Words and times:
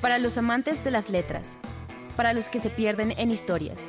Para 0.00 0.18
los 0.18 0.38
amantes 0.38 0.84
de 0.84 0.92
las 0.92 1.10
letras, 1.10 1.58
para 2.16 2.32
los 2.32 2.50
que 2.50 2.60
se 2.60 2.70
pierden 2.70 3.12
en 3.18 3.32
historias, 3.32 3.80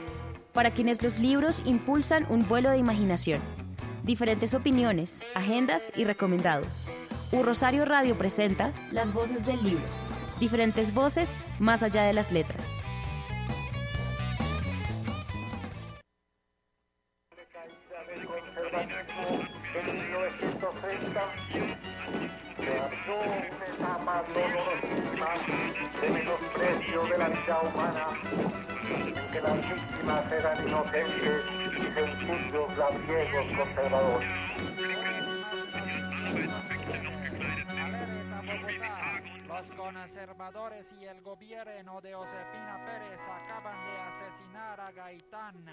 para 0.53 0.71
quienes 0.71 1.03
los 1.03 1.19
libros 1.19 1.61
impulsan 1.65 2.25
un 2.29 2.47
vuelo 2.47 2.71
de 2.71 2.79
imaginación, 2.79 3.39
diferentes 4.03 4.55
opiniones, 4.55 5.21
agendas 5.35 5.91
y 5.95 6.05
recomendados. 6.05 6.67
U 7.31 7.43
Rosario 7.43 7.85
Radio 7.85 8.15
presenta 8.15 8.73
Las 8.91 9.13
voces 9.13 9.45
del 9.45 9.63
libro, 9.63 9.85
diferentes 10.39 10.95
voces 10.95 11.31
más 11.59 11.83
allá 11.83 12.01
de 12.01 12.13
las 12.13 12.31
letras. 12.31 12.63
De 25.19 26.09
menosprecio 26.11 27.03
de 27.03 27.17
la 27.17 27.27
vida 27.27 27.59
humana, 27.59 28.07
en 28.87 29.31
que 29.31 29.41
las 29.41 29.57
víctimas 29.69 30.31
eran 30.31 30.65
inocentes 30.65 31.45
y 31.77 31.81
sencillos 31.93 32.77
labriegos 32.77 33.57
conservadores. 33.57 34.29
Los 39.47 39.71
conservadores 39.71 40.85
y 41.01 41.05
el 41.05 41.21
gobierno 41.21 41.99
de 41.99 42.13
Josefina 42.13 42.85
Pérez 42.85 43.19
acaban 43.19 43.75
de 43.85 43.99
asesinar 43.99 44.79
a 44.79 44.91
Gaitán 44.91 45.65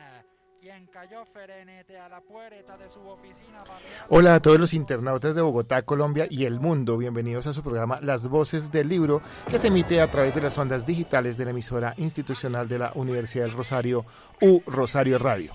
Hola 4.09 4.35
a 4.35 4.41
todos 4.41 4.59
los 4.59 4.75
internautas 4.75 5.35
de 5.35 5.43
Bogotá, 5.43 5.83
Colombia 5.83 6.27
y 6.29 6.45
el 6.45 6.59
mundo. 6.59 6.97
Bienvenidos 6.97 7.47
a 7.47 7.53
su 7.53 7.63
programa 7.63 8.01
Las 8.01 8.29
Voces 8.29 8.73
del 8.73 8.89
Libro, 8.89 9.23
que 9.49 9.59
se 9.59 9.69
emite 9.69 10.01
a 10.01 10.11
través 10.11 10.35
de 10.35 10.41
las 10.41 10.59
ondas 10.59 10.85
digitales 10.85 11.37
de 11.37 11.45
la 11.45 11.53
emisora 11.53 11.95
institucional 11.99 12.69
de 12.69 12.79
la 12.81 12.93
Universidad 12.95 13.45
del 13.45 13.55
Rosario, 13.55 14.07
U 14.41 14.61
Rosario 14.67 15.19
Radio. 15.19 15.53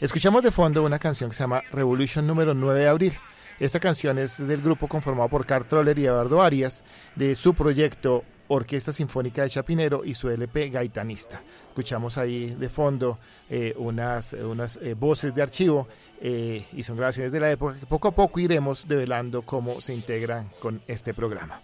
Escuchamos 0.00 0.42
de 0.42 0.50
fondo 0.50 0.82
una 0.82 0.98
canción 0.98 1.30
que 1.30 1.36
se 1.36 1.42
llama 1.42 1.62
Revolution 1.70 2.26
número 2.26 2.54
9 2.54 2.80
de 2.80 2.88
abril. 2.88 3.18
Esta 3.60 3.80
canción 3.80 4.18
es 4.18 4.44
del 4.46 4.62
grupo 4.62 4.88
conformado 4.88 5.28
por 5.28 5.46
Carl 5.46 5.66
Troller 5.66 5.98
y 5.98 6.06
Eduardo 6.06 6.42
Arias, 6.42 6.84
de 7.14 7.34
su 7.34 7.54
proyecto 7.54 8.24
Orquesta 8.48 8.92
Sinfónica 8.92 9.42
de 9.42 9.50
Chapinero 9.50 10.04
y 10.04 10.14
su 10.14 10.28
LP 10.28 10.68
Gaitanista. 10.70 11.42
Escuchamos 11.68 12.18
ahí 12.18 12.54
de 12.54 12.68
fondo 12.68 13.18
eh, 13.48 13.74
unas, 13.76 14.32
unas 14.34 14.76
eh, 14.76 14.94
voces 14.94 15.34
de 15.34 15.42
archivo 15.42 15.88
eh, 16.20 16.66
y 16.72 16.82
son 16.82 16.96
grabaciones 16.96 17.32
de 17.32 17.40
la 17.40 17.50
época 17.50 17.78
que 17.78 17.86
poco 17.86 18.08
a 18.08 18.14
poco 18.14 18.40
iremos 18.40 18.86
develando 18.86 19.42
cómo 19.42 19.80
se 19.80 19.94
integran 19.94 20.50
con 20.60 20.82
este 20.86 21.14
programa. 21.14 21.62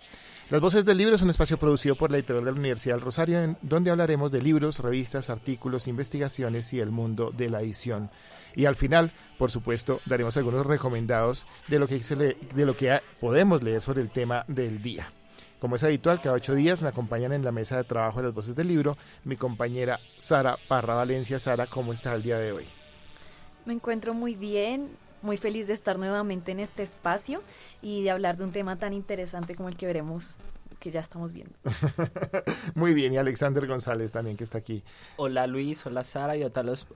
Las 0.51 0.61
Voces 0.61 0.85
del 0.85 0.99
Libro 0.99 1.15
es 1.15 1.23
un 1.23 1.31
espacio 1.31 1.59
producido 1.59 1.95
por 1.95 2.11
la 2.11 2.17
editorial 2.17 2.45
de 2.45 2.51
la 2.51 2.59
Universidad 2.59 2.97
del 2.97 3.05
Rosario, 3.05 3.41
en 3.41 3.57
donde 3.62 3.93
hablaremos 3.93 4.33
de 4.33 4.43
libros, 4.43 4.81
revistas, 4.81 5.31
artículos, 5.31 5.87
investigaciones 5.87 6.73
y 6.73 6.81
el 6.81 6.91
mundo 6.91 7.31
de 7.31 7.51
la 7.51 7.61
edición. 7.61 8.11
Y 8.57 8.65
al 8.65 8.75
final, 8.75 9.12
por 9.39 9.53
supuesto, 9.53 10.01
daremos 10.07 10.37
algunos 10.37 10.67
recomendados 10.67 11.47
de 11.69 11.79
lo 11.79 11.87
que, 11.87 12.01
de 12.01 12.67
lo 12.67 12.77
que 12.77 13.01
podemos 13.21 13.62
leer 13.62 13.81
sobre 13.81 14.03
el 14.03 14.11
tema 14.11 14.45
del 14.49 14.83
día. 14.83 15.12
Como 15.60 15.76
es 15.76 15.84
habitual, 15.84 16.21
cada 16.22 16.37
ocho 16.37 16.54
días 16.54 16.81
me 16.81 16.88
acompañan 16.88 17.34
en 17.34 17.44
la 17.44 17.53
mesa 17.53 17.76
de 17.76 17.84
trabajo 17.84 18.21
de 18.21 18.25
las 18.25 18.34
voces 18.34 18.56
del 18.56 18.69
libro 18.69 18.97
mi 19.25 19.37
compañera 19.37 20.00
Sara 20.16 20.56
Parra 20.69 20.94
Valencia. 20.94 21.38
Sara, 21.38 21.66
¿cómo 21.66 21.93
está 21.93 22.15
el 22.15 22.22
día 22.22 22.38
de 22.38 22.53
hoy? 22.53 22.65
Me 23.66 23.75
encuentro 23.75 24.15
muy 24.15 24.34
bien, 24.34 24.88
muy 25.20 25.37
feliz 25.37 25.66
de 25.66 25.75
estar 25.75 25.99
nuevamente 25.99 26.53
en 26.53 26.60
este 26.60 26.82
espacio 26.82 27.43
y 27.82 28.03
de 28.03 28.10
hablar 28.10 28.38
de 28.38 28.44
un 28.44 28.53
tema 28.53 28.76
tan 28.76 28.94
interesante 28.94 29.54
como 29.54 29.69
el 29.69 29.76
que 29.76 29.84
veremos 29.84 30.37
que 30.78 30.91
ya 30.91 31.00
estamos 31.00 31.34
viendo. 31.34 31.53
Muy 32.75 32.94
bien, 32.94 33.12
y 33.12 33.19
Alexander 33.19 33.66
González 33.66 34.12
también 34.12 34.38
que 34.38 34.44
está 34.44 34.56
aquí. 34.56 34.82
Hola 35.19 35.47
Luis, 35.47 35.84
hola 35.84 36.04
Sara 36.04 36.38
y 36.38 36.50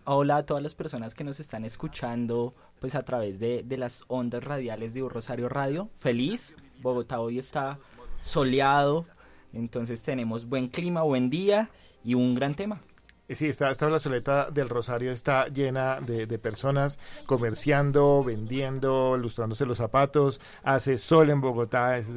hola 0.04 0.36
a 0.38 0.46
todas 0.46 0.62
las 0.62 0.74
personas 0.74 1.14
que 1.14 1.22
nos 1.22 1.38
están 1.38 1.66
escuchando 1.66 2.54
pues 2.80 2.94
a 2.94 3.02
través 3.02 3.38
de, 3.38 3.62
de 3.62 3.76
las 3.76 4.04
ondas 4.08 4.42
radiales 4.42 4.94
de 4.94 5.06
Rosario 5.06 5.50
Radio. 5.50 5.90
Feliz, 5.98 6.54
Bogotá 6.80 7.20
hoy 7.20 7.38
está 7.38 7.78
soleado, 8.24 9.06
entonces 9.52 10.02
tenemos 10.02 10.48
buen 10.48 10.68
clima, 10.68 11.02
buen 11.02 11.30
día 11.30 11.70
y 12.02 12.14
un 12.14 12.34
gran 12.34 12.54
tema. 12.54 12.80
Eh, 13.28 13.34
sí, 13.34 13.46
esta, 13.46 13.70
esta 13.70 13.98
soleta 13.98 14.50
del 14.50 14.68
Rosario 14.68 15.10
está 15.10 15.48
llena 15.48 16.00
de, 16.00 16.26
personas 16.38 16.98
comerciando, 17.26 18.22
vendiendo, 18.22 19.16
lustrándose 19.16 19.64
los 19.64 19.78
zapatos. 19.78 20.40
Hace 20.62 20.98
sol 20.98 21.30
en 21.30 21.40
Bogotá, 21.40 21.96
es, 21.96 22.10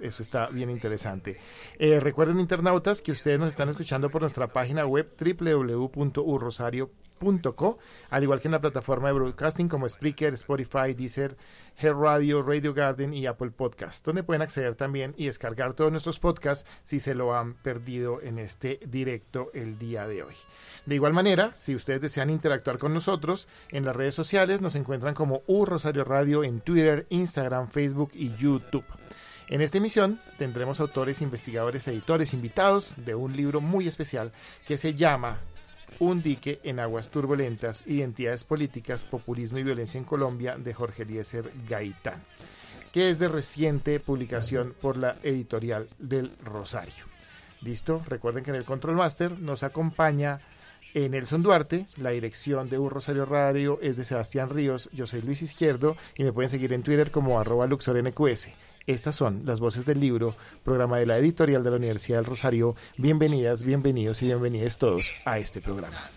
eso 0.00 0.22
está 0.22 0.48
bien 0.48 0.70
interesante. 0.70 1.38
Eh, 1.78 2.00
recuerden, 2.00 2.40
internautas, 2.40 3.02
que 3.02 3.12
ustedes 3.12 3.38
nos 3.38 3.50
están 3.50 3.68
escuchando 3.68 4.10
por 4.10 4.22
nuestra 4.22 4.48
página 4.48 4.84
web 4.86 5.14
www.urrosario.com 5.20 7.07
Co, 7.54 7.78
al 8.10 8.22
igual 8.22 8.40
que 8.40 8.48
en 8.48 8.52
la 8.52 8.60
plataforma 8.60 9.08
de 9.08 9.14
broadcasting 9.14 9.68
como 9.68 9.88
Spreaker, 9.88 10.34
Spotify, 10.34 10.94
Deezer, 10.96 11.36
Hair 11.76 11.96
Radio, 11.96 12.42
Radio 12.42 12.74
Garden 12.74 13.14
y 13.14 13.26
Apple 13.26 13.50
Podcast, 13.50 14.04
donde 14.04 14.22
pueden 14.22 14.42
acceder 14.42 14.74
también 14.74 15.14
y 15.16 15.26
descargar 15.26 15.74
todos 15.74 15.92
nuestros 15.92 16.18
podcasts 16.18 16.68
si 16.82 17.00
se 17.00 17.14
lo 17.14 17.34
han 17.36 17.54
perdido 17.54 18.20
en 18.22 18.38
este 18.38 18.80
directo 18.86 19.50
el 19.54 19.78
día 19.78 20.06
de 20.08 20.22
hoy. 20.22 20.34
De 20.86 20.94
igual 20.94 21.12
manera, 21.12 21.54
si 21.54 21.74
ustedes 21.74 22.00
desean 22.00 22.30
interactuar 22.30 22.78
con 22.78 22.94
nosotros 22.94 23.48
en 23.70 23.84
las 23.84 23.94
redes 23.94 24.14
sociales, 24.14 24.60
nos 24.60 24.74
encuentran 24.74 25.14
como 25.14 25.42
U 25.46 25.64
Rosario 25.64 26.04
Radio 26.04 26.44
en 26.44 26.60
Twitter, 26.60 27.06
Instagram, 27.10 27.68
Facebook 27.68 28.10
y 28.14 28.34
YouTube. 28.36 28.84
En 29.48 29.62
esta 29.62 29.78
emisión 29.78 30.20
tendremos 30.36 30.78
autores, 30.78 31.22
investigadores, 31.22 31.88
editores, 31.88 32.34
invitados 32.34 32.92
de 32.96 33.14
un 33.14 33.34
libro 33.34 33.62
muy 33.62 33.88
especial 33.88 34.32
que 34.66 34.76
se 34.76 34.94
llama 34.94 35.38
un 36.00 36.22
dique 36.22 36.60
en 36.62 36.80
aguas 36.80 37.10
turbulentas, 37.10 37.84
identidades 37.86 38.44
políticas, 38.44 39.04
populismo 39.04 39.58
y 39.58 39.62
violencia 39.62 39.98
en 39.98 40.04
Colombia 40.04 40.56
de 40.56 40.74
Jorge 40.74 41.02
Eliezer 41.02 41.50
Gaitán, 41.68 42.22
que 42.92 43.10
es 43.10 43.18
de 43.18 43.28
reciente 43.28 44.00
publicación 44.00 44.74
por 44.80 44.96
la 44.96 45.16
editorial 45.22 45.88
del 45.98 46.32
Rosario. 46.44 47.04
Listo, 47.60 48.02
recuerden 48.06 48.44
que 48.44 48.50
en 48.50 48.56
el 48.56 48.64
Control 48.64 48.96
Master 48.96 49.38
nos 49.38 49.62
acompaña 49.62 50.40
Nelson 50.94 51.42
Duarte, 51.42 51.86
la 51.96 52.10
dirección 52.10 52.68
de 52.68 52.78
Un 52.78 52.90
Rosario 52.90 53.24
Radio 53.24 53.78
es 53.82 53.96
de 53.96 54.04
Sebastián 54.04 54.50
Ríos, 54.50 54.88
yo 54.92 55.06
soy 55.06 55.22
Luis 55.22 55.42
Izquierdo 55.42 55.96
y 56.16 56.24
me 56.24 56.32
pueden 56.32 56.50
seguir 56.50 56.72
en 56.72 56.82
Twitter 56.82 57.10
como 57.10 57.38
arroba 57.38 57.66
luxornqs. 57.66 58.48
Estas 58.88 59.16
son 59.16 59.42
las 59.44 59.60
voces 59.60 59.84
del 59.84 60.00
libro, 60.00 60.34
programa 60.64 60.96
de 60.96 61.04
la 61.04 61.18
editorial 61.18 61.62
de 61.62 61.68
la 61.68 61.76
Universidad 61.76 62.16
del 62.16 62.24
Rosario. 62.24 62.74
Bienvenidas, 62.96 63.62
bienvenidos 63.62 64.22
y 64.22 64.24
bienvenidas 64.24 64.78
todos 64.78 65.12
a 65.26 65.38
este 65.38 65.60
programa. 65.60 66.10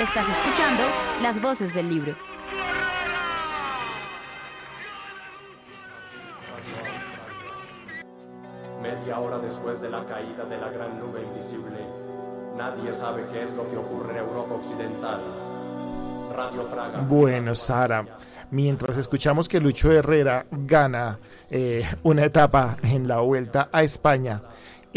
Estás 0.00 0.26
escuchando 0.36 0.82
las 1.22 1.40
voces 1.40 1.72
del 1.72 1.88
libro. 1.88 2.35
Media 9.06 9.20
hora 9.20 9.38
después 9.38 9.80
de 9.80 9.88
la 9.88 10.04
caída 10.04 10.44
de 10.46 10.58
la 10.58 10.68
gran 10.68 10.98
nube 10.98 11.20
invisible, 11.22 11.78
nadie 12.56 12.92
sabe 12.92 13.22
qué 13.32 13.44
es 13.44 13.54
lo 13.54 13.62
que 13.70 13.76
ocurre 13.76 14.10
en 14.10 14.18
Europa 14.18 14.54
Occidental. 14.54 15.20
Radio 16.34 16.68
Praga. 16.68 17.02
Bueno, 17.02 17.54
Sara, 17.54 18.04
mientras 18.50 18.96
escuchamos 18.96 19.48
que 19.48 19.60
Lucho 19.60 19.92
Herrera 19.92 20.46
gana 20.50 21.20
eh, 21.48 21.88
una 22.02 22.24
etapa 22.24 22.78
en 22.82 23.06
la 23.06 23.20
vuelta 23.20 23.68
a 23.70 23.84
España, 23.84 24.42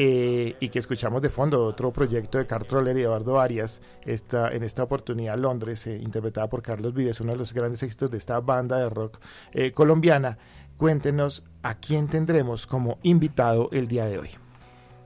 eh, 0.02 0.56
y 0.62 0.70
que 0.70 0.80
escuchamos 0.80 1.22
de 1.22 1.28
fondo 1.28 1.62
otro 1.62 1.92
proyecto 1.92 2.38
de 2.38 2.46
Carl 2.46 2.66
Troller 2.66 2.98
y 2.98 3.02
Eduardo 3.02 3.38
Arias, 3.38 3.82
esta, 4.06 4.48
en 4.48 4.64
esta 4.64 4.84
oportunidad 4.84 5.38
Londres, 5.38 5.86
eh, 5.88 5.98
interpretada 5.98 6.48
por 6.48 6.62
Carlos 6.62 6.94
Vives, 6.94 7.20
uno 7.20 7.34
de 7.34 7.38
los 7.38 7.52
grandes 7.52 7.84
éxitos 7.84 8.10
de 8.10 8.18
esta 8.18 8.40
banda 8.40 8.78
de 8.78 8.90
rock 8.90 9.20
eh, 9.52 9.74
colombiana. 9.74 10.38
Cuéntenos 10.80 11.44
a 11.62 11.76
quién 11.76 12.08
tendremos 12.08 12.66
como 12.66 13.00
invitado 13.04 13.68
el 13.74 13.90
día 13.90 14.06
de 14.06 14.18
hoy. 14.18 14.30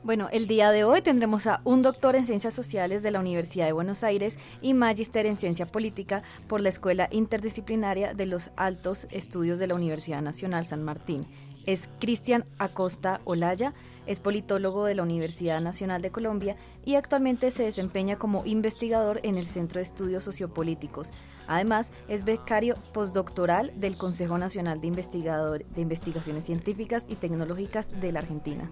Bueno, 0.03 0.29
el 0.31 0.45
día 0.45 0.69
de 0.69 0.83
hoy 0.83 1.01
tendremos 1.01 1.47
a 1.47 1.61
un 1.63 1.81
doctor 1.81 2.15
en 2.15 2.25
Ciencias 2.25 2.53
Sociales 2.53 3.01
de 3.01 3.09
la 3.09 3.19
Universidad 3.19 3.65
de 3.65 3.71
Buenos 3.71 4.03
Aires 4.03 4.37
y 4.61 4.75
magíster 4.75 5.25
en 5.25 5.35
Ciencia 5.35 5.65
Política 5.65 6.21
por 6.47 6.61
la 6.61 6.69
Escuela 6.69 7.07
Interdisciplinaria 7.09 8.13
de 8.13 8.27
los 8.27 8.51
Altos 8.55 9.07
Estudios 9.09 9.57
de 9.57 9.65
la 9.65 9.73
Universidad 9.73 10.21
Nacional 10.21 10.63
San 10.63 10.83
Martín. 10.83 11.25
Es 11.65 11.89
Cristian 11.99 12.45
Acosta 12.57 13.21
Olaya, 13.25 13.73
es 14.05 14.19
politólogo 14.19 14.85
de 14.85 14.95
la 14.95 15.03
Universidad 15.03 15.61
Nacional 15.61 16.01
de 16.01 16.11
Colombia 16.11 16.55
y 16.83 16.95
actualmente 16.95 17.51
se 17.51 17.63
desempeña 17.63 18.17
como 18.17 18.43
investigador 18.45 19.19
en 19.23 19.37
el 19.37 19.45
Centro 19.45 19.79
de 19.79 19.83
Estudios 19.83 20.23
Sociopolíticos. 20.23 21.11
Además, 21.47 21.91
es 22.07 22.25
becario 22.25 22.75
postdoctoral 22.93 23.71
del 23.75 23.95
Consejo 23.95 24.37
Nacional 24.37 24.81
de, 24.81 24.87
Investigador, 24.87 25.65
de 25.65 25.81
Investigaciones 25.81 26.45
Científicas 26.45 27.05
y 27.07 27.15
Tecnológicas 27.15 27.99
de 28.01 28.11
la 28.11 28.19
Argentina. 28.19 28.69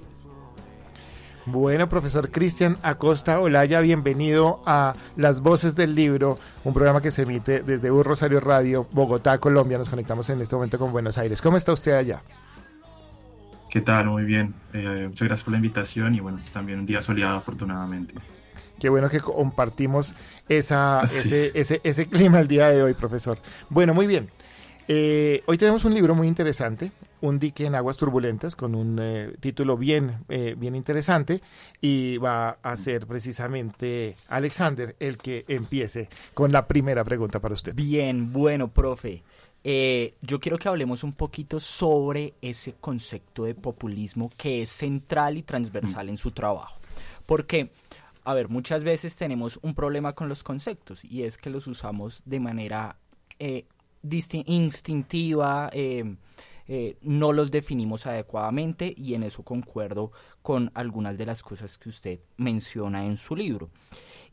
Bueno, 1.48 1.90
profesor 1.90 2.30
Cristian 2.30 2.78
Acosta 2.84 3.40
Olaya, 3.40 3.80
bienvenido 3.80 4.62
a 4.68 4.94
Las 5.16 5.42
Voces 5.42 5.76
del 5.76 5.96
Libro, 5.96 6.36
un 6.64 6.74
programa 6.74 7.02
que 7.02 7.10
se 7.10 7.24
emite 7.24 7.64
desde 7.64 7.90
Un 7.90 8.04
Rosario 8.04 8.40
Radio, 8.40 8.86
Bogotá, 8.92 9.40
Colombia. 9.40 9.80
Nos 9.80 9.90
conectamos 9.90 10.30
en 10.30 10.40
este 10.40 10.56
momento 10.56 10.78
con 10.78 10.92
Buenos 10.92 11.18
Aires. 11.18 11.42
¿Cómo 11.42 11.58
está 11.58 11.74
usted 11.74 11.94
allá? 11.94 12.22
¿Qué 13.72 13.80
tal? 13.80 14.08
Muy 14.08 14.26
bien. 14.26 14.54
Eh, 14.74 15.06
muchas 15.08 15.28
gracias 15.28 15.44
por 15.46 15.54
la 15.54 15.58
invitación 15.58 16.14
y 16.14 16.20
bueno, 16.20 16.40
también 16.52 16.80
un 16.80 16.86
día 16.86 17.00
soleado 17.00 17.38
afortunadamente. 17.38 18.14
Qué 18.80 18.90
bueno 18.90 19.10
que 19.10 19.22
compartimos 19.22 20.14
esa, 20.50 21.08
sí. 21.08 21.20
ese, 21.20 21.52
ese, 21.56 21.82
ese 21.84 22.06
clima 22.08 22.42
el 22.42 22.50
día 22.50 22.70
de 22.70 22.84
hoy, 22.84 22.94
profesor. 22.94 23.40
Bueno, 23.70 23.94
muy 23.94 24.08
bien. 24.08 24.28
Eh, 24.88 25.42
hoy 25.46 25.58
tenemos 25.58 25.86
un 25.86 25.94
libro 25.94 26.16
muy 26.16 26.28
interesante, 26.28 26.92
Un 27.22 27.40
dique 27.40 27.66
en 27.66 27.76
aguas 27.76 27.96
turbulentas, 27.96 28.58
con 28.58 28.76
un 28.76 28.98
eh, 29.00 29.32
título 29.40 29.78
bien, 29.78 30.18
eh, 30.28 30.56
bien 30.58 30.76
interesante, 30.76 31.42
y 31.80 32.18
va 32.18 32.58
a 32.62 32.76
ser 32.76 33.08
precisamente 33.08 34.18
Alexander 34.28 34.96
el 35.00 35.18
que 35.18 35.46
empiece 35.48 36.10
con 36.34 36.52
la 36.52 36.68
primera 36.68 37.06
pregunta 37.06 37.40
para 37.40 37.54
usted. 37.54 37.74
Bien, 37.74 38.34
bueno, 38.34 38.68
profe. 38.68 39.24
Eh, 39.64 40.14
yo 40.22 40.40
quiero 40.40 40.58
que 40.58 40.68
hablemos 40.68 41.04
un 41.04 41.14
poquito 41.14 41.60
sobre 41.60 42.34
ese 42.42 42.74
concepto 42.74 43.44
de 43.44 43.54
populismo 43.54 44.32
que 44.38 44.64
es 44.64 44.70
central 44.70 45.38
y 45.38 45.44
transversal 45.44 46.10
en 46.10 46.18
su 46.18 46.32
trabajo. 46.32 46.80
Porque, 47.26 47.72
a 48.24 48.34
ver, 48.34 48.50
muchas 48.50 48.84
veces 48.84 49.16
tenemos 49.16 49.60
un 49.62 49.76
problema 49.76 50.14
con 50.14 50.30
los 50.30 50.44
conceptos 50.44 51.06
y 51.06 51.24
es 51.24 51.38
que 51.38 51.50
los 51.50 51.68
usamos 51.68 52.24
de 52.26 52.40
manera 52.40 52.98
eh, 53.40 53.66
instintiva, 54.46 55.70
eh, 55.74 56.16
eh, 56.68 56.98
no 57.02 57.34
los 57.34 57.52
definimos 57.52 58.06
adecuadamente 58.06 58.94
y 58.96 59.14
en 59.14 59.24
eso 59.24 59.44
concuerdo 59.44 60.12
con 60.42 60.72
algunas 60.74 61.18
de 61.18 61.26
las 61.26 61.44
cosas 61.44 61.78
que 61.78 61.90
usted 61.90 62.20
menciona 62.38 63.06
en 63.06 63.18
su 63.18 63.36
libro. 63.36 63.70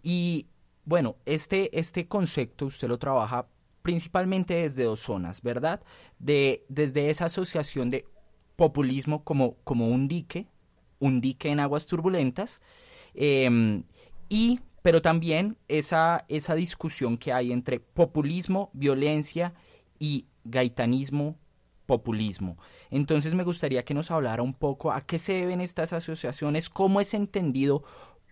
Y 0.03 0.47
bueno, 0.85 1.17
este, 1.27 1.77
este 1.79 2.07
concepto 2.07 2.67
usted 2.67 2.89
lo 2.89 2.99
trabaja 2.99 3.47
principalmente 3.89 4.53
desde 4.53 4.85
dos 4.85 5.01
zonas, 5.01 5.41
¿verdad? 5.41 5.81
De, 6.19 6.63
desde 6.69 7.09
esa 7.09 7.25
asociación 7.25 7.89
de 7.89 8.05
populismo 8.55 9.25
como, 9.25 9.55
como 9.65 9.89
un 9.89 10.09
dique, 10.09 10.47
un 10.99 11.23
dique 11.23 11.49
en 11.49 11.59
aguas 11.59 11.87
turbulentas, 11.87 12.61
eh, 13.15 13.83
y 14.29 14.61
pero 14.83 15.01
también 15.01 15.57
esa, 15.69 16.27
esa 16.29 16.55
discusión 16.55 17.17
que 17.17 17.33
hay 17.33 17.51
entre 17.51 17.81
populismo, 17.81 18.69
violencia 18.75 19.55
y 19.99 20.27
gaitanismo, 20.45 21.39
populismo. 21.87 22.59
Entonces 22.91 23.35
me 23.35 23.43
gustaría 23.43 23.87
que 23.87 23.95
nos 23.95 24.11
hablara 24.11 24.43
un 24.43 24.53
poco 24.53 24.93
a 24.93 25.01
qué 25.01 25.17
se 25.17 25.33
deben 25.33 25.63
estas 25.63 25.95
asociaciones, 25.95 26.69
cómo 26.69 27.01
es 27.01 27.15
entendido 27.15 27.85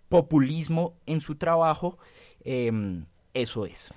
populismo 0.07 0.99
en 1.07 1.19
su 1.19 1.33
trabajo. 1.33 1.97
Eh, 2.41 3.01
eso 3.33 3.65
es. 3.65 3.91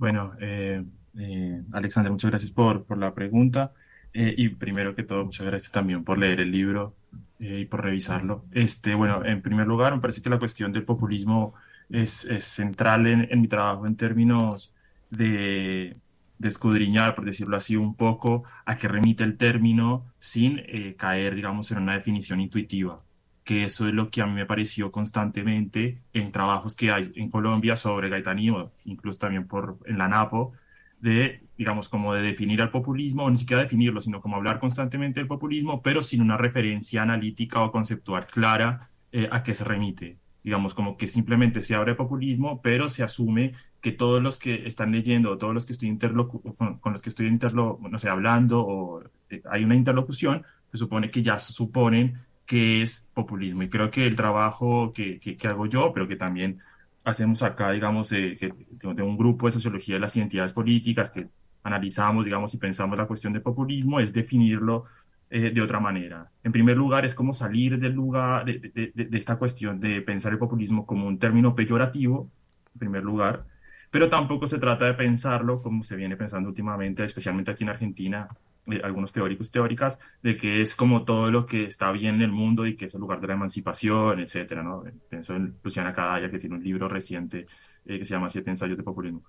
Bueno, 0.00 0.32
eh, 0.40 0.82
eh, 1.18 1.62
Alexander, 1.72 2.10
muchas 2.10 2.30
gracias 2.30 2.50
por, 2.52 2.84
por 2.86 2.96
la 2.96 3.14
pregunta. 3.14 3.74
Eh, 4.14 4.34
y 4.34 4.48
primero 4.48 4.94
que 4.94 5.02
todo, 5.02 5.26
muchas 5.26 5.46
gracias 5.46 5.70
también 5.70 6.04
por 6.04 6.18
leer 6.18 6.40
el 6.40 6.50
libro 6.50 6.96
y 7.38 7.66
por 7.66 7.84
revisarlo. 7.84 8.46
Este, 8.50 8.94
bueno, 8.94 9.22
en 9.26 9.42
primer 9.42 9.66
lugar, 9.66 9.94
me 9.94 10.00
parece 10.00 10.22
que 10.22 10.30
la 10.30 10.38
cuestión 10.38 10.72
del 10.72 10.84
populismo 10.84 11.52
es, 11.90 12.24
es 12.24 12.46
central 12.46 13.06
en, 13.06 13.28
en, 13.30 13.42
mi 13.42 13.48
trabajo 13.48 13.86
en 13.86 13.96
términos 13.96 14.74
de, 15.10 15.96
de, 16.38 16.48
escudriñar, 16.48 17.14
por 17.14 17.26
decirlo 17.26 17.56
así, 17.58 17.76
un 17.76 17.94
poco 17.94 18.44
a 18.64 18.76
qué 18.78 18.88
remite 18.88 19.22
el 19.22 19.36
término 19.36 20.06
sin 20.18 20.62
caer, 20.96 21.34
digamos, 21.34 21.70
en 21.72 21.78
una 21.78 21.94
definición 21.94 22.40
intuitiva 22.40 23.02
que 23.50 23.64
eso 23.64 23.88
es 23.88 23.94
lo 23.94 24.10
que 24.10 24.22
a 24.22 24.26
mí 24.26 24.34
me 24.34 24.46
pareció 24.46 24.92
constantemente 24.92 25.98
en 26.12 26.30
trabajos 26.30 26.76
que 26.76 26.92
hay 26.92 27.10
en 27.16 27.28
Colombia 27.28 27.74
sobre 27.74 28.08
gaitanismo, 28.08 28.70
incluso 28.84 29.18
también 29.18 29.48
por, 29.48 29.76
en 29.86 29.98
la 29.98 30.06
NAPO, 30.06 30.52
de, 31.00 31.42
digamos, 31.58 31.88
como 31.88 32.14
de 32.14 32.22
definir 32.22 32.62
al 32.62 32.70
populismo, 32.70 33.24
o 33.24 33.30
ni 33.30 33.38
siquiera 33.38 33.64
definirlo, 33.64 34.00
sino 34.00 34.20
como 34.20 34.36
hablar 34.36 34.60
constantemente 34.60 35.18
del 35.18 35.26
populismo, 35.26 35.82
pero 35.82 36.00
sin 36.00 36.22
una 36.22 36.36
referencia 36.36 37.02
analítica 37.02 37.60
o 37.60 37.72
conceptual 37.72 38.28
clara 38.28 38.88
eh, 39.10 39.28
a 39.32 39.42
qué 39.42 39.52
se 39.52 39.64
remite. 39.64 40.16
Digamos, 40.44 40.72
como 40.72 40.96
que 40.96 41.08
simplemente 41.08 41.64
se 41.64 41.74
abre 41.74 41.96
populismo, 41.96 42.62
pero 42.62 42.88
se 42.88 43.02
asume 43.02 43.50
que 43.80 43.90
todos 43.90 44.22
los 44.22 44.38
que 44.38 44.68
están 44.68 44.92
leyendo, 44.92 45.32
o 45.32 45.38
todos 45.38 45.54
los 45.54 45.66
que 45.66 45.72
estoy 45.72 45.98
con, 45.98 46.78
con, 46.78 46.92
los 46.92 47.02
que 47.02 47.08
estoy 47.08 47.26
interlo 47.26 47.80
no 47.82 47.98
sé, 47.98 48.08
hablando, 48.08 48.64
o 48.64 49.02
eh, 49.28 49.42
hay 49.50 49.64
una 49.64 49.74
interlocución, 49.74 50.44
se 50.70 50.78
supone 50.78 51.10
que 51.10 51.24
ya 51.24 51.36
suponen 51.36 52.29
qué 52.50 52.82
es 52.82 53.06
populismo. 53.14 53.62
Y 53.62 53.68
creo 53.70 53.92
que 53.92 54.08
el 54.08 54.16
trabajo 54.16 54.92
que, 54.92 55.20
que, 55.20 55.38
hago 55.46 55.66
yo, 55.66 55.92
pero 55.94 56.08
que 56.08 56.16
también 56.16 56.58
hacemos 57.04 57.44
acá, 57.44 57.70
digamos, 57.70 58.10
eh, 58.10 58.36
que, 58.40 58.52
de 58.92 59.02
un 59.04 59.16
grupo 59.16 59.46
de 59.46 59.52
sociología 59.52 59.94
de 59.94 60.00
las 60.00 60.16
identidades 60.16 60.52
políticas 60.52 61.12
que 61.12 61.28
analizamos, 61.62 62.24
digamos, 62.24 62.52
y 62.52 62.58
pensamos 62.58 62.98
la 62.98 63.06
cuestión 63.06 63.32
del 63.32 63.42
populismo, 63.42 64.00
es 64.00 64.12
definirlo 64.12 64.82
eh, 65.30 65.50
de 65.50 65.62
otra 65.62 65.78
manera. 65.78 66.28
En 66.42 66.50
primer 66.50 66.76
lugar, 66.76 67.04
es 67.04 67.14
como 67.14 67.32
salir 67.32 67.78
del 67.78 67.92
lugar 67.92 68.44
de, 68.44 68.58
de, 68.58 68.92
de, 68.96 69.04
de, 69.04 69.16
esta 69.16 69.36
cuestión 69.36 69.78
de 69.78 70.02
pensar 70.02 70.32
el 70.32 70.38
populismo 70.38 70.86
como 70.86 71.06
un 71.06 71.20
término 71.20 71.54
peyorativo, 71.54 72.28
en 72.74 72.78
primer 72.80 73.04
lugar, 73.04 73.46
pero 73.92 74.08
tampoco 74.08 74.48
se 74.48 74.58
trata 74.58 74.86
de 74.86 74.94
pensarlo 74.94 75.62
como 75.62 75.84
se 75.84 75.94
viene 75.94 76.16
pensando 76.16 76.48
últimamente, 76.48 77.04
especialmente 77.04 77.52
aquí 77.52 77.62
en 77.62 77.70
Argentina, 77.70 78.28
eh, 78.72 78.80
algunos 78.82 79.12
teóricos 79.12 79.50
teóricas, 79.50 79.98
de 80.22 80.36
que 80.36 80.60
es 80.62 80.74
como 80.74 81.04
todo 81.04 81.30
lo 81.30 81.46
que 81.46 81.64
está 81.64 81.90
bien 81.92 82.16
en 82.16 82.22
el 82.22 82.32
mundo 82.32 82.66
y 82.66 82.76
que 82.76 82.86
es 82.86 82.94
el 82.94 83.00
lugar 83.00 83.20
de 83.20 83.28
la 83.28 83.34
emancipación, 83.34 84.20
etcétera, 84.20 84.62
¿no? 84.62 84.84
Pienso 85.08 85.34
en 85.36 85.56
Luciana 85.62 85.92
Cadaya, 85.92 86.30
que 86.30 86.38
tiene 86.38 86.56
un 86.56 86.64
libro 86.64 86.88
reciente 86.88 87.46
eh, 87.86 87.98
que 87.98 88.04
se 88.04 88.14
llama 88.14 88.30
Siete 88.30 88.50
ensayos 88.50 88.76
de 88.76 88.82
populismo. 88.82 89.22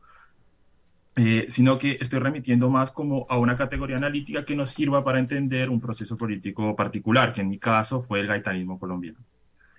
Eh, 1.15 1.47
sino 1.49 1.77
que 1.77 1.97
estoy 1.99 2.19
remitiendo 2.19 2.69
más 2.69 2.89
como 2.89 3.25
a 3.29 3.37
una 3.37 3.57
categoría 3.57 3.97
analítica 3.97 4.45
que 4.45 4.55
nos 4.55 4.69
sirva 4.69 5.03
para 5.03 5.19
entender 5.19 5.69
un 5.69 5.81
proceso 5.81 6.15
político 6.15 6.73
particular, 6.75 7.33
que 7.33 7.41
en 7.41 7.49
mi 7.49 7.59
caso 7.59 8.01
fue 8.01 8.21
el 8.21 8.27
gaitanismo 8.27 8.79
colombiano. 8.79 9.19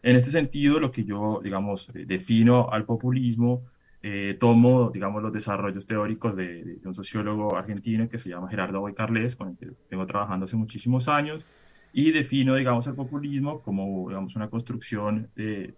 En 0.02 0.16
este 0.16 0.30
sentido, 0.30 0.78
lo 0.78 0.90
que 0.90 1.04
yo, 1.04 1.40
digamos, 1.42 1.90
defino 1.94 2.68
al 2.70 2.84
populismo 2.84 3.62
eh, 4.02 4.36
tomo, 4.40 4.90
digamos, 4.90 5.22
los 5.22 5.32
desarrollos 5.32 5.86
teóricos 5.86 6.34
de, 6.36 6.64
de, 6.64 6.88
un 6.88 6.94
sociólogo 6.94 7.56
argentino 7.56 8.08
que 8.08 8.18
se 8.18 8.28
llama 8.30 8.48
Gerardo 8.48 8.80
Boy 8.80 8.94
Carles, 8.94 9.36
con 9.36 9.50
el 9.50 9.56
que 9.56 9.68
vengo 9.90 10.06
trabajando 10.06 10.44
hace 10.44 10.56
muchísimos 10.56 11.08
años, 11.08 11.44
y 11.92 12.10
defino, 12.10 12.54
digamos, 12.56 12.86
el 12.86 12.94
populismo 12.94 13.60
como, 13.60 14.08
digamos, 14.08 14.34
una 14.34 14.48
construcción 14.50 15.28
de, 15.36 15.74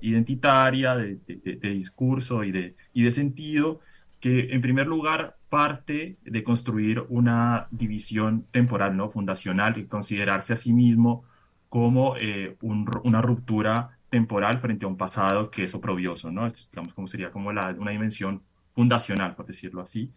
identitaria, 0.00 0.94
de, 0.94 1.18
de, 1.26 1.70
discurso 1.70 2.44
y 2.44 2.52
de, 2.52 2.76
y 2.92 3.02
de 3.02 3.12
sentido, 3.12 3.80
que 4.20 4.52
en 4.52 4.60
primer 4.60 4.86
lugar 4.86 5.36
parte 5.48 6.18
de 6.24 6.42
construir 6.42 7.04
una 7.08 7.68
división 7.70 8.46
temporal, 8.50 8.96
¿no? 8.96 9.10
Fundacional, 9.10 9.78
y 9.78 9.86
considerarse 9.86 10.52
a 10.52 10.56
sí 10.56 10.72
mismo 10.72 11.24
como 11.68 12.16
eh, 12.16 12.56
un, 12.62 12.88
una 13.04 13.22
ruptura 13.22 13.95
temporal 14.08 14.60
frente 14.60 14.84
a 14.84 14.88
un 14.88 14.96
pasado 14.96 15.50
que 15.50 15.64
es 15.64 15.74
oprobioso, 15.74 16.30
¿no? 16.30 16.46
Esto, 16.46 16.68
digamos, 16.70 16.94
como 16.94 17.06
sería 17.06 17.30
como 17.30 17.52
la, 17.52 17.74
una 17.78 17.90
dimensión 17.90 18.42
fundacional, 18.74 19.34
por 19.34 19.46
decirlo 19.46 19.80
así. 19.80 20.12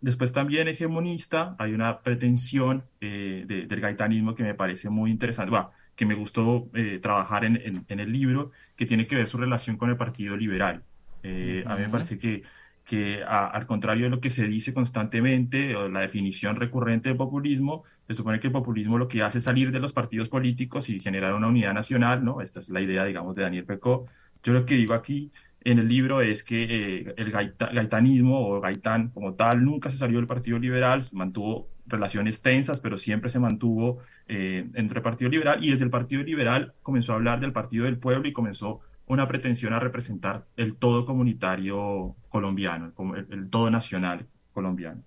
Después 0.00 0.32
también 0.32 0.68
hegemonista, 0.68 1.56
hay 1.58 1.72
una 1.72 2.00
pretensión 2.02 2.84
eh, 3.00 3.44
del 3.46 3.80
gaitanismo 3.80 4.34
que 4.34 4.42
me 4.42 4.54
parece 4.54 4.90
muy 4.90 5.10
interesante, 5.10 5.50
va, 5.50 5.72
que 5.96 6.04
me 6.04 6.14
gustó 6.14 6.68
eh, 6.74 6.98
trabajar 7.00 7.44
en, 7.44 7.84
en, 7.88 8.00
el 8.00 8.12
libro, 8.12 8.50
que 8.76 8.84
tiene 8.84 9.06
que 9.06 9.16
ver 9.16 9.26
su 9.26 9.38
relación 9.38 9.76
con 9.76 9.88
el 9.88 9.96
Partido 9.96 10.36
Liberal. 10.36 10.82
Eh, 11.22 11.64
a 11.66 11.74
mí 11.76 11.82
me 11.82 11.88
parece 11.88 12.18
que, 12.18 12.42
que 12.84 13.22
al 13.24 13.66
contrario 13.66 14.04
de 14.04 14.10
lo 14.10 14.20
que 14.20 14.30
se 14.30 14.46
dice 14.46 14.74
constantemente, 14.74 15.74
o 15.74 15.88
la 15.88 16.00
definición 16.00 16.56
recurrente 16.56 17.10
de 17.10 17.14
populismo, 17.14 17.84
se 18.06 18.14
supone 18.14 18.40
que 18.40 18.48
el 18.48 18.52
populismo 18.52 18.98
lo 18.98 19.08
que 19.08 19.22
hace 19.22 19.38
es 19.38 19.44
salir 19.44 19.72
de 19.72 19.80
los 19.80 19.92
partidos 19.92 20.28
políticos 20.28 20.90
y 20.90 21.00
generar 21.00 21.34
una 21.34 21.48
unidad 21.48 21.72
nacional, 21.72 22.24
¿no? 22.24 22.42
Esta 22.42 22.60
es 22.60 22.68
la 22.68 22.82
idea, 22.82 23.04
digamos, 23.04 23.34
de 23.34 23.42
Daniel 23.42 23.64
Pecó. 23.64 24.06
Yo 24.42 24.52
lo 24.52 24.66
que 24.66 24.74
digo 24.74 24.92
aquí 24.92 25.32
en 25.64 25.78
el 25.78 25.88
libro 25.88 26.20
es 26.20 26.44
que 26.44 26.64
eh, 26.68 27.14
el 27.16 27.30
gaitanismo 27.32 28.46
o 28.46 28.60
gaitán 28.60 29.08
como 29.08 29.34
tal 29.34 29.64
nunca 29.64 29.88
se 29.90 29.96
salió 29.96 30.18
del 30.18 30.26
Partido 30.26 30.58
Liberal, 30.58 31.02
mantuvo 31.14 31.70
relaciones 31.86 32.42
tensas, 32.42 32.80
pero 32.80 32.98
siempre 32.98 33.30
se 33.30 33.40
mantuvo 33.40 33.98
eh, 34.28 34.68
entre 34.74 34.98
el 34.98 35.02
Partido 35.02 35.30
Liberal 35.30 35.64
y 35.64 35.70
desde 35.70 35.84
el 35.84 35.90
Partido 35.90 36.22
Liberal 36.22 36.74
comenzó 36.82 37.12
a 37.12 37.16
hablar 37.16 37.40
del 37.40 37.52
Partido 37.52 37.86
del 37.86 37.98
Pueblo 37.98 38.28
y 38.28 38.32
comenzó 38.32 38.80
una 39.06 39.28
pretensión 39.28 39.72
a 39.72 39.80
representar 39.80 40.46
el 40.56 40.76
todo 40.76 41.04
comunitario 41.04 42.16
colombiano, 42.28 42.92
el, 43.16 43.26
el 43.30 43.50
todo 43.50 43.70
nacional 43.70 44.26
colombiano. 44.52 45.02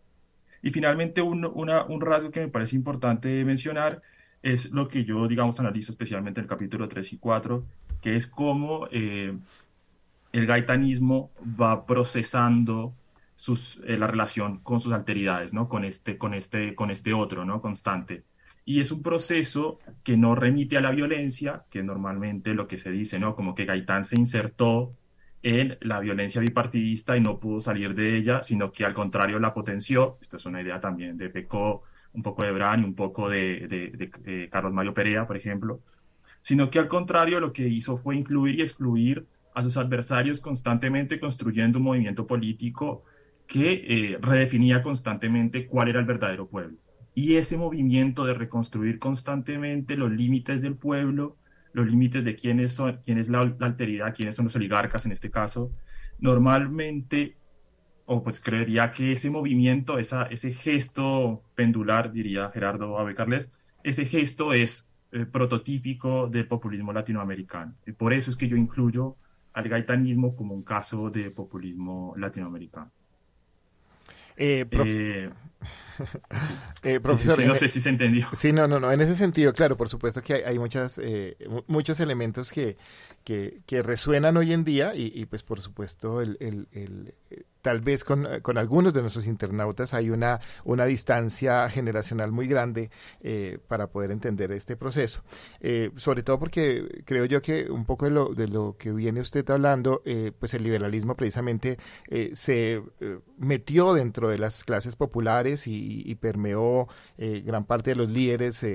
Y 0.61 0.71
finalmente 0.71 1.21
un, 1.21 1.45
un 1.45 2.01
rasgo 2.01 2.31
que 2.31 2.41
me 2.41 2.47
parece 2.47 2.75
importante 2.75 3.43
mencionar 3.45 4.01
es 4.41 4.71
lo 4.71 4.87
que 4.87 5.03
yo, 5.03 5.27
digamos, 5.27 5.59
analizo 5.59 5.91
especialmente 5.91 6.39
en 6.39 6.45
el 6.45 6.49
capítulo 6.49 6.87
3 6.87 7.13
y 7.13 7.17
4, 7.17 7.65
que 8.01 8.15
es 8.15 8.27
cómo 8.27 8.87
eh, 8.91 9.37
el 10.31 10.45
gaitanismo 10.45 11.31
va 11.59 11.85
procesando 11.85 12.93
sus, 13.35 13.81
eh, 13.85 13.97
la 13.97 14.07
relación 14.07 14.59
con 14.59 14.81
sus 14.81 14.93
alteridades, 14.93 15.53
¿no? 15.53 15.67
Con 15.69 15.85
este, 15.85 16.17
con 16.17 16.33
este, 16.33 16.75
con 16.75 16.91
este 16.91 17.13
otro, 17.13 17.45
¿no? 17.45 17.61
Constante. 17.61 18.23
Y 18.67 18.81
es 18.81 18.91
un 18.91 19.01
proceso 19.01 19.79
que 20.03 20.17
no 20.17 20.35
remite 20.35 20.75
a 20.75 20.81
la 20.81 20.91
violencia, 20.91 21.63
que 21.69 21.83
normalmente 21.83 22.53
lo 22.53 22.67
que 22.67 22.77
se 22.77 22.91
dice, 22.91 23.17
¿no? 23.17 23.33
Como 23.33 23.55
que 23.55 23.63
Gaitán 23.63 24.03
se 24.03 24.17
insertó 24.17 24.93
en 25.41 25.77
la 25.79 26.01
violencia 26.01 26.41
bipartidista 26.41 27.15
y 27.15 27.21
no 27.21 27.39
pudo 27.39 27.61
salir 27.61 27.95
de 27.95 28.17
ella, 28.17 28.43
sino 28.43 28.69
que 28.73 28.83
al 28.83 28.93
contrario 28.93 29.39
la 29.39 29.53
potenció. 29.53 30.17
Esta 30.19 30.35
es 30.35 30.45
una 30.45 30.61
idea 30.61 30.81
también 30.81 31.15
de 31.15 31.29
Pecó, 31.29 31.83
un 32.11 32.21
poco 32.21 32.43
de 32.43 32.51
Bran 32.51 32.81
y 32.81 32.83
un 32.83 32.93
poco 32.93 33.29
de, 33.29 33.69
de 33.69 34.49
Carlos 34.51 34.73
Mario 34.73 34.93
Perea, 34.93 35.25
por 35.25 35.37
ejemplo. 35.37 35.79
Sino 36.41 36.69
que 36.69 36.79
al 36.79 36.89
contrario 36.89 37.39
lo 37.39 37.53
que 37.53 37.69
hizo 37.69 37.95
fue 37.95 38.17
incluir 38.17 38.59
y 38.59 38.63
excluir 38.63 39.25
a 39.53 39.63
sus 39.63 39.77
adversarios 39.77 40.41
constantemente 40.41 41.21
construyendo 41.21 41.79
un 41.79 41.85
movimiento 41.85 42.27
político 42.27 43.05
que 43.47 43.71
eh, 43.87 44.17
redefinía 44.19 44.83
constantemente 44.83 45.67
cuál 45.67 45.87
era 45.87 46.01
el 46.01 46.05
verdadero 46.05 46.47
pueblo. 46.47 46.77
Y 47.17 47.37
ese 47.37 47.57
movimiento 47.57 48.25
de 48.25 48.35
reconstruir 48.35 48.99
constantemente 48.99 49.97
los 49.97 50.11
límites 50.11 50.61
del 50.61 50.75
pueblo, 50.75 51.35
los 51.73 51.87
límites 51.87 52.23
de 52.23 52.35
quiénes 52.35 52.73
son, 52.73 52.99
quién 53.03 53.17
es 53.17 53.27
la, 53.27 53.39
alteridad, 53.59 54.13
quiénes 54.13 54.35
son 54.35 54.45
los 54.45 54.55
oligarcas 54.55 55.07
en 55.07 55.13
este 55.13 55.31
caso, 55.31 55.71
normalmente, 56.19 57.35
o 58.05 58.21
pues 58.21 58.39
creería 58.39 58.91
que 58.91 59.13
ese 59.13 59.31
movimiento, 59.31 59.97
ese 59.97 60.53
gesto 60.53 61.41
pendular, 61.55 62.11
diría 62.11 62.51
Gerardo 62.51 62.99
Abe 62.99 63.15
Carles, 63.15 63.51
ese 63.81 64.05
gesto 64.05 64.53
es 64.53 64.87
eh, 65.11 65.25
prototípico 65.25 66.27
del 66.27 66.47
populismo 66.47 66.93
latinoamericano. 66.93 67.73
Y 67.87 67.93
por 67.93 68.13
eso 68.13 68.29
es 68.29 68.37
que 68.37 68.47
yo 68.47 68.55
incluyo 68.55 69.15
al 69.53 69.67
gaitanismo 69.67 70.35
como 70.35 70.53
un 70.53 70.61
caso 70.61 71.09
de 71.09 71.31
populismo 71.31 72.13
latinoamericano. 72.15 72.91
Eh, 74.37 74.65
eh, 74.71 75.29
eh, 76.83 76.99
profesor, 76.99 77.43
no 77.43 77.55
sé 77.55 77.67
si 77.69 77.81
se 77.81 77.89
entendió. 77.89 78.27
Sí, 78.35 78.53
no, 78.53 78.67
no, 78.67 78.79
no. 78.79 78.91
En 78.91 79.01
ese 79.01 79.15
sentido, 79.15 79.51
claro, 79.51 79.75
por 79.75 79.89
supuesto 79.89 80.21
que 80.21 80.45
hay, 80.45 80.59
muchas, 80.59 81.01
muchos 81.65 81.99
elementos 81.99 82.51
que, 82.51 82.77
que, 83.23 83.81
resuenan 83.81 84.37
hoy 84.37 84.53
en 84.53 84.63
día 84.63 84.93
y, 84.95 85.25
pues 85.25 85.43
por 85.43 85.59
supuesto 85.59 86.21
el, 86.21 87.15
tal 87.67 87.81
vez 87.81 88.05
con, 88.05 88.25
con, 88.43 88.57
algunos 88.57 88.93
de 88.93 89.01
nuestros 89.01 89.27
internautas 89.27 89.93
hay 89.93 90.09
una, 90.09 90.39
una 90.63 90.85
distancia 90.85 91.69
generacional 91.69 92.31
muy 92.31 92.47
grande 92.47 92.91
eh, 93.19 93.59
para 93.67 93.87
poder 93.87 94.11
entender 94.11 94.53
este 94.53 94.77
proceso. 94.77 95.21
Eh, 95.59 95.91
sobre 95.97 96.23
todo 96.23 96.39
porque 96.39 97.03
creo 97.03 97.25
yo 97.25 97.41
que 97.41 97.69
un 97.69 97.83
poco 97.83 98.05
de 98.05 98.11
lo, 98.11 98.33
de 98.33 98.47
lo 98.47 98.77
que 98.77 98.93
viene 98.93 99.19
usted 99.19 99.49
hablando, 99.49 100.01
eh, 100.05 100.31
pues 100.39 100.53
el 100.53 100.63
liberalismo 100.63 101.15
precisamente 101.17 101.77
se 102.31 102.81
metió 103.37 103.93
dentro 103.93 104.29
de 104.29 104.37
las 104.37 104.63
clases 104.63 104.95
populares 104.95 105.67
y, 105.67 106.15
permeó 106.21 106.87
gran 107.17 107.65
parte 107.65 107.91
de 107.91 107.95
los 107.97 108.09
líderes 108.09 108.65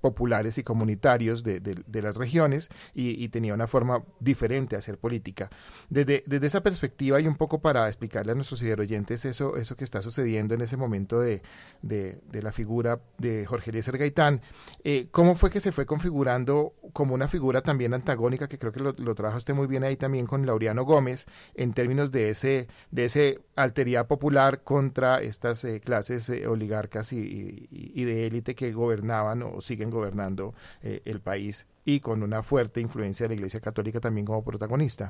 populares 0.00 0.56
y 0.56 0.62
comunitarios 0.62 1.42
de, 1.42 1.60
de, 1.60 2.02
las 2.02 2.16
regiones 2.16 2.68
y, 2.94 3.28
tenía 3.28 3.54
una 3.54 3.66
forma 3.66 4.04
diferente 4.20 4.76
de 4.76 4.78
hacer 4.78 4.98
política. 4.98 5.50
Desde, 5.90 6.22
desde 6.26 6.46
esa 6.46 6.62
perspectiva 6.62 7.20
y 7.20 7.26
un 7.26 7.36
poco 7.36 7.60
para 7.60 7.88
explicarle 7.88 8.35
nuestros 8.36 8.62
oyentes 8.62 9.24
eso, 9.24 9.56
eso 9.56 9.76
que 9.76 9.84
está 9.84 10.02
sucediendo 10.02 10.54
en 10.54 10.60
ese 10.60 10.76
momento 10.76 11.20
de, 11.20 11.42
de, 11.82 12.20
la 12.42 12.52
figura 12.52 13.00
de 13.18 13.46
Jorge 13.46 13.70
Eliezer 13.70 13.98
Gaitán. 13.98 14.40
Eh, 14.84 15.08
¿Cómo 15.10 15.34
fue 15.34 15.50
que 15.50 15.60
se 15.60 15.72
fue 15.72 15.86
configurando 15.86 16.74
como 16.92 17.14
una 17.14 17.28
figura 17.28 17.62
también 17.62 17.94
antagónica, 17.94 18.48
que 18.48 18.58
creo 18.58 18.72
que 18.72 18.80
lo, 18.80 18.92
lo 18.92 19.14
trabaja 19.14 19.38
usted 19.38 19.54
muy 19.54 19.66
bien 19.66 19.84
ahí 19.84 19.96
también 19.96 20.26
con 20.26 20.46
Laureano 20.46 20.84
Gómez, 20.84 21.26
en 21.54 21.72
términos 21.72 22.10
de 22.10 22.30
ese, 22.30 22.68
de 22.90 23.04
ese 23.06 23.40
alteridad 23.56 24.06
popular 24.06 24.62
contra 24.62 25.20
estas 25.20 25.64
eh, 25.64 25.80
clases 25.80 26.28
eh, 26.28 26.46
oligarcas 26.46 27.12
y, 27.12 27.68
y, 27.70 28.04
de 28.04 28.26
élite 28.26 28.54
que 28.54 28.72
gobernaban 28.72 29.42
o 29.42 29.60
siguen 29.60 29.90
gobernando 29.90 30.54
el 30.82 31.20
país 31.20 31.66
y 31.86 32.00
con 32.00 32.22
una 32.22 32.42
fuerte 32.42 32.80
influencia 32.80 33.24
de 33.24 33.28
la 33.28 33.34
Iglesia 33.36 33.60
Católica 33.60 34.00
también 34.00 34.26
como 34.26 34.44
protagonista? 34.44 35.08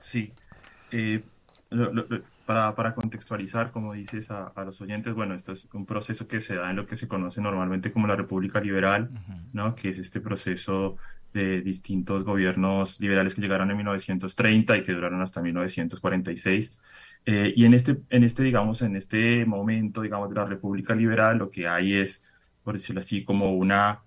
Sí. 0.00 0.32
Para, 2.46 2.74
para, 2.74 2.94
contextualizar, 2.94 3.70
como 3.70 3.92
dices 3.92 4.30
a, 4.30 4.52
los 4.64 4.80
oyentes, 4.80 5.14
bueno, 5.14 5.34
esto 5.34 5.52
es 5.52 5.68
un 5.72 5.86
proceso 5.86 6.26
que 6.26 6.40
se 6.40 6.56
da 6.56 6.70
en 6.70 6.76
lo 6.76 6.86
que 6.86 6.96
se 6.96 7.08
conoce 7.08 7.40
normalmente 7.40 7.92
como 7.92 8.06
la 8.06 8.16
República 8.16 8.60
Liberal, 8.60 9.10
¿no? 9.52 9.74
que 9.74 9.90
es 9.90 9.98
este 9.98 10.20
proceso 10.20 10.96
de 11.32 11.62
distintos 11.62 12.24
gobiernos 12.24 13.00
liberales 13.00 13.34
que 13.34 13.40
llegaron 13.40 13.70
en 13.70 13.76
1930 13.78 14.76
y 14.76 14.82
que 14.82 14.92
duraron 14.92 15.22
hasta 15.22 15.40
1946. 15.40 16.78
Eh, 17.24 17.52
y 17.56 17.64
en 17.64 17.74
este, 17.74 17.98
en 18.10 18.24
este, 18.24 18.42
digamos, 18.42 18.82
en 18.82 18.96
este 18.96 19.46
momento, 19.46 20.02
digamos, 20.02 20.28
de 20.28 20.34
la 20.34 20.44
República 20.44 20.94
Liberal, 20.94 21.38
lo 21.38 21.50
que 21.50 21.68
hay 21.68 21.94
es, 21.94 22.24
por 22.64 22.74
decirlo 22.74 23.00
así, 23.00 23.24
como 23.24 23.52
una, 23.54 24.02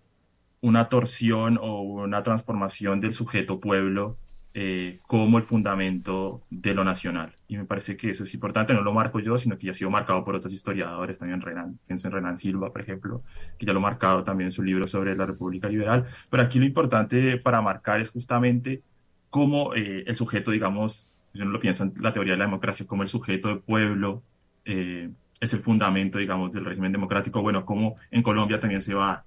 una 0.61 0.89
torsión 0.89 1.57
o 1.61 1.81
una 1.81 2.21
transformación 2.23 2.99
del 2.99 3.13
sujeto 3.13 3.59
pueblo 3.59 4.17
eh, 4.57 4.99
como 5.05 5.37
el 5.37 5.43
fundamento 5.43 6.41
de 6.49 6.73
lo 6.73 6.85
nacional. 6.85 7.35
Y 7.49 7.57
me 7.57 7.65
parece 7.65 7.97
que 7.97 8.11
eso 8.11 8.23
es 8.23 8.33
importante, 8.33 8.73
no 8.73 8.83
lo 8.83 8.93
marco 8.93 9.19
yo, 9.19 9.37
sino 9.37 9.57
que 9.57 9.65
ya 9.65 9.71
ha 9.71 9.75
sido 9.75 9.89
marcado 9.89 10.23
por 10.23 10.33
otros 10.33 10.53
historiadores, 10.53 11.19
también 11.19 11.41
Renan, 11.41 11.77
pienso 11.85 12.07
en 12.07 12.13
Renan 12.13 12.37
Silva, 12.37 12.71
por 12.71 12.79
ejemplo, 12.79 13.21
que 13.57 13.65
ya 13.65 13.73
lo 13.73 13.79
ha 13.79 13.81
marcado 13.81 14.23
también 14.23 14.47
en 14.47 14.51
su 14.53 14.63
libro 14.63 14.87
sobre 14.87 15.13
la 15.13 15.25
República 15.25 15.67
Liberal. 15.67 16.05
Pero 16.29 16.41
aquí 16.41 16.57
lo 16.57 16.65
importante 16.65 17.37
para 17.39 17.61
marcar 17.61 17.99
es 17.99 18.09
justamente 18.09 18.81
cómo 19.29 19.75
eh, 19.75 20.05
el 20.07 20.15
sujeto, 20.15 20.51
digamos, 20.51 21.13
yo 21.33 21.43
no 21.43 21.51
lo 21.51 21.59
pienso 21.59 21.83
en 21.83 21.93
la 21.99 22.13
teoría 22.13 22.31
de 22.31 22.39
la 22.39 22.45
democracia, 22.45 22.87
como 22.87 23.01
el 23.03 23.09
sujeto 23.09 23.49
de 23.49 23.55
pueblo 23.57 24.23
eh, 24.63 25.09
es 25.41 25.53
el 25.53 25.59
fundamento, 25.59 26.17
digamos, 26.17 26.53
del 26.53 26.63
régimen 26.63 26.93
democrático. 26.93 27.41
Bueno, 27.41 27.65
como 27.65 27.95
en 28.09 28.23
Colombia 28.23 28.57
también 28.57 28.81
se 28.81 28.93
va 28.93 29.25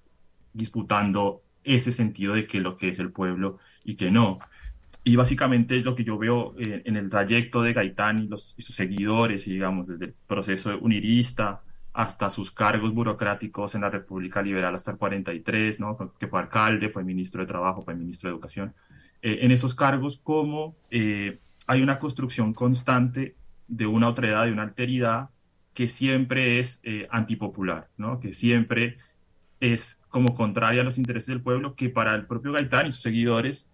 disputando 0.55 1.43
ese 1.65 1.93
sentido 1.93 2.33
de 2.33 2.47
que 2.47 2.61
lo 2.61 2.79
que 2.79 2.89
es 2.89 2.99
el 2.99 3.13
pueblo 3.13 3.59
y 3.85 3.97
que 3.97 4.11
no. 4.11 4.39
Y 5.05 5.17
básicamente 5.17 5.81
lo 5.81 5.95
que 5.95 6.05
yo 6.05 6.19
veo 6.19 6.55
eh, 6.59 6.83
en 6.85 6.97
el 6.97 7.09
trayecto 7.09 7.63
de 7.63 7.73
Gaitán 7.73 8.19
y, 8.19 8.29
los, 8.29 8.55
sus 8.59 8.75
seguidores, 8.75 9.47
y 9.47 9.53
digamos, 9.53 9.89
desde 9.89 10.07
el 10.07 10.15
proceso 10.27 10.77
unirista 10.81 11.63
hasta 11.93 12.31
sus 12.31 12.51
cargos 12.51 12.93
burocráticos 12.93 13.75
en 13.75 13.81
la 13.81 13.91
República 13.91 14.43
Liberal 14.43 14.75
hasta 14.75 14.93
el 14.93 14.99
43, 14.99 15.81
¿no? 15.81 15.97
que 16.19 16.29
fue 16.29 16.41
alcalde, 16.41 16.91
fue 16.91 17.03
ministro 17.05 17.41
de 17.41 17.47
Trabajo, 17.47 17.83
fue 17.83 17.95
ministro 17.95 18.29
de 18.29 18.35
Educación, 18.35 18.75
eh, 19.23 19.39
en 19.43 19.51
esos 19.51 19.75
cargos 19.75 20.19
como 20.23 20.77
eh, 20.91 21.41
hay 21.67 21.83
una 21.83 21.99
construcción 21.99 22.53
constante 22.55 23.35
de 23.67 23.87
una 23.87 24.09
otredad, 24.09 24.45
de 24.45 24.53
una 24.53 24.63
alteridad 24.63 25.31
que 25.75 25.89
siempre 25.89 26.61
es 26.61 26.81
antipopular, 27.11 27.89
¿no? 27.97 28.21
que 28.21 28.33
siempre 28.33 28.97
es 29.61 30.01
como 30.09 30.35
contraria 30.35 30.83
a 30.83 30.85
los 30.85 30.99
intereses 30.99 31.29
del 31.29 31.43
pueblo, 31.43 31.75
que 31.75 31.89
para 31.89 32.15
el 32.15 32.27
propio 32.27 32.53
Gaitán 32.53 32.87
y 32.87 32.93
sus 32.93 33.03
seguidores 33.03 33.69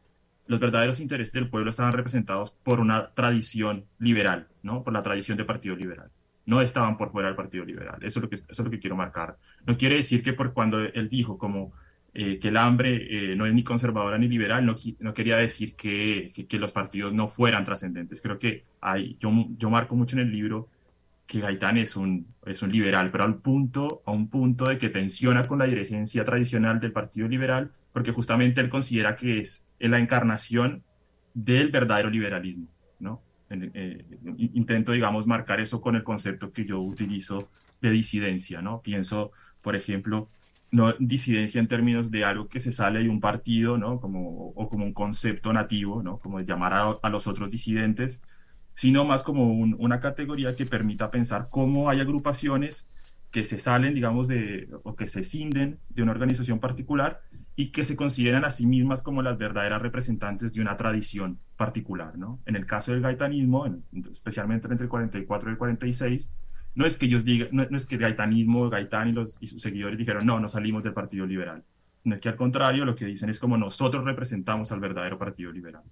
los 0.47 0.61
verdaderos 0.61 1.01
intereses 1.01 1.33
del 1.33 1.49
pueblo 1.49 1.71
estaban 1.71 1.93
representados 1.93 2.51
por 2.51 2.81
una 2.81 3.11
tradición 3.15 3.87
liberal, 3.99 4.49
¿no? 4.63 4.83
Por 4.83 4.93
la 4.93 5.03
tradición 5.03 5.37
del 5.37 5.47
Partido 5.47 5.77
Liberal. 5.77 6.11
No 6.47 6.61
estaban 6.61 6.99
por 6.99 7.11
fuera 7.11 7.29
del 7.29 7.37
Partido 7.37 7.65
Liberal. 7.65 7.97
Eso 8.03 8.19
es 8.19 8.23
lo 8.23 8.29
que, 8.29 8.35
eso 8.37 8.47
es 8.49 8.59
lo 8.59 8.71
que 8.71 8.79
quiero 8.79 8.97
marcar. 8.97 9.39
No 9.67 9.77
quiere 9.77 9.97
decir 9.97 10.23
que 10.23 10.35
por 10.35 10.53
cuando 10.53 10.81
él 10.81 11.09
dijo 11.09 11.39
como 11.39 11.73
eh, 12.13 12.39
que 12.39 12.49
el 12.49 12.57
hambre 12.59 13.33
eh, 13.33 13.37
no 13.37 13.47
es 13.47 13.55
ni 13.55 13.65
conservadora 13.65 14.19
ni 14.19 14.29
liberal, 14.29 14.65
no, 14.65 14.77
no 15.01 15.15
quería 15.15 15.37
decir 15.37 15.75
que, 15.75 16.33
que, 16.49 16.59
los 16.59 16.71
partidos 16.71 17.13
no 17.15 17.29
fueran 17.29 17.65
trascendentes. 17.65 18.21
Creo 18.21 18.39
que 18.39 18.65
hay, 18.81 19.17
yo, 19.19 19.33
yo 19.57 19.71
marco 19.71 19.97
mucho 19.97 20.17
en 20.17 20.23
el 20.23 20.31
libro 20.31 20.69
que 21.27 21.41
Gaitán 21.41 21.79
es 21.79 21.97
un, 21.97 22.27
es 22.47 22.63
un 22.63 22.71
liberal, 22.71 23.11
pero 23.11 23.25
al 23.25 23.37
punto, 23.37 24.03
a 24.07 24.13
un 24.13 24.29
punto 24.29 24.67
de 24.67 24.79
que 24.79 24.91
tensiona 24.91 25.45
con 25.45 25.59
la 25.59 25.65
dirigencia 25.65 26.25
tradicional 26.25 26.79
del 26.81 26.93
Partido 26.93 27.27
Liberal, 27.27 27.73
porque 27.95 28.11
justamente 28.11 28.61
él 28.61 28.69
considera 28.69 29.15
que 29.15 29.39
es 29.39 29.69
la 29.79 30.01
encarnación 30.01 30.83
del 31.33 31.71
verdadero 31.71 32.11
liberalismo, 32.11 32.67
¿no? 32.99 33.23
Eh, 33.49 34.05
intento, 34.37 34.91
digamos, 34.91 35.29
marcar 35.29 35.61
eso 35.61 35.81
con 35.81 35.95
el 35.95 36.03
concepto 36.03 36.53
que 36.53 36.65
yo 36.65 36.81
utilizo 36.81 37.51
de 37.81 37.91
disidencia, 37.91 38.61
¿no? 38.61 38.83
Pienso, 38.83 39.31
por 39.63 39.77
ejemplo, 39.77 40.29
no 40.73 40.93
disidencia 40.99 41.61
en 41.61 41.69
términos 41.69 42.11
de 42.11 42.25
algo 42.25 42.49
que 42.49 42.59
se 42.59 42.73
sale 42.73 43.01
de 43.01 43.09
un 43.09 43.21
partido, 43.21 43.79
¿no? 43.79 44.01
Como, 44.01 44.49
o 44.49 44.69
como 44.69 44.85
un 44.85 44.93
concepto 44.93 45.53
nativo, 45.53 46.03
¿no? 46.03 46.19
Como 46.19 46.41
llamar 46.41 46.73
a, 46.73 46.99
a 47.01 47.11
los 47.11 47.29
otros 47.29 47.49
disidentes, 47.49 48.21
sino 48.75 49.05
más 49.05 49.23
como 49.23 49.53
una 49.53 50.01
categoría 50.01 50.57
que 50.57 50.67
permita 50.67 51.13
pensar 51.13 51.47
cómo 51.49 51.89
hay 51.89 52.01
agrupaciones 52.01 52.89
que 53.31 53.45
se 53.45 53.61
salen, 53.61 53.95
digamos, 53.95 54.27
de, 54.27 54.69
o 54.83 54.97
que 54.97 55.07
se 55.07 55.23
cinden 55.23 55.79
de 55.91 56.03
una 56.03 56.11
organización 56.11 56.59
particular 56.59 57.21
y 57.57 57.71
que 57.71 57.85
se 57.85 57.97
consideran 57.97 58.45
a 58.45 58.51
sí 58.51 58.67
mismas 58.67 59.03
como 59.03 59.23
las 59.23 59.39
verdaderas 59.39 59.81
representantes 59.81 60.53
de 60.53 60.61
una 60.61 60.77
tradición 60.77 61.39
particular, 61.57 62.19
¿no? 62.19 62.41
En 62.47 62.57
el 62.57 62.67
caso 62.67 62.93
del 62.93 63.01
gaitanismo, 63.01 63.67
especialmente 64.11 64.67
entre 64.67 64.85
el 64.85 64.91
44 64.91 65.49
y 65.49 65.53
el 65.53 65.59
46, 65.59 66.33
no 66.75 66.87
es 66.87 66.97
que 66.97 67.07
ellos 67.07 67.25
digan, 67.25 67.49
no, 67.53 67.63
es 67.77 67.87
que 67.87 67.95
el 67.95 68.01
gaitanismo, 68.01 68.69
Gaitán 68.69 69.09
y, 69.09 69.13
los, 69.13 69.39
y 69.41 69.47
sus 69.47 69.63
seguidores 69.63 69.97
dijeron, 69.97 70.27
no, 70.27 70.41
no 70.41 70.49
salimos 70.49 70.83
del 70.83 70.93
Partido 70.93 71.25
Liberal. 71.27 71.63
No 72.03 72.17
es 72.17 72.21
que 72.21 72.29
al 72.29 72.37
contrario, 72.37 72.85
lo 72.85 72.95
que 72.95 73.07
dicen 73.07 73.31
es 73.31 73.39
como 73.39 73.57
nosotros 73.57 74.05
representamos 74.05 74.73
al 74.73 74.81
verdadero 74.81 75.19
Partido 75.19 75.53
Liberal. 75.53 75.83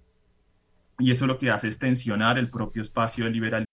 Y 0.99 1.11
eso 1.11 1.27
lo 1.27 1.39
que 1.39 1.51
hace 1.51 1.69
es 1.69 1.79
tensionar 1.79 2.39
el 2.39 2.51
propio 2.51 2.83
espacio 2.83 3.25
de 3.25 3.31
liberalismo. 3.31 3.73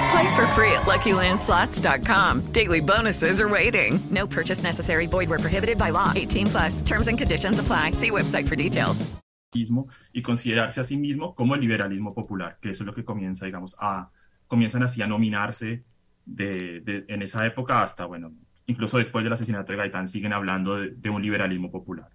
Play 0.11 0.35
for 0.35 0.45
free 0.47 0.71
at 0.73 0.83
LuckyLandSlots.com. 0.83 2.51
Daily 2.51 2.81
bonuses 2.81 3.39
are 3.39 3.47
waiting. 3.47 3.99
No 4.09 4.27
purchase 4.27 4.63
necessary. 4.63 5.07
Void 5.07 5.29
where 5.29 5.39
prohibited 5.39 5.77
by 5.77 5.91
law. 5.91 6.11
18 6.13 6.47
plus. 6.47 6.81
Terms 6.81 7.07
and 7.07 7.17
conditions 7.17 7.59
apply. 7.59 7.91
See 7.91 8.11
website 8.11 8.47
for 8.47 8.55
details. 8.55 9.05
Y 9.53 10.21
considerarse 10.21 10.79
a 10.79 10.83
sí 10.85 10.97
mismo 10.97 11.35
como 11.35 11.55
el 11.55 11.61
liberalismo 11.61 12.13
popular, 12.13 12.57
que 12.61 12.69
eso 12.69 12.83
es 12.83 12.87
lo 12.87 12.93
que 12.93 13.03
comienza, 13.03 13.45
digamos, 13.45 13.75
a 13.81 14.09
comienzan 14.47 14.83
así 14.83 15.01
a 15.01 15.07
nominarse 15.07 15.83
de, 16.25 17.05
en 17.07 17.21
esa 17.21 17.45
época 17.45 17.81
hasta, 17.81 18.05
bueno, 18.05 18.33
incluso 18.67 18.97
después 18.97 19.23
del 19.25 19.33
asesinato 19.33 19.73
de 19.73 19.77
Gaitán 19.77 20.07
siguen 20.07 20.31
hablando 20.31 20.77
de, 20.77 20.91
de 20.91 21.09
un 21.09 21.21
liberalismo 21.21 21.69
popular. 21.69 22.09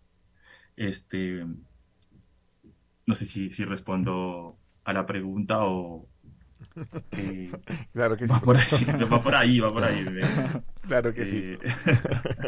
Este, 0.76 1.44
no 3.06 3.14
sé 3.14 3.24
si, 3.26 3.50
si 3.50 3.64
respondo 3.64 4.58
a 4.84 4.92
la 4.94 5.04
pregunta 5.04 5.64
o, 5.66 6.08
eh, 7.12 7.50
claro 7.92 8.16
que 8.16 8.26
va 8.26 8.38
sí. 8.38 8.44
Por 8.44 8.56
ahí, 8.56 9.04
va 9.10 9.22
por 9.22 9.34
ahí, 9.34 9.60
va 9.60 9.72
por 9.72 9.84
ahí. 9.84 10.04
claro 10.86 11.14
que 11.14 11.26
sí. 11.26 11.56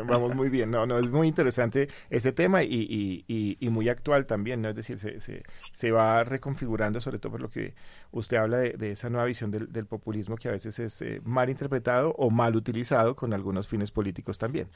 Vamos 0.07 0.35
muy 0.35 0.49
bien. 0.49 0.71
No, 0.71 0.87
no, 0.87 0.99
es 0.99 1.09
muy 1.09 1.29
interesante 1.29 1.89
este 2.11 2.33
tema 2.33 2.63
y, 2.63 2.69
y, 2.69 3.25
y, 3.27 3.57
y 3.61 3.69
muy 3.71 3.89
actual 3.89 4.27
también, 4.27 4.63
¿no? 4.63 4.69
Es 4.69 4.77
decir, 4.77 4.99
se, 4.99 5.21
se, 5.21 5.43
se, 5.71 5.91
va 5.91 6.25
reconfigurando, 6.25 7.01
sobre 7.01 7.19
todo 7.19 7.33
por 7.33 7.41
lo 7.41 7.51
que 7.51 7.75
usted 8.11 8.37
habla 8.37 8.59
de, 8.59 8.73
de 8.73 8.91
esa 8.91 9.11
nueva 9.11 9.27
visión 9.27 9.51
del, 9.51 9.73
del, 9.73 9.87
populismo 9.87 10.37
que 10.37 10.49
a 10.49 10.53
veces 10.53 10.79
es 10.79 11.01
eh, 11.03 11.21
mal 11.25 11.49
interpretado 11.51 12.15
o 12.19 12.31
mal 12.31 12.57
utilizado 12.57 13.17
con 13.17 13.33
algunos 13.33 13.69
fines 13.69 13.91
políticos 13.91 14.39
también. 14.39 14.69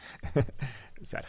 Sara. 1.02 1.28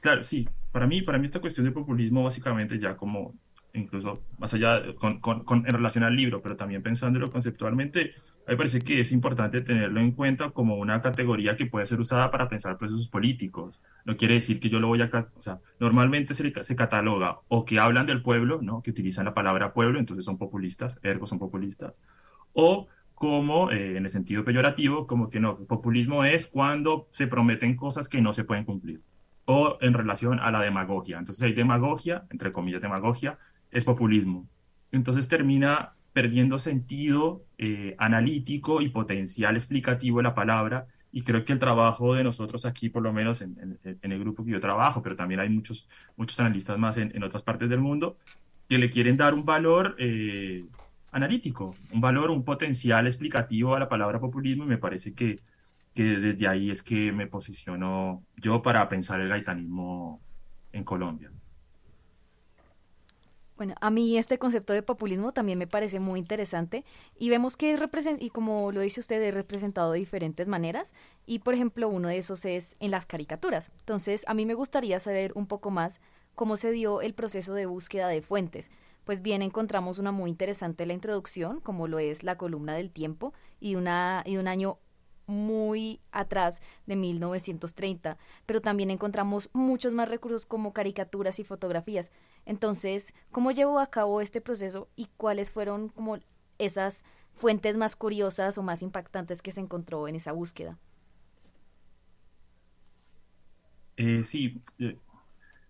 Claro, 0.00 0.24
sí. 0.24 0.48
Para 0.72 0.86
mí, 0.86 1.02
para 1.02 1.18
mí 1.18 1.26
esta 1.26 1.40
cuestión 1.40 1.64
del 1.64 1.74
populismo 1.74 2.24
básicamente 2.24 2.78
ya 2.78 2.96
como 2.96 3.34
incluso 3.74 4.20
más 4.38 4.52
allá 4.54 4.82
con, 4.94 5.20
con, 5.20 5.44
con, 5.44 5.66
en 5.66 5.72
relación 5.72 6.04
al 6.04 6.16
libro, 6.16 6.42
pero 6.42 6.56
también 6.56 6.82
pensándolo 6.82 7.30
conceptualmente, 7.30 8.12
me 8.46 8.56
parece 8.56 8.80
que 8.80 9.00
es 9.00 9.12
importante 9.12 9.60
tenerlo 9.60 10.00
en 10.00 10.12
cuenta 10.12 10.50
como 10.50 10.76
una 10.76 11.00
categoría 11.00 11.56
que 11.56 11.66
puede 11.66 11.86
ser 11.86 12.00
usada 12.00 12.30
para 12.30 12.48
pensar 12.48 12.76
procesos 12.76 13.08
políticos. 13.08 13.80
No 14.04 14.16
quiere 14.16 14.34
decir 14.34 14.58
que 14.58 14.68
yo 14.68 14.80
lo 14.80 14.88
voy 14.88 15.00
a... 15.02 15.10
O 15.36 15.42
sea, 15.42 15.60
normalmente 15.78 16.34
se, 16.34 16.52
se 16.64 16.76
cataloga 16.76 17.38
o 17.48 17.64
que 17.64 17.78
hablan 17.78 18.06
del 18.06 18.22
pueblo, 18.22 18.60
¿no? 18.60 18.82
que 18.82 18.90
utilizan 18.90 19.26
la 19.26 19.34
palabra 19.34 19.72
pueblo, 19.72 19.98
entonces 19.98 20.24
son 20.24 20.38
populistas, 20.38 20.98
ergo 21.02 21.26
son 21.26 21.38
populistas, 21.38 21.94
o 22.52 22.88
como, 23.14 23.70
eh, 23.70 23.96
en 23.96 24.04
el 24.04 24.10
sentido 24.10 24.44
peyorativo, 24.44 25.06
como 25.06 25.30
que 25.30 25.38
no, 25.38 25.56
populismo 25.58 26.24
es 26.24 26.48
cuando 26.48 27.06
se 27.10 27.28
prometen 27.28 27.76
cosas 27.76 28.08
que 28.08 28.20
no 28.20 28.32
se 28.32 28.42
pueden 28.42 28.64
cumplir 28.64 29.00
o 29.44 29.78
en 29.80 29.94
relación 29.94 30.38
a 30.40 30.50
la 30.50 30.60
demagogia. 30.60 31.18
Entonces 31.18 31.42
hay 31.42 31.52
demagogia, 31.52 32.24
entre 32.30 32.52
comillas 32.52 32.82
demagogia, 32.82 33.38
es 33.72 33.84
populismo. 33.84 34.46
Entonces 34.92 35.26
termina 35.26 35.94
perdiendo 36.12 36.58
sentido 36.58 37.44
eh, 37.58 37.94
analítico 37.98 38.82
y 38.82 38.90
potencial 38.90 39.56
explicativo 39.56 40.18
de 40.18 40.24
la 40.24 40.34
palabra. 40.34 40.86
Y 41.10 41.22
creo 41.22 41.44
que 41.44 41.52
el 41.52 41.58
trabajo 41.58 42.14
de 42.14 42.24
nosotros 42.24 42.64
aquí, 42.64 42.88
por 42.88 43.02
lo 43.02 43.12
menos 43.12 43.42
en, 43.42 43.78
el 43.84 44.18
grupo 44.18 44.44
que 44.44 44.52
yo 44.52 44.60
trabajo, 44.60 45.02
pero 45.02 45.16
también 45.16 45.40
hay 45.40 45.48
muchos, 45.50 45.88
muchos 46.16 46.38
analistas 46.40 46.78
más 46.78 46.96
en, 46.96 47.14
en 47.14 47.22
otras 47.22 47.42
partes 47.42 47.68
del 47.68 47.80
mundo, 47.80 48.16
que 48.68 48.78
le 48.78 48.88
quieren 48.88 49.18
dar 49.18 49.34
un 49.34 49.44
valor 49.44 49.94
eh, 49.98 50.64
analítico, 51.10 51.74
un 51.92 52.00
valor, 52.00 52.30
un 52.30 52.44
potencial 52.44 53.06
explicativo 53.06 53.74
a 53.74 53.80
la 53.80 53.88
palabra 53.88 54.20
populismo. 54.20 54.64
Y 54.64 54.68
me 54.68 54.78
parece 54.78 55.12
que, 55.12 55.40
que 55.94 56.02
desde 56.02 56.48
ahí 56.48 56.70
es 56.70 56.82
que 56.82 57.12
me 57.12 57.26
posiciono 57.26 58.22
yo 58.36 58.62
para 58.62 58.88
pensar 58.88 59.20
el 59.20 59.28
gaitanismo 59.28 60.22
en 60.72 60.84
Colombia. 60.84 61.30
Bueno, 63.62 63.76
a 63.80 63.90
mí 63.90 64.18
este 64.18 64.40
concepto 64.40 64.72
de 64.72 64.82
populismo 64.82 65.30
también 65.30 65.56
me 65.56 65.68
parece 65.68 66.00
muy 66.00 66.18
interesante 66.18 66.84
y 67.16 67.30
vemos 67.30 67.56
que 67.56 67.72
es 67.72 67.78
represent 67.78 68.20
y 68.20 68.28
como 68.30 68.72
lo 68.72 68.80
dice 68.80 68.98
usted, 68.98 69.22
es 69.22 69.32
representado 69.32 69.92
de 69.92 70.00
diferentes 70.00 70.48
maneras 70.48 70.94
y 71.26 71.38
por 71.38 71.54
ejemplo 71.54 71.88
uno 71.88 72.08
de 72.08 72.16
esos 72.16 72.44
es 72.44 72.74
en 72.80 72.90
las 72.90 73.06
caricaturas. 73.06 73.70
Entonces 73.78 74.24
a 74.26 74.34
mí 74.34 74.46
me 74.46 74.54
gustaría 74.54 74.98
saber 74.98 75.30
un 75.36 75.46
poco 75.46 75.70
más 75.70 76.00
cómo 76.34 76.56
se 76.56 76.72
dio 76.72 77.02
el 77.02 77.14
proceso 77.14 77.54
de 77.54 77.66
búsqueda 77.66 78.08
de 78.08 78.20
fuentes. 78.20 78.68
Pues 79.04 79.22
bien, 79.22 79.42
encontramos 79.42 80.00
una 80.00 80.10
muy 80.10 80.28
interesante 80.28 80.84
la 80.84 80.94
introducción, 80.94 81.60
como 81.60 81.86
lo 81.86 82.00
es 82.00 82.24
la 82.24 82.36
columna 82.36 82.74
del 82.74 82.90
tiempo 82.90 83.32
y, 83.60 83.76
una, 83.76 84.24
y 84.26 84.38
un 84.38 84.48
año 84.48 84.78
muy 85.32 86.00
atrás 86.12 86.60
de 86.86 86.96
1930, 86.96 88.18
pero 88.46 88.60
también 88.60 88.90
encontramos 88.90 89.50
muchos 89.52 89.92
más 89.92 90.08
recursos 90.08 90.46
como 90.46 90.72
caricaturas 90.72 91.38
y 91.38 91.44
fotografías. 91.44 92.12
Entonces, 92.46 93.14
¿cómo 93.32 93.50
llevó 93.52 93.80
a 93.80 93.90
cabo 93.90 94.20
este 94.20 94.40
proceso 94.40 94.88
y 94.96 95.06
cuáles 95.16 95.50
fueron 95.50 95.88
como 95.88 96.18
esas 96.58 97.04
fuentes 97.34 97.76
más 97.76 97.96
curiosas 97.96 98.58
o 98.58 98.62
más 98.62 98.82
impactantes 98.82 99.42
que 99.42 99.52
se 99.52 99.60
encontró 99.60 100.08
en 100.08 100.16
esa 100.16 100.32
búsqueda? 100.32 100.78
Eh, 103.96 104.24
sí, 104.24 104.62
eh, 104.78 104.98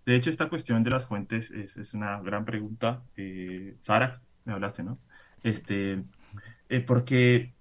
De 0.06 0.16
hecho, 0.16 0.30
esta 0.30 0.48
cuestión 0.48 0.84
de 0.84 0.90
las 0.90 1.06
fuentes 1.06 1.50
es, 1.52 1.76
es 1.76 1.94
una 1.94 2.20
gran 2.22 2.44
pregunta. 2.44 3.04
Eh, 3.16 3.76
Sara, 3.80 4.22
me 4.44 4.52
hablaste, 4.54 4.82
¿no? 4.82 5.00
Este, 5.42 6.04
eh, 6.68 6.80
porque, 6.80 7.54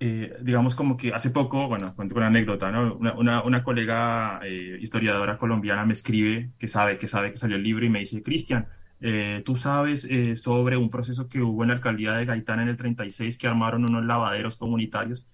eh, 0.00 0.36
digamos, 0.42 0.74
como 0.74 0.96
que 0.96 1.12
hace 1.12 1.30
poco, 1.30 1.68
bueno, 1.68 1.94
cuento 1.94 2.14
una 2.16 2.28
anécdota, 2.28 2.70
¿no? 2.72 2.94
Una, 2.94 3.14
una, 3.14 3.42
una 3.42 3.62
colega 3.62 4.40
eh, 4.44 4.78
historiadora 4.80 5.38
colombiana 5.38 5.84
me 5.84 5.92
escribe 5.92 6.50
que 6.58 6.68
sabe, 6.68 6.98
que 6.98 7.08
sabe 7.08 7.30
que 7.30 7.36
salió 7.36 7.56
el 7.56 7.62
libro 7.62 7.84
y 7.84 7.90
me 7.90 8.00
dice, 8.00 8.22
Cristian, 8.22 8.66
eh, 9.00 9.42
tú 9.44 9.56
sabes 9.56 10.04
eh, 10.10 10.36
sobre 10.36 10.76
un 10.76 10.90
proceso 10.90 11.28
que 11.28 11.40
hubo 11.40 11.62
en 11.62 11.68
la 11.68 11.74
alcaldía 11.74 12.12
de 12.14 12.26
Gaitán 12.26 12.60
en 12.60 12.68
el 12.68 12.76
36 12.76 13.38
que 13.38 13.46
armaron 13.46 13.84
unos 13.84 14.04
lavaderos 14.04 14.56
comunitarios. 14.56 15.26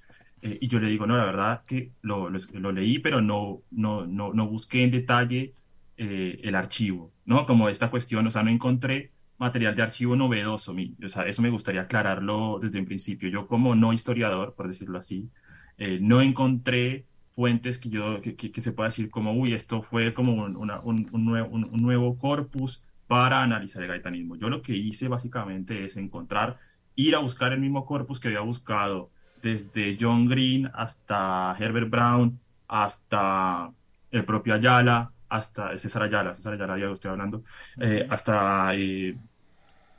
Eh, 0.43 0.59
y 0.61 0.69
yo 0.69 0.79
le 0.79 0.89
digo, 0.89 1.07
no, 1.07 1.17
la 1.17 1.25
verdad 1.25 1.65
que 1.67 1.93
lo, 2.03 2.29
lo, 2.31 2.39
lo 2.55 2.73
leí, 2.73 2.99
pero 2.99 3.21
no, 3.21 3.63
no, 3.71 4.07
no, 4.07 4.33
no 4.33 4.47
busqué 4.47 4.85
en 4.85 4.91
detalle 4.91 5.55
eh, 5.97 6.41
el 6.45 6.55
archivo, 6.55 7.13
¿no? 7.25 7.47
Como 7.47 7.69
esta 7.69 7.91
cuestión, 7.91 8.27
o 8.27 8.31
sea, 8.31 8.43
no 8.43 8.51
encontré 8.51 9.13
material 9.39 9.75
de 9.75 9.83
archivo 9.83 10.17
novedoso. 10.17 10.75
O 11.05 11.09
sea, 11.09 11.27
eso 11.27 11.43
me 11.43 11.51
gustaría 11.51 11.83
aclararlo 11.83 12.59
desde 12.61 12.79
un 12.79 12.87
principio. 12.87 13.29
Yo 13.29 13.47
como 13.47 13.75
no 13.75 13.93
historiador, 13.93 14.55
por 14.55 14.69
decirlo 14.69 14.99
así, 14.99 15.31
eh, 15.79 15.99
no 16.01 16.21
encontré 16.21 17.07
fuentes 17.35 17.79
que 17.79 17.91
yo 17.91 18.21
que, 18.23 18.35
que, 18.35 18.61
se 18.63 18.73
pueda 18.73 18.89
decir 18.89 19.11
como, 19.11 19.33
uy, 19.33 19.53
esto 19.53 19.83
fue 19.83 20.15
como 20.15 20.33
un, 20.33 20.57
un, 20.57 21.09
un, 21.13 21.25
nuevo, 21.25 21.49
un 21.55 21.83
nuevo 21.83 22.17
corpus 22.19 22.83
para 23.07 23.43
analizar 23.43 23.83
el 23.83 23.89
gaitanismo. 23.89 24.37
Yo 24.37 24.49
lo 24.49 24.63
que 24.63 24.75
hice 24.75 25.09
básicamente 25.09 25.85
es 25.85 25.97
encontrar, 25.97 26.59
ir 26.95 27.15
a 27.15 27.21
buscar 27.21 27.53
el 27.53 27.61
mismo 27.61 27.85
corpus 27.85 28.21
que 28.21 28.29
había 28.29 28.41
buscado 28.41 29.11
desde 29.43 29.97
John 30.01 30.27
Green 30.27 30.71
hasta 30.75 31.55
Herbert 31.59 31.91
Brown, 31.91 32.41
hasta 32.69 33.71
el 34.11 34.25
propio 34.25 34.55
Ayala, 34.55 35.13
hasta 35.29 35.77
César 35.79 36.03
Ayala, 36.03 36.35
César 36.35 36.55
Ayala 36.55 36.79
ya 36.79 36.87
lo 36.87 36.93
estoy 36.93 37.11
hablando, 37.11 37.45
eh, 37.81 38.07
hasta 38.09 38.75
eh, 38.75 39.17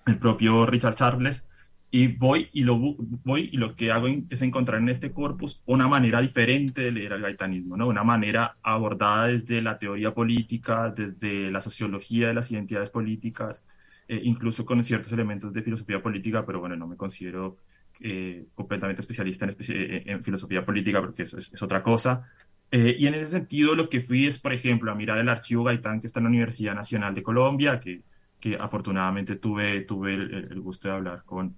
el 0.06 0.18
propio 0.20 0.66
Richard 0.66 0.96
Charles, 0.96 1.46
y 1.90 2.08
voy 2.08 2.50
y, 2.52 2.64
lo, 2.64 2.78
voy 2.78 3.50
y 3.52 3.58
lo 3.58 3.76
que 3.76 3.92
hago 3.92 4.08
es 4.30 4.42
encontrar 4.42 4.82
en 4.82 4.90
este 4.90 5.12
corpus 5.12 5.62
una 5.66 5.88
manera 5.88 6.22
diferente 6.22 6.82
de 6.82 6.92
leer 6.92 7.14
el 7.14 7.22
gaitanismo, 7.22 7.78
¿no? 7.78 7.88
una 7.88 8.04
manera 8.04 8.58
abordada 8.62 9.28
desde 9.28 9.62
la 9.62 9.80
teoría 9.80 10.14
política, 10.14 10.94
desde 10.96 11.50
la 11.50 11.62
sociología 11.62 12.28
de 12.28 12.34
las 12.34 12.52
identidades 12.52 12.90
políticas, 12.90 13.64
eh, 14.08 14.20
incluso 14.24 14.66
con 14.66 14.84
ciertos 14.84 15.12
elementos 15.14 15.54
de 15.54 15.62
filosofía 15.62 16.02
política, 16.02 16.46
pero 16.46 16.60
bueno, 16.60 16.76
no 16.76 16.88
me 16.88 16.98
considero 16.98 17.58
eh, 18.02 18.48
completamente 18.54 19.02
especialista 19.02 19.48
en, 19.48 20.24
filosofía 20.24 20.66
política 20.66 21.00
porque 21.02 21.24
eso 21.24 21.38
es, 21.38 21.54
es 21.54 21.62
otra 21.64 21.82
cosa. 21.82 22.30
Eh, 22.72 22.96
y 23.00 23.08
en 23.08 23.14
ese 23.16 23.32
sentido 23.32 23.76
lo 23.76 23.88
que 23.90 24.02
fui 24.02 24.28
es, 24.28 24.40
por 24.40 24.54
ejemplo, 24.54 24.92
a 24.92 24.96
mirar 24.96 25.18
el 25.20 25.30
archivo 25.30 25.64
Gaitán 25.64 26.02
que 26.02 26.08
está 26.08 26.20
en 26.20 26.26
la 26.26 26.30
Universidad 26.30 26.76
Nacional 26.76 27.16
de 27.16 27.24
Colombia, 27.24 27.80
que, 27.80 28.02
que 28.40 28.56
afortunadamente 28.56 29.36
tuve, 29.38 29.82
tuve 29.82 30.16
el, 30.16 30.34
el 30.52 30.62
gusto 30.62 30.90
de 30.90 30.94
hablar 30.96 31.24
con, 31.26 31.56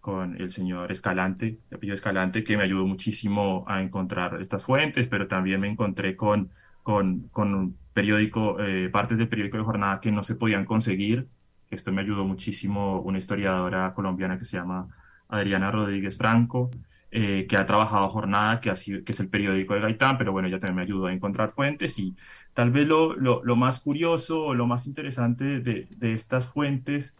con 0.00 0.40
el 0.40 0.50
señor 0.50 0.90
Escalante, 0.90 1.58
apellido 1.72 1.94
Escalante, 1.94 2.42
que 2.42 2.56
me 2.56 2.64
ayudó 2.64 2.86
muchísimo 2.86 3.64
a 3.68 3.82
encontrar 3.82 4.40
estas 4.40 4.64
fuentes, 4.64 5.06
pero 5.06 5.28
también 5.28 5.60
me 5.60 5.68
encontré 5.68 6.16
con, 6.16 6.50
con, 6.82 7.28
con 7.28 7.54
un 7.54 7.76
periódico, 7.92 8.60
eh, 8.60 8.88
partes 8.90 9.18
del 9.18 9.28
periódico 9.28 9.58
de 9.58 9.64
jornada 9.64 10.00
que 10.00 10.10
no 10.10 10.22
se 10.22 10.34
podían 10.36 10.64
conseguir. 10.64 11.28
Esto 11.70 11.92
me 11.92 12.00
ayudó 12.00 12.24
muchísimo 12.24 13.00
una 13.00 13.18
historiadora 13.18 13.92
colombiana 13.92 14.38
que 14.38 14.44
se 14.44 14.56
llama 14.56 14.88
Adriana 15.28 15.70
Rodríguez 15.70 16.16
Franco, 16.16 16.70
eh, 17.10 17.46
que 17.48 17.56
ha 17.56 17.64
trabajado 17.64 18.08
jornada, 18.10 18.60
que, 18.60 18.68
ha 18.68 18.76
sido, 18.76 19.02
que 19.02 19.12
es 19.12 19.20
el 19.20 19.30
periódico 19.30 19.74
de 19.74 19.80
Gaitán, 19.80 20.18
pero 20.18 20.30
bueno, 20.32 20.48
ella 20.48 20.58
también 20.58 20.76
me 20.76 20.82
ayudó 20.82 21.06
a 21.06 21.12
encontrar 21.12 21.52
fuentes 21.52 21.98
y 21.98 22.14
tal 22.52 22.70
vez 22.70 22.86
lo, 22.86 23.14
lo, 23.16 23.42
lo 23.42 23.56
más 23.56 23.80
curioso 23.80 24.42
o 24.44 24.54
lo 24.54 24.66
más 24.66 24.86
interesante 24.86 25.60
de, 25.60 25.88
de 25.90 26.12
estas 26.12 26.48
fuentes, 26.48 27.14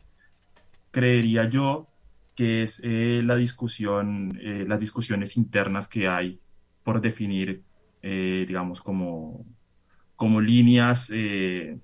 creería 0.91 1.49
yo, 1.49 1.89
que 2.35 2.63
es 2.63 2.81
eh, 2.85 3.23
la 3.25 3.37
discusión, 3.37 4.39
eh, 4.43 4.67
las 4.69 4.79
discusiones 4.81 5.37
internas 5.39 5.89
que 5.89 6.07
hay 6.07 6.39
por 6.83 7.01
definir, 7.01 7.63
digamos, 8.03 8.81
como, 8.81 9.45
como 10.17 10.41
líneas, 10.41 11.11
en, 11.11 11.81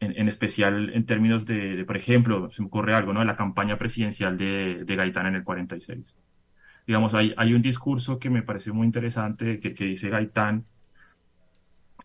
en, 0.00 0.28
especial 0.28 0.90
en 0.94 1.04
términos 1.06 1.46
de, 1.46 1.76
de, 1.76 1.84
por 1.84 1.96
ejemplo, 1.96 2.50
se 2.50 2.62
me 2.62 2.68
ocurre 2.68 2.94
algo, 2.94 3.12
¿no? 3.12 3.24
La 3.24 3.36
campaña 3.36 3.78
presidencial 3.78 4.36
de, 4.38 4.84
de 4.84 4.96
Gaitán 4.96 5.26
en 5.26 5.36
el 5.36 5.44
46. 5.44 6.16
Digamos, 6.90 7.14
hay, 7.14 7.32
hay 7.36 7.54
un 7.54 7.62
discurso 7.62 8.18
que 8.18 8.30
me 8.30 8.42
parece 8.42 8.72
muy 8.72 8.84
interesante 8.84 9.60
que, 9.60 9.74
que 9.74 9.84
dice 9.84 10.10
Gaitán, 10.10 10.66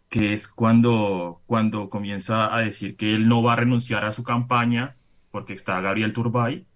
que 0.09 0.31
es 0.33 0.47
cuando, 0.47 1.41
cuando 1.47 1.89
comienza 1.89 2.55
a 2.55 2.59
decir 2.59 2.95
que 2.95 3.15
él 3.15 3.27
no 3.27 3.41
va 3.41 3.53
a 3.53 3.55
renunciar 3.55 4.05
a 4.05 4.11
su 4.11 4.21
campaña 4.21 4.95
porque 5.31 5.53
está 5.53 5.81
Gabriel 5.81 6.13
Turbay, 6.13 6.67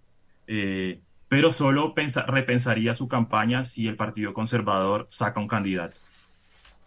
eh, 0.47 1.01
pero 1.27 1.51
solo 1.51 1.93
pensa, 1.93 2.23
repensaría 2.23 2.95
su 2.95 3.07
campaña 3.07 3.63
si 3.63 3.87
el 3.87 3.95
Partido 3.95 4.33
Conservador 4.33 5.05
saca 5.11 5.39
un 5.39 5.47
candidato. 5.47 5.99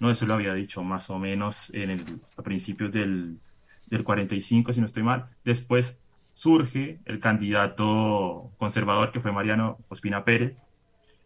No, 0.00 0.10
eso 0.10 0.26
lo 0.26 0.34
había 0.34 0.54
dicho 0.54 0.82
más 0.82 1.08
o 1.08 1.20
menos 1.20 1.70
en 1.72 1.90
el, 1.90 2.04
a 2.36 2.42
principios 2.42 2.90
del, 2.90 3.38
del 3.86 4.02
45, 4.02 4.72
si 4.72 4.80
no 4.80 4.86
estoy 4.86 5.04
mal. 5.04 5.28
Después 5.44 6.00
surge 6.32 6.98
el 7.04 7.20
candidato 7.20 8.50
conservador, 8.58 9.12
que 9.12 9.20
fue 9.20 9.30
Mariano 9.30 9.78
Ospina 9.88 10.24
Pérez, 10.24 10.56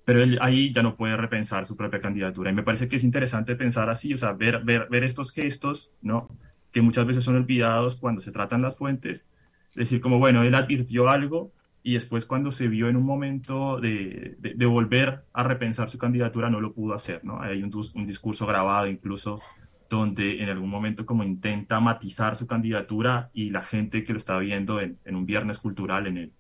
pero 0.07 0.23
él 0.23 0.39
ahí 0.41 0.73
ya 0.73 0.85
no 0.85 0.97
puede 0.97 1.17
repensar 1.17 1.67
su 1.67 1.77
propia 1.77 2.01
candidatura. 2.01 2.49
Y 2.51 2.55
me 2.55 2.63
parece 2.63 2.87
que 2.87 2.95
es 2.95 3.03
interesante 3.03 3.57
pensar 3.57 3.91
así, 3.91 4.15
o 4.15 4.19
sea, 4.19 4.33
ver, 4.35 4.63
ver, 4.65 4.87
ver 4.89 5.03
estos 5.03 5.33
gestos, 5.33 5.91
¿no? 6.01 6.29
Que 6.71 6.81
muchas 6.81 7.07
veces 7.07 7.25
son 7.25 7.35
olvidados 7.35 7.97
cuando 7.97 8.21
se 8.21 8.31
tratan 8.31 8.63
las 8.63 8.77
fuentes. 8.77 9.27
Decir 9.75 10.01
como, 10.01 10.21
bueno, 10.21 10.45
él 10.45 10.55
advirtió 10.55 11.09
algo, 11.09 11.53
y 11.83 11.95
después 11.95 12.25
cuando 12.25 12.53
se 12.53 12.69
vio 12.69 12.89
en 12.89 12.97
un 12.97 13.03
momento 13.03 13.81
de, 13.81 14.37
de, 14.39 14.67
volver 14.67 15.25
a 15.33 15.43
repensar 15.43 15.89
su 15.89 15.99
candidatura 15.99 16.51
no 16.51 16.61
lo 16.61 16.73
pudo 16.73 16.95
hacer, 16.95 17.25
¿no? 17.25 17.43
Hay 17.43 17.65
un, 17.65 17.73
un, 17.95 18.07
discurso 18.07 18.47
grabado 18.47 18.87
incluso 18.87 19.41
donde 19.89 20.43
en 20.43 20.49
algún 20.49 20.71
momento 20.71 21.05
como 21.05 21.25
intenta 21.25 21.81
matizar 21.81 22.37
su 22.37 22.47
candidatura 22.47 23.31
y 23.33 23.51
la 23.51 23.63
gente 23.63 24.05
que 24.05 24.13
lo 24.13 24.19
está 24.19 24.39
viendo 24.39 24.81
en, 24.81 24.99
en 25.05 25.15
un 25.15 25.27
viernes 25.27 25.59
cultural 25.59 26.09
en 26.09 26.17
el, 26.17 26.33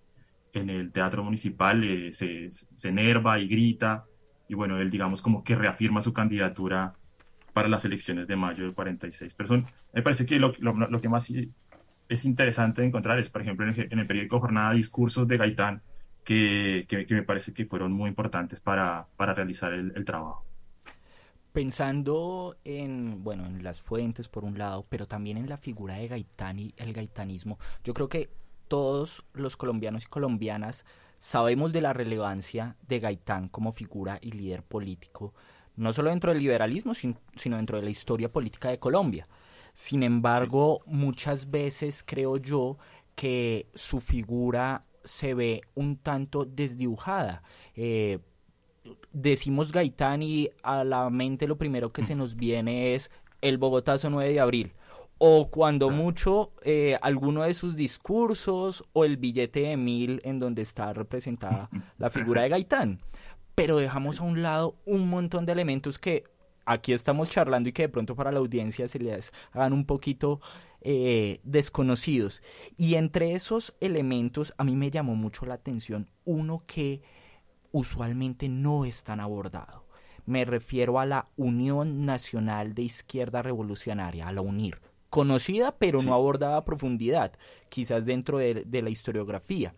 en 0.61 0.71
el 0.71 0.93
teatro 0.93 1.23
municipal 1.23 1.83
eh, 1.85 2.13
se, 2.13 2.51
se 2.51 2.89
enerva 2.89 3.39
y 3.39 3.49
grita 3.49 4.05
y 4.49 4.55
bueno, 4.55 4.79
él 4.79 4.91
digamos 4.91 5.23
como 5.23 5.43
que 5.43 5.55
reafirma 5.55 6.01
su 6.01 6.13
candidatura 6.13 6.95
para 7.53 7.69
las 7.69 7.85
elecciones 7.85 8.27
de 8.27 8.37
mayo 8.37 8.65
del 8.65 8.75
46. 8.75 9.35
Pero 9.35 9.49
son, 9.49 9.67
me 9.93 10.03
parece 10.03 10.27
que 10.27 10.39
lo, 10.39 10.53
lo, 10.59 10.75
lo 10.75 11.01
que 11.01 11.09
más 11.09 11.33
es 12.09 12.25
interesante 12.25 12.85
encontrar 12.85 13.19
es, 13.19 13.31
por 13.31 13.43
ejemplo, 13.43 13.67
en 13.67 13.75
el, 13.75 13.89
en 13.93 13.99
el 13.99 14.07
periódico 14.07 14.41
Jornada, 14.41 14.73
discursos 14.73 15.27
de 15.27 15.37
Gaitán 15.37 15.83
que, 16.25 16.85
que, 16.89 17.07
que, 17.07 17.15
me 17.15 17.23
parece 17.23 17.53
que 17.53 17.67
fueron 17.67 17.93
muy 17.93 18.09
importantes 18.09 18.61
para, 18.61 19.07
para 19.17 19.33
realizar 19.35 19.73
el, 19.73 19.93
el, 19.97 20.05
trabajo. 20.05 20.45
Pensando 21.53 22.57
en, 22.65 23.23
bueno, 23.25 23.47
en 23.47 23.63
las 23.63 23.81
fuentes 23.81 24.29
por 24.29 24.45
un 24.45 24.59
lado, 24.59 24.85
pero 24.89 25.07
también 25.07 25.37
en 25.37 25.49
la 25.49 25.57
figura 25.57 25.95
de 25.95 26.09
Gaitán 26.09 26.59
y 26.59 26.75
el 26.77 26.93
gaitanismo, 26.93 27.59
yo 27.85 27.95
creo 27.95 28.09
que 28.09 28.29
todos 28.69 29.25
los 29.33 29.57
colombianos 29.57 30.05
y 30.05 30.09
colombianas 30.09 30.85
sabemos 31.19 31.73
de 31.73 31.81
la 31.81 31.93
relevancia 31.93 32.77
de 32.87 33.01
Gaitán 33.01 33.49
como 33.49 33.73
figura 33.73 34.19
y 34.21 34.33
líder 34.33 34.63
político, 34.63 35.35
no 35.77 35.93
solo 35.93 36.11
dentro 36.11 36.33
del 36.33 36.41
liberalismo, 36.41 36.95
sino 36.95 37.57
dentro 37.57 37.79
de 37.79 37.85
la 37.85 37.91
historia 37.91 38.31
política 38.31 38.71
de 38.71 38.79
Colombia. 38.79 39.29
Sin 39.73 40.03
embargo, 40.03 40.83
sí. 40.85 40.91
muchas 40.95 41.51
veces 41.51 42.03
creo 42.07 42.37
yo 42.39 42.79
que 43.15 43.69
su 43.75 44.01
figura 44.01 44.85
se 45.05 45.35
ve 45.35 45.63
un 45.75 45.97
tanto 45.97 46.45
desdibujada. 46.45 47.43
Eh, 47.75 48.19
decimos 49.13 49.73
Gaitán 49.73 50.23
y 50.23 50.51
a 50.63 50.85
la 50.85 51.11
mente 51.11 51.47
lo 51.47 51.57
primero 51.57 51.93
que 51.93 52.03
se 52.03 52.15
nos 52.15 52.37
viene 52.37 52.95
es 52.95 53.11
el 53.41 53.59
Bogotazo 53.59 54.11
9 54.11 54.33
de 54.33 54.41
abril. 54.41 54.73
O 55.19 55.51
cuando 55.51 55.91
mucho, 55.91 56.53
eh, 56.63 56.99
alguno 57.01 57.43
de 57.43 57.55
sus 57.55 57.75
discursos 57.77 58.85
o 58.93 59.05
el 59.05 59.17
billete 59.17 59.61
de 59.61 59.77
mil 59.77 60.21
en 60.25 60.39
donde 60.39 60.63
está 60.63 60.93
representada 60.93 61.69
la 61.99 62.11
figura 62.11 62.43
de 62.43 62.51
Gaitán. 62.51 63.01
Pero 63.55 63.79
dejamos 63.79 64.17
sí. 64.17 64.23
a 64.23 64.27
un 64.27 64.43
lado 64.43 64.77
un 64.85 65.09
montón 65.09 65.47
de 65.47 65.53
elementos 65.53 65.99
que 65.99 66.25
aquí 66.67 66.93
estamos 66.93 67.31
charlando 67.31 67.69
y 67.69 67.73
que 67.73 67.83
de 67.83 67.89
pronto 67.89 68.15
para 68.15 68.33
la 68.33 68.41
audiencia 68.41 68.89
se 68.89 68.99
les 68.99 69.33
hagan 69.53 69.73
un 69.73 69.87
poquito 69.87 70.41
eh, 70.83 71.41
desconocidos. 71.45 72.43
Y 72.77 72.97
entre 72.97 73.33
esos 73.33 73.75
elementos 73.81 74.53
a 74.59 74.65
mí 74.65 74.77
me 74.77 74.91
llamó 74.91 75.15
mucho 75.15 75.47
la 75.47 75.55
atención 75.55 76.11
uno 76.25 76.63
que 76.67 77.03
usualmente 77.73 78.49
no 78.49 78.85
es 78.85 79.03
tan 79.03 79.21
abordado. 79.21 79.87
Me 80.27 80.45
refiero 80.45 80.99
a 80.99 81.07
la 81.07 81.29
Unión 81.37 82.05
Nacional 82.05 82.75
de 82.75 82.83
Izquierda 82.83 83.43
Revolucionaria, 83.43 84.27
a 84.27 84.33
la 84.33 84.41
UNIR, 84.41 84.81
conocida 85.17 85.75
pero 85.79 86.01
sí. 86.01 86.07
no 86.07 86.13
abordada 86.13 86.59
a 86.59 86.65
profundidad, 86.67 87.33
quizás 87.71 88.05
dentro 88.05 88.37
de, 88.37 88.65
de 88.67 88.83
la 88.83 88.91
historiografía. 88.91 89.75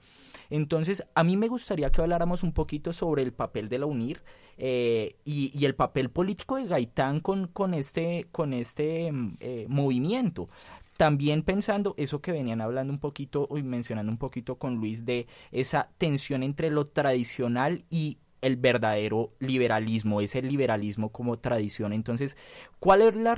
Entonces, 0.50 1.04
a 1.14 1.22
mí 1.22 1.36
me 1.36 1.46
gustaría 1.46 1.90
que 1.90 2.00
habláramos 2.00 2.42
un 2.42 2.52
poquito 2.52 2.92
sobre 2.92 3.22
el 3.22 3.32
papel 3.32 3.68
de 3.68 3.78
la 3.78 3.86
UNIR 3.86 4.20
eh, 4.56 5.14
y, 5.24 5.56
y, 5.56 5.64
el 5.64 5.76
papel 5.76 6.10
político 6.10 6.56
de 6.56 6.66
Gaitán 6.66 7.20
con, 7.20 7.46
con 7.46 7.72
este, 7.72 8.26
con 8.32 8.52
este 8.52 9.12
mm, 9.12 9.36
eh, 9.38 9.66
movimiento. 9.68 10.48
también 10.96 11.44
pensando 11.44 11.94
eso 11.96 12.20
que 12.20 12.32
venían 12.32 12.60
hablando 12.60 12.92
un 12.92 12.98
poquito 12.98 13.48
y 13.56 13.62
mencionando 13.62 14.10
un 14.10 14.18
poquito 14.18 14.56
con 14.56 14.74
Luis 14.74 15.04
de 15.04 15.28
esa 15.52 15.90
tensión 15.98 16.42
entre 16.42 16.70
lo 16.70 16.88
tradicional 16.88 17.84
y 17.90 18.18
el 18.40 18.56
verdadero 18.56 19.34
liberalismo, 19.40 20.20
ese 20.20 20.42
liberalismo 20.42 21.10
como 21.10 21.38
tradición. 21.38 21.92
Entonces, 21.92 22.36
¿cuál 22.78 23.02
es 23.02 23.14
la, 23.16 23.36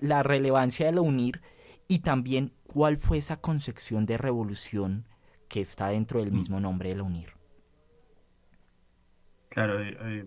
la 0.00 0.22
relevancia 0.22 0.86
de 0.86 0.92
la 0.92 1.00
UNIR 1.00 1.40
y 1.88 2.00
también 2.00 2.52
cuál 2.64 2.96
fue 2.98 3.18
esa 3.18 3.40
concepción 3.40 4.06
de 4.06 4.16
revolución 4.18 5.06
que 5.48 5.60
está 5.60 5.88
dentro 5.88 6.20
del 6.20 6.32
mm. 6.32 6.34
mismo 6.34 6.60
nombre 6.60 6.90
de 6.90 6.96
la 6.96 7.02
UNIR? 7.02 7.34
Claro, 9.48 9.80
eh, 9.82 9.98
eh, 10.00 10.26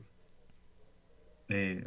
eh, 1.50 1.84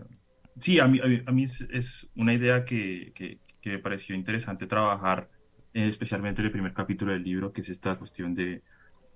sí, 0.59 0.81
a 0.81 0.88
mí, 0.88 0.99
a 1.25 1.31
mí 1.31 1.44
es, 1.44 2.09
una 2.16 2.35
idea 2.35 2.64
que, 2.64 3.12
que, 3.14 3.38
me 3.64 3.79
pareció 3.79 4.16
interesante 4.16 4.66
trabajar, 4.66 5.29
especialmente 5.75 6.40
en 6.40 6.47
el 6.47 6.53
primer 6.53 6.73
capítulo 6.73 7.12
del 7.12 7.23
libro, 7.23 7.53
que 7.53 7.61
es 7.61 7.68
esta 7.68 7.97
cuestión 7.97 8.35
de, 8.35 8.62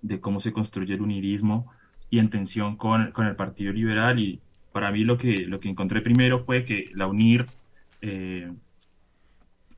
de 0.03 0.21
cómo 0.21 0.41
se 0.41 0.53
construye 0.53 0.95
el 0.95 1.01
unirismo 1.01 1.73
y 2.13 2.21
en 2.21 2.31
tensión 2.31 2.77
con, 2.77 3.11
con, 3.11 3.27
el 3.27 3.35
Partido 3.35 3.73
Liberal. 3.73 4.21
Y 4.21 4.41
para 4.71 4.93
mí 4.93 5.03
lo 5.03 5.19
que, 5.19 5.47
lo 5.47 5.59
que 5.59 5.69
encontré 5.69 6.01
primero 6.01 6.45
fue 6.45 6.65
que 6.65 6.91
la 6.95 7.09
UNIR, 7.09 7.47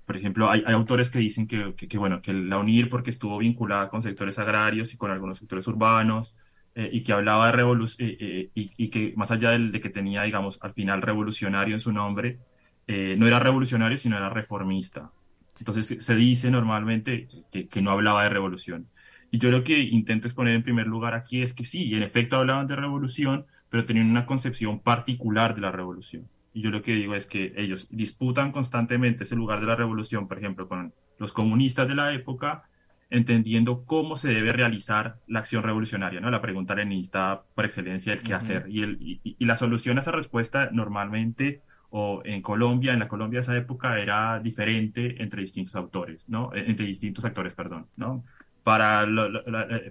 por 0.05 0.17
ejemplo, 0.17 0.51
hay, 0.51 0.63
hay, 0.67 0.75
autores 0.75 1.09
que 1.11 1.21
dicen 1.21 1.47
que, 1.47 1.75
que, 1.75 1.97
bueno, 1.97 2.21
que 2.21 2.33
la 2.33 2.59
UNIR 2.59 2.91
porque 2.91 3.11
estuvo 3.11 3.39
vinculada 3.39 3.89
con 3.89 4.03
sectores 4.03 4.39
agrarios 4.39 4.93
y 4.93 4.97
con 4.97 5.11
algunos 5.11 5.39
sectores 5.39 5.67
urbanos, 5.69 6.35
eh, 6.77 6.91
y 6.93 7.05
que 7.05 7.13
hablaba 7.13 7.47
de 7.47 7.53
revolución, 7.53 8.09
eh, 8.09 8.17
eh, 8.19 8.51
y, 8.53 8.89
que 8.89 9.15
más 9.17 9.31
allá 9.31 9.51
de, 9.53 9.81
que 9.81 9.91
tenía, 9.91 10.25
digamos, 10.25 10.59
al 10.61 10.73
final 10.75 11.03
revolucionario 11.03 11.75
en 11.75 11.81
su 11.81 11.93
nombre, 11.93 12.41
no 12.87 13.27
era 13.27 13.39
revolucionario, 13.39 13.97
sino 13.97 14.17
era 14.17 14.29
reformista. 14.29 15.11
Entonces 15.59 16.05
se 16.05 16.15
dice 16.17 16.51
normalmente 16.51 17.29
que, 17.51 17.69
que, 17.69 17.81
no 17.81 17.93
hablaba 17.93 18.25
de 18.25 18.29
revolución. 18.29 18.89
Y 19.35 19.39
yo 19.39 19.51
lo 19.51 19.65
que 19.65 19.81
intento 19.81 20.29
exponer 20.29 20.55
en 20.55 20.63
primer 20.63 20.87
lugar 20.87 21.13
aquí 21.13 21.43
es 21.43 21.53
que 21.53 21.65
sí, 21.65 21.93
en 21.93 22.05
efecto 22.05 22.37
hablaban 22.37 22.69
de 22.69 22.77
revolución, 22.77 23.47
pero 23.69 23.85
tenían 23.85 24.09
una 24.09 24.27
concepción 24.27 24.79
particular 24.79 25.57
de 25.57 25.61
la 25.61 25.73
revolución. 25.73 26.29
Y 26.53 26.63
yo 26.63 26.71
lo 26.71 26.83
que 26.83 26.95
digo 26.95 27.17
es 27.17 27.27
que 27.27 27.53
ellos 27.57 27.89
disputan 27.91 28.53
constantemente 28.53 29.25
ese 29.25 29.35
lugar 29.35 29.59
de 29.59 29.67
la 29.67 29.75
revolución, 29.75 30.29
por 30.29 30.39
ejemplo, 30.39 30.69
con 30.69 30.95
los 31.19 31.33
comunistas 31.33 31.89
de 31.89 31.97
la 31.97 32.15
época, 32.15 32.69
entendiendo 33.11 33.85
cómo 33.85 34.15
se 34.15 34.29
debe 34.29 34.53
realizar 34.53 35.17
la 35.27 35.41
acción 35.41 35.65
revolucionaria, 35.65 36.21
¿no? 36.21 36.31
La 36.31 36.41
pregunta 36.41 36.77
leninista 36.77 37.43
por 37.57 37.65
excelencia, 37.65 38.13
el 38.13 38.21
qué 38.21 38.35
hacer. 38.35 38.67
Y, 38.69 38.85
el, 38.85 38.99
y, 39.01 39.45
la 39.45 39.57
solución 39.57 39.99
a 39.99 40.03
esa 40.03 40.13
respuesta 40.13 40.71
normalmente, 40.71 41.61
o 41.91 42.23
en 42.25 42.41
Colombia, 42.41 42.93
en 42.93 43.01
la 43.01 43.09
Colombia 43.09 43.39
de 43.39 43.43
esa 43.43 43.57
época, 43.57 43.99
era 43.99 44.39
diferente 44.39 45.21
entre 45.21 45.41
distintos 45.41 45.75
autores, 45.75 46.29
¿no? 46.29 46.55
E, 46.55 46.71
entre 46.71 46.87
distintos 46.87 47.25
actores, 47.25 47.53
perdón, 47.53 47.89
¿no? 47.97 48.23
Para 48.65 49.07
la, 49.07 49.29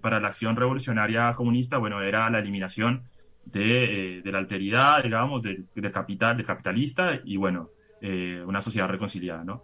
para 0.02 0.20
la 0.20 0.28
acción 0.28 0.56
revolucionaria 0.56 1.34
comunista, 1.36 1.78
bueno, 1.78 2.02
era 2.02 2.30
la 2.30 2.40
eliminación 2.40 3.04
de, 3.46 4.18
eh, 4.18 4.22
de 4.24 4.32
la 4.32 4.40
alteridad, 4.40 5.04
digamos, 5.04 5.44
del, 5.44 5.68
capital, 5.92 6.38
del 6.38 6.46
capitalista, 6.46 7.22
y 7.24 7.38
bueno, 7.38 7.70
eh, 8.02 8.44
una 8.46 8.62
sociedad 8.62 8.90
reconciliada, 8.90 9.44
¿no? 9.44 9.64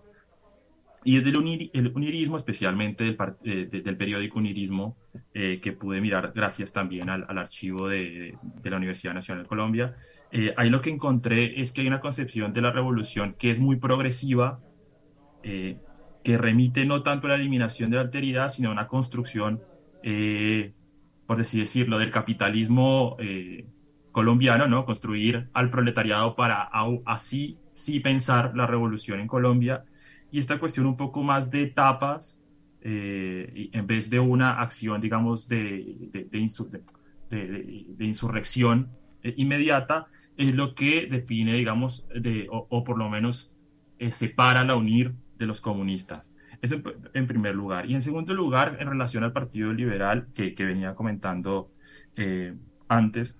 Y 1.03 1.15
desde 1.17 1.29
el, 1.29 1.91
unirismo, 1.95 2.35
especialmente 2.35 3.05
del, 3.05 3.17
eh, 3.43 3.67
del 3.71 3.97
periódico 3.97 4.37
Unirismo, 4.37 4.97
eh, 5.33 5.59
que 5.61 5.71
pude 5.71 6.01
mirar 6.01 6.33
gracias 6.35 6.73
también 6.73 7.09
al, 7.09 7.37
archivo 7.37 7.87
de, 7.87 8.37
de, 8.41 8.69
la 8.69 8.77
Universidad 8.77 9.13
Nacional 9.13 9.43
de 9.43 9.47
Colombia, 9.47 9.95
eh, 10.31 10.53
ahí 10.57 10.69
lo 10.69 10.81
que 10.81 10.89
encontré 10.89 11.61
es 11.61 11.71
que 11.71 11.81
hay 11.81 11.87
una 11.87 12.01
concepción 12.01 12.51
de 12.51 12.61
la 12.61 12.71
revolución 12.71 13.33
que 13.39 13.49
es 13.49 13.59
muy 13.59 13.77
progresiva, 13.77 14.59
que 16.23 16.37
remite 16.37 16.85
no 16.85 17.03
tanto 17.03 17.27
a 17.27 17.31
la 17.31 17.35
eliminación 17.35 17.89
de 17.89 17.97
la 17.97 18.03
alteridad, 18.03 18.49
sino 18.49 18.69
a 18.69 18.71
una 18.71 18.87
construcción, 18.87 19.61
por 21.25 21.41
así 21.41 21.59
decirlo, 21.59 21.97
del 21.97 22.11
capitalismo 22.11 23.17
colombiano, 24.11 24.67
¿no? 24.67 24.85
Construir 24.85 25.49
al 25.53 25.69
proletariado 25.69 26.35
para 26.35 26.69
así 27.05 27.57
sí 27.71 27.99
pensar 27.99 28.55
la 28.55 28.67
revolución 28.67 29.19
en 29.19 29.27
Colombia 29.27 29.85
y 30.31 30.39
esta 30.39 30.59
cuestión 30.59 30.85
un 30.85 30.97
poco 30.97 31.23
más 31.23 31.49
de 31.49 31.63
etapas, 31.63 32.39
eh, 32.81 33.69
en 33.73 33.87
vez 33.87 34.09
de 34.09 34.19
una 34.19 34.59
acción, 34.61 35.01
digamos, 35.01 35.47
de, 35.47 36.09
de, 36.11 38.05
insurrección 38.05 38.89
eh, 39.23 39.33
inmediata, 39.37 40.07
es 40.37 40.53
lo 40.53 40.75
que 40.75 41.07
define, 41.07 41.53
digamos, 41.53 42.05
de, 42.15 42.47
o, 42.49 42.83
por 42.83 42.97
lo 42.97 43.09
menos 43.09 43.53
eh, 43.97 44.11
separa 44.11 44.63
la 44.63 44.75
UNIR 44.75 45.13
de 45.39 45.47
los 45.47 45.61
comunistas. 45.61 46.29
Eso 46.61 46.81
en, 47.13 47.25
primer 47.25 47.55
lugar. 47.55 47.89
Y 47.89 47.95
en 47.95 48.01
segundo 48.01 48.33
lugar, 48.33 48.77
en 48.79 48.87
relación 48.87 49.23
al 49.23 49.33
Partido 49.33 49.73
Liberal, 49.73 50.27
que, 50.35 50.53
que 50.53 50.65
venía 50.65 50.93
comentando 50.93 51.71
antes, 52.89 53.37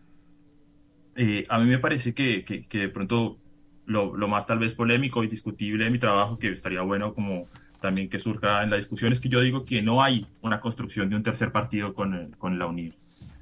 a 1.49 1.59
mí 1.59 1.65
me 1.65 1.79
parece 1.79 2.13
que, 2.13 2.45
que, 2.45 2.61
que 2.61 2.77
de 2.77 2.89
pronto 2.89 3.37
lo, 3.85 4.15
lo, 4.15 4.27
más 4.29 4.47
tal 4.47 4.59
vez 4.59 4.73
polémico 4.73 5.23
y 5.23 5.27
discutible 5.27 5.83
de 5.83 5.89
mi 5.91 5.99
trabajo, 5.99 6.39
que 6.39 6.49
estaría 6.49 6.81
bueno 6.81 7.13
como 7.13 7.47
también 7.81 8.09
que 8.09 8.19
surja 8.19 8.63
en 8.63 8.69
la 8.69 8.77
discusión, 8.77 9.11
es 9.11 9.19
que 9.19 9.29
yo 9.29 9.41
digo 9.41 9.65
que 9.65 9.81
no 9.81 10.01
hay 10.01 10.27
una 10.41 10.59
construcción 10.59 11.09
de 11.09 11.15
un 11.15 11.23
tercer 11.23 11.51
partido 11.51 11.93
con, 11.93 12.31
con 12.37 12.59
la 12.59 12.67
UNIR. 12.67 12.95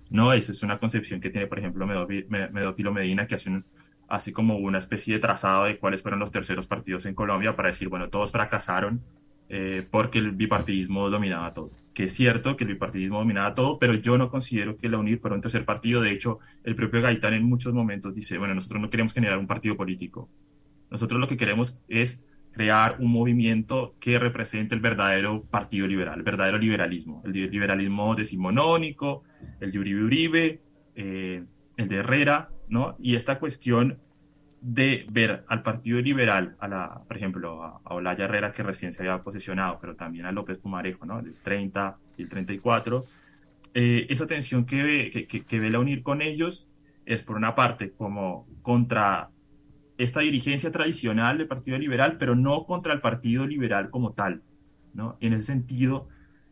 No, 0.10 0.32
esa 0.32 0.52
es 0.52 0.64
una 0.64 0.80
concepción 0.80 1.20
que 1.20 1.30
tiene, 1.30 1.48
por 1.48 1.60
ejemplo, 1.60 1.86
Medófilo 1.86 2.94
Medina, 2.94 3.28
que 3.28 3.36
hace, 3.36 3.50
un, 3.50 3.66
así 4.08 4.32
como 4.32 4.58
una 4.58 4.78
especie 4.78 5.16
de 5.16 5.20
trazado 5.20 5.66
de 5.66 5.78
cuáles 5.78 6.02
fueron 6.02 6.20
los 6.20 6.32
terceros 6.32 6.68
partidos 6.68 7.06
en 7.06 7.16
Colombia 7.16 7.56
para 7.56 7.70
decir, 7.70 7.90
bueno, 7.90 8.10
todos 8.10 8.32
fracasaron 8.32 9.02
eh, 9.50 9.86
porque 9.90 10.20
el 10.20 10.32
bipartidismo 10.32 11.10
dominaba 11.10 11.54
todo. 11.54 11.72
Que 11.94 12.06
es 12.06 12.14
cierto 12.14 12.58
que 12.58 12.64
el 12.64 12.72
bipartidismo 12.74 13.20
dominaba 13.20 13.54
todo, 13.54 13.80
pero 13.80 13.94
yo 13.94 14.18
no 14.18 14.30
considero 14.30 14.78
que 14.78 14.90
la 14.90 14.98
UNIR 14.98 15.20
fuera 15.20 15.36
un 15.36 15.42
tercer 15.42 15.66
partido. 15.66 16.02
De 16.02 16.12
hecho, 16.12 16.40
el 16.64 16.76
propio 16.76 17.02
Gaitán 17.02 17.34
en 17.34 17.44
muchos 17.44 17.74
momentos 17.74 18.14
dice, 18.14 18.38
bueno, 18.38 18.54
nosotros 18.54 18.82
no 18.82 18.90
queremos 18.90 19.14
generar 19.14 19.38
un 19.38 19.48
partido 19.48 19.76
político. 19.76 20.30
Nosotros 20.90 21.20
lo 21.20 21.28
que 21.28 21.38
queremos 21.38 21.80
es 21.88 22.22
crear 22.52 22.98
un 23.00 23.12
movimiento 23.12 23.96
que 24.00 24.18
represente 24.20 24.74
el 24.74 24.82
verdadero 24.82 25.44
partido 25.44 25.86
liberal, 25.88 26.18
el 26.18 26.24
verdadero 26.24 26.58
liberalismo, 26.58 27.22
el 27.24 27.52
liberalismo 27.52 28.16
decimonónico, 28.16 29.24
el 29.60 29.72
de 29.72 29.80
Uribe 29.80 30.04
Uribe, 30.04 30.62
eh, 30.96 31.44
el 31.78 31.88
de 31.88 31.96
Herrera, 31.98 32.50
¿no? 32.70 32.96
Y 33.00 33.16
esta 33.16 33.40
cuestión 33.40 34.00
de 34.62 35.06
ver 35.10 35.44
al 35.48 35.62
Partido 35.62 36.02
Liberal, 36.02 36.56
a 36.60 36.68
la, 36.68 37.02
por 37.08 37.18
ejemplo, 37.18 37.64
a, 37.64 37.82
Olaya 37.94 38.26
Herrera, 38.26 38.52
que 38.52 38.64
recién 38.64 38.92
se 38.92 39.04
había 39.04 39.22
posesionado, 39.24 39.78
pero 39.80 39.96
también 39.96 40.26
a 40.26 40.32
López 40.32 40.58
Pumarejo, 40.58 41.06
¿no? 41.06 41.22
del 41.22 41.36
30 41.36 41.98
y 42.18 42.24
el 42.24 42.30
34, 42.30 43.06
eh, 43.74 44.08
esa 44.10 44.26
tensión 44.26 44.66
que 44.66 44.84
ve, 44.84 45.28
que, 45.28 45.28
que, 45.28 45.60
ve 45.60 45.70
la 45.70 45.80
unir 45.80 46.02
con 46.02 46.22
ellos 46.22 46.68
es, 47.06 47.24
por 47.24 47.38
una 47.38 47.56
parte, 47.56 47.92
como 47.92 48.48
contra 48.62 49.30
esta 49.98 50.22
dirigencia 50.22 50.72
tradicional 50.72 51.38
del 51.38 51.48
Partido 51.48 51.78
Liberal, 51.78 52.18
pero 52.18 52.36
no 52.36 52.66
contra 52.66 52.94
el 52.94 53.02
Partido 53.02 53.48
Liberal 53.48 53.90
como 53.90 54.14
tal. 54.14 54.42
¿no? 54.94 55.18
En 55.22 55.34
ese 55.34 55.44
sentido, 55.44 56.08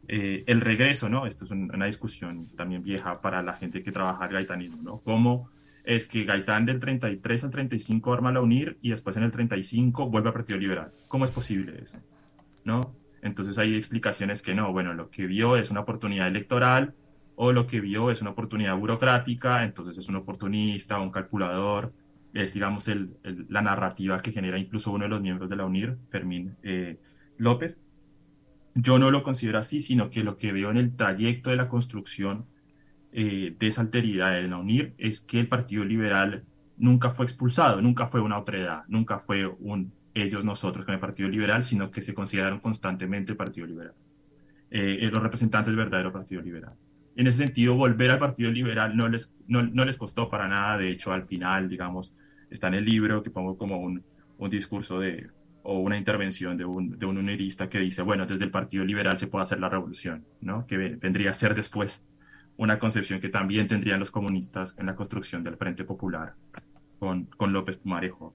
eh, 0.07 0.43
el 0.47 0.61
regreso, 0.61 1.09
¿no? 1.09 1.25
Esto 1.25 1.45
es 1.45 1.51
una 1.51 1.87
discusión 1.87 2.47
también 2.55 2.83
vieja 2.83 3.21
para 3.21 3.41
la 3.41 3.53
gente 3.53 3.81
que 3.81 3.91
trabaja 3.91 4.25
el 4.25 4.33
gaitanismo, 4.33 4.81
¿no? 4.83 4.99
Cómo 4.99 5.49
es 5.85 6.07
que 6.07 6.23
Gaitán 6.23 6.65
del 6.65 6.79
33 6.79 7.43
al 7.43 7.51
35 7.51 8.13
arma 8.13 8.31
la 8.31 8.41
UNIR 8.41 8.77
y 8.81 8.89
después 8.89 9.15
en 9.17 9.23
el 9.23 9.31
35 9.31 10.09
vuelve 10.09 10.29
al 10.29 10.33
Partido 10.33 10.57
Liberal. 10.57 10.91
¿Cómo 11.07 11.25
es 11.25 11.31
posible 11.31 11.77
eso? 11.81 11.99
¿No? 12.63 12.95
Entonces 13.21 13.57
hay 13.57 13.75
explicaciones 13.75 14.41
que 14.41 14.55
no, 14.55 14.71
bueno, 14.71 14.93
lo 14.93 15.09
que 15.09 15.27
vio 15.27 15.57
es 15.57 15.69
una 15.71 15.81
oportunidad 15.81 16.27
electoral 16.27 16.93
o 17.35 17.51
lo 17.51 17.67
que 17.67 17.81
vio 17.81 18.11
es 18.11 18.21
una 18.21 18.31
oportunidad 18.31 18.75
burocrática, 18.77 19.63
entonces 19.63 19.97
es 19.97 20.07
un 20.09 20.15
oportunista, 20.15 20.99
un 20.99 21.11
calculador, 21.11 21.93
es 22.33 22.53
digamos 22.53 22.87
el, 22.87 23.17
la 23.49 23.61
narrativa 23.61 24.21
que 24.21 24.31
genera 24.31 24.57
incluso 24.57 24.91
uno 24.91 25.03
de 25.03 25.09
los 25.09 25.21
miembros 25.21 25.49
de 25.49 25.55
la 25.55 25.65
UNIR, 25.65 25.97
Fermín 26.09 26.55
eh, 26.63 26.99
López. 27.37 27.79
Yo 28.73 28.99
no 28.99 29.09
lo 29.09 29.23
considero 29.23 29.59
así, 29.59 29.79
sino 29.79 30.09
que 30.09 30.23
lo 30.23 30.37
que 30.37 30.51
veo 30.51 30.69
en 30.69 30.77
el 30.77 30.95
trayecto 30.95 31.49
de 31.49 31.55
la 31.55 31.69
construcción 31.69 32.45
eh, 33.17 33.55
de 33.57 33.67
esa 33.67 33.79
alteridad 33.79 34.37
en 34.37 34.49
la 34.49 34.57
UNIR 34.57 34.93
es 34.97 35.21
que 35.21 35.39
el 35.39 35.47
Partido 35.47 35.85
Liberal 35.85 36.43
nunca 36.75 37.11
fue 37.11 37.25
expulsado, 37.25 37.81
nunca 37.81 38.07
fue 38.07 38.19
una 38.19 38.37
otredad, 38.37 38.83
nunca 38.89 39.19
fue 39.19 39.47
un 39.47 39.93
ellos, 40.13 40.43
nosotros 40.43 40.83
con 40.85 40.93
el 40.93 40.99
Partido 40.99 41.29
Liberal, 41.29 41.63
sino 41.63 41.91
que 41.91 42.01
se 42.01 42.13
consideraron 42.13 42.59
constantemente 42.59 43.31
el 43.31 43.37
Partido 43.37 43.67
Liberal, 43.67 43.93
eh, 44.69 44.97
eh, 44.99 45.09
los 45.09 45.23
representantes 45.23 45.67
del 45.67 45.77
verdadero 45.77 46.11
Partido 46.11 46.41
Liberal. 46.41 46.73
En 47.15 47.27
ese 47.27 47.37
sentido, 47.37 47.75
volver 47.75 48.11
al 48.11 48.19
Partido 48.19 48.51
Liberal 48.51 48.97
no 48.97 49.07
les, 49.07 49.33
no, 49.47 49.63
no, 49.63 49.85
les 49.85 49.95
costó 49.95 50.29
para 50.29 50.49
nada, 50.49 50.77
de 50.77 50.89
hecho, 50.89 51.13
al 51.13 51.25
final, 51.25 51.69
digamos, 51.69 52.17
está 52.49 52.67
en 52.67 52.73
el 52.73 52.83
libro 52.83 53.23
que 53.23 53.29
pongo 53.29 53.57
como 53.57 53.77
un, 53.79 54.03
un 54.37 54.49
discurso 54.49 54.99
de, 54.99 55.29
o 55.63 55.79
una 55.79 55.97
intervención 55.97 56.57
de 56.57 56.65
un, 56.65 56.99
de 56.99 57.05
un 57.05 57.17
unirista 57.17 57.69
que 57.69 57.79
dice, 57.79 58.01
bueno, 58.01 58.25
desde 58.25 58.43
el 58.43 58.51
Partido 58.51 58.83
Liberal 58.83 59.17
se 59.17 59.27
puede 59.27 59.43
hacer 59.43 59.61
la 59.61 59.69
revolución, 59.69 60.25
¿no? 60.41 60.65
que 60.67 60.77
vendría 60.77 61.29
a 61.29 61.33
ser 61.33 61.55
después 61.55 62.03
una 62.57 62.79
concepción 62.79 63.19
que 63.19 63.29
también 63.29 63.67
tendrían 63.67 63.99
los 63.99 64.11
comunistas 64.11 64.75
en 64.77 64.85
la 64.85 64.95
construcción 64.95 65.43
del 65.43 65.57
Frente 65.57 65.83
Popular 65.83 66.35
con, 66.99 67.25
con 67.25 67.53
López 67.53 67.77
Pumarejo. 67.77 68.33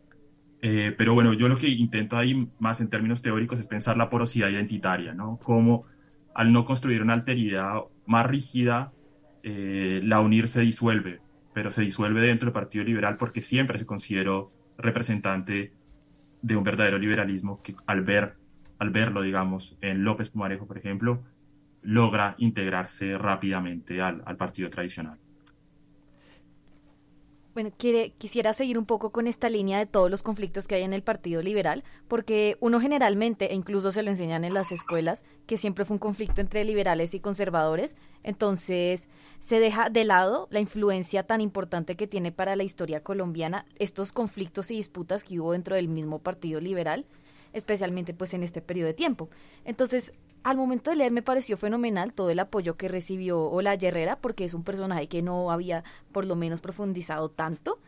Eh, 0.63 0.95
pero 0.97 1.15
bueno, 1.15 1.33
yo 1.33 1.49
lo 1.49 1.57
que 1.57 1.69
intento 1.69 2.17
ahí 2.19 2.49
más 2.59 2.81
en 2.81 2.91
términos 2.91 3.23
teóricos 3.23 3.59
es 3.59 3.67
pensar 3.67 3.97
la 3.97 4.11
porosidad 4.11 4.49
identitaria, 4.49 5.15
¿no? 5.15 5.39
Como 5.39 5.87
al 6.35 6.53
no 6.53 6.65
construir 6.65 7.03
una 7.03 7.15
alteridad 7.15 7.81
más 8.07 8.27
rígida, 8.27 8.93
eh, 9.43 10.01
la 10.05 10.21
UNIR 10.21 10.49
se 10.49 10.61
disuelve, 10.61 11.21
pero 11.55 11.71
se 11.71 11.83
disuelve 11.83 12.21
dentro 12.21 12.47
del 12.47 12.53
Partido 12.53 12.85
Liberal 12.85 13.17
porque 13.17 13.41
siempre 13.41 13.79
se 13.79 13.87
consideró 13.87 14.53
representante 14.77 15.73
de 16.43 16.57
un 16.57 16.65
verdadero 16.65 16.99
liberalismo 16.99 17.63
que 17.63 17.75
al, 17.87 18.03
ver, 18.03 18.37
al 18.79 18.91
verlo, 18.91 19.23
digamos, 19.23 19.77
en 19.81 20.05
López 20.05 20.29
Pumarejo, 20.29 20.67
por 20.67 20.79
ejemplo, 20.79 21.23
logra 21.83 22.35
integrarse 22.39 23.17
rápidamente 23.19 24.01
al, 24.01 24.23
al 24.25 24.37
partido 24.37 24.69
tradicional. 24.71 25.19
Bueno, 27.53 27.73
quisiera 27.77 28.53
seguir 28.53 28.79
un 28.79 28.87
poco 28.87 29.11
con 29.11 29.27
esta 29.27 29.51
línea 29.51 29.79
de 29.79 29.87
todos 29.87 30.09
los 30.09 30.23
conflictos 30.23 30.69
que 30.69 30.77
hay 30.77 30.83
en 30.83 30.93
el 30.93 31.03
Partido 31.03 31.43
Liberal, 31.43 31.83
porque 32.07 32.57
uno 32.61 32.81
generalmente, 32.81 33.51
e 33.51 33.57
incluso 33.57 33.91
se 33.91 34.05
lo 34.05 34.11
enseñan 34.11 34.45
en 34.45 34.55
las 34.55 34.71
escuelas, 34.71 35.25
que 35.47 35.57
siempre 35.57 35.85
fue 35.85 35.95
un 35.95 35.99
conflicto 35.99 36.41
entre 36.41 36.65
liberales 36.65 37.13
y 37.13 37.19
conservadores, 37.19 37.97
entonces 38.23 39.09
se 39.41 39.59
deja 39.59 39.91
de 39.91 40.05
lado 40.05 40.47
la 40.51 40.61
influencia 40.61 41.25
tan 41.25 41.41
importante 41.41 41.97
que 41.97 42.07
tiene 42.07 42.31
para 42.31 42.55
la 42.55 42.63
historia 42.63 43.03
colombiana 43.03 43.67
estos 43.81 44.13
conflictos 44.13 44.71
y 44.71 44.77
disputas 44.77 45.25
que 45.25 45.41
hubo 45.41 45.51
dentro 45.51 45.75
del 45.75 45.89
mismo 45.89 46.21
Partido 46.21 46.61
Liberal, 46.61 47.05
especialmente 47.53 48.15
pues 48.15 48.33
en 48.33 48.45
este 48.45 48.63
periodo 48.63 48.87
de 48.87 48.95
tiempo. 48.95 49.29
Entonces, 49.65 50.13
al 50.43 50.57
momento 50.57 50.91
de 50.91 50.97
leer 50.97 51.13
me 51.13 51.23
pareció 51.23 51.57
fenomenal 51.57 52.13
todo 52.13 52.31
el 52.31 52.39
apoyo 52.39 52.77
que 52.77 52.89
recibió 52.89 53.43
Ola 53.43 53.75
Herrera, 53.75 54.17
porque 54.17 54.45
es 54.45 54.55
un 54.55 54.65
personaje 54.65 55.09
que 55.09 55.23
no 55.23 55.51
había 55.51 55.85
por 56.13 56.25
lo 56.25 56.37
menos 56.37 56.61
profundizado 56.61 57.29
tanto. 57.29 57.79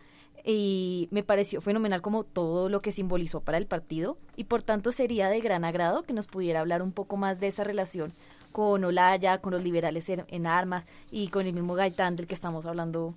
Y 0.45 1.09
me 1.13 1.23
pareció 1.23 1.61
fenomenal 1.61 2.03
como 2.03 2.25
todo 2.25 2.69
lo 2.69 2.81
que 2.81 2.91
simbolizó 2.91 3.41
para 3.41 3.59
el 3.59 3.67
partido. 3.67 4.19
Y 4.37 4.45
por 4.45 4.63
tanto 4.63 4.91
sería 4.93 5.29
de 5.29 5.41
gran 5.41 5.65
agrado 5.65 6.03
que 6.03 6.13
nos 6.13 6.27
pudiera 6.27 6.61
hablar 6.61 6.83
un 6.83 6.93
poco 6.93 7.17
más 7.17 7.39
de 7.39 7.47
esa 7.47 7.65
relación 7.65 8.13
con 8.51 8.85
Olaya, 8.85 9.39
con 9.39 9.53
los 9.53 9.63
liberales 9.63 10.11
en, 10.11 10.47
armas 10.47 10.85
y 11.11 11.29
con 11.29 11.47
el 11.47 11.55
mismo 11.55 11.75
Gaitán 11.75 12.17
del 12.17 12.27
que 12.27 12.35
estamos 12.35 12.67
hablando. 12.67 13.15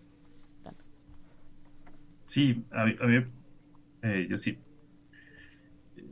Sí, 2.24 2.64
a 2.72 2.86
mí, 2.86 2.96
eh, 4.02 4.28
yo 4.30 4.38
sí 4.38 4.58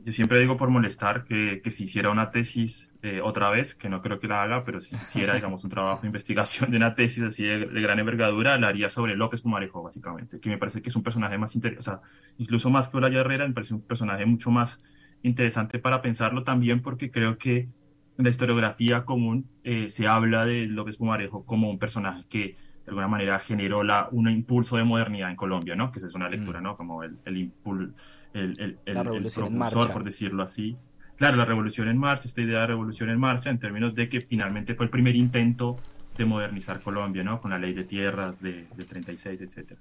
yo 0.04 0.12
siempre 0.12 0.38
digo 0.38 0.58
por 0.58 0.68
molestar 0.68 1.24
que, 1.24 1.62
que 1.64 1.70
si 1.70 1.84
hiciera 1.84 2.10
una 2.10 2.30
tesis 2.30 2.94
eh, 3.02 3.22
otra 3.22 3.48
vez, 3.48 3.74
que 3.74 3.88
no 3.88 4.02
creo 4.02 4.20
que 4.20 4.28
la 4.28 4.42
haga, 4.42 4.62
pero 4.62 4.78
si 4.78 4.94
hiciera, 4.96 5.34
digamos, 5.34 5.64
un 5.64 5.70
trabajo 5.70 6.02
de 6.02 6.08
investigación 6.08 6.70
de 6.70 6.76
una 6.76 6.94
tesis 6.94 7.22
así 7.22 7.44
de, 7.44 7.66
gran 7.66 7.98
envergadura, 7.98 8.58
la 8.58 8.68
haría 8.68 8.90
sobre 8.90 9.16
López 9.16 9.40
Pumarejo, 9.40 9.82
básicamente, 9.82 10.40
que 10.40 10.50
me 10.50 10.58
parece 10.58 10.82
que 10.82 10.90
es 10.90 10.96
un 10.96 11.02
personaje 11.02 11.38
más 11.38 11.54
interesante, 11.54 11.78
o 11.78 11.82
sea, 11.82 12.00
incluso 12.36 12.68
más 12.68 12.88
que 12.88 12.98
Olaya 12.98 13.20
Herrera, 13.20 13.48
me 13.48 13.54
parece 13.54 13.72
un 13.72 13.80
personaje 13.80 14.26
mucho 14.26 14.50
más 14.50 14.82
interesante 15.22 15.78
para 15.78 16.02
pensarlo 16.02 16.44
también, 16.44 16.82
porque 16.82 17.10
creo 17.10 17.38
que 17.38 17.70
en 18.18 18.24
la 18.24 18.28
historiografía 18.28 19.06
común 19.06 19.48
eh, 19.64 19.88
se 19.88 20.06
habla 20.06 20.44
de 20.44 20.66
López 20.66 20.98
Pumarejo 20.98 21.46
como 21.46 21.70
un 21.70 21.78
personaje 21.78 22.24
que 22.28 22.56
de 22.84 22.90
alguna 22.90 23.08
manera 23.08 23.38
generó 23.38 23.82
la, 23.82 24.08
un 24.10 24.28
impulso 24.28 24.76
de 24.76 24.84
modernidad 24.84 25.30
en 25.30 25.36
Colombia, 25.36 25.74
¿no? 25.74 25.90
Que 25.90 25.98
esa 25.98 26.06
es 26.06 26.14
una 26.14 26.28
lectura, 26.28 26.60
mm. 26.60 26.62
¿no? 26.62 26.76
Como 26.76 27.02
el, 27.02 27.16
el, 27.24 27.36
impul, 27.38 27.94
el, 28.34 28.60
el, 28.60 28.78
el, 28.84 29.30
propulsor, 29.32 29.92
por 29.92 30.04
decirlo 30.04 30.42
así. 30.42 30.76
Claro, 31.16 31.36
la 31.36 31.44
revolución 31.44 31.88
en 31.88 31.96
marcha, 31.96 32.28
esta 32.28 32.42
idea 32.42 32.60
de 32.60 32.66
revolución 32.66 33.08
en 33.08 33.18
marcha, 33.18 33.50
en 33.50 33.58
términos 33.58 33.94
de 33.94 34.08
que 34.08 34.20
finalmente 34.20 34.74
fue 34.74 34.86
el 34.86 34.90
primer 34.90 35.16
intento 35.16 35.76
de 36.16 36.24
modernizar 36.24 36.80
Colombia, 36.80 37.24
¿no? 37.24 37.40
Con 37.40 37.50
la 37.52 37.58
ley 37.58 37.72
de 37.72 37.84
tierras 37.84 38.40
de, 38.40 38.66
de 38.76 38.84
36, 38.84 39.40
etcétera. 39.40 39.80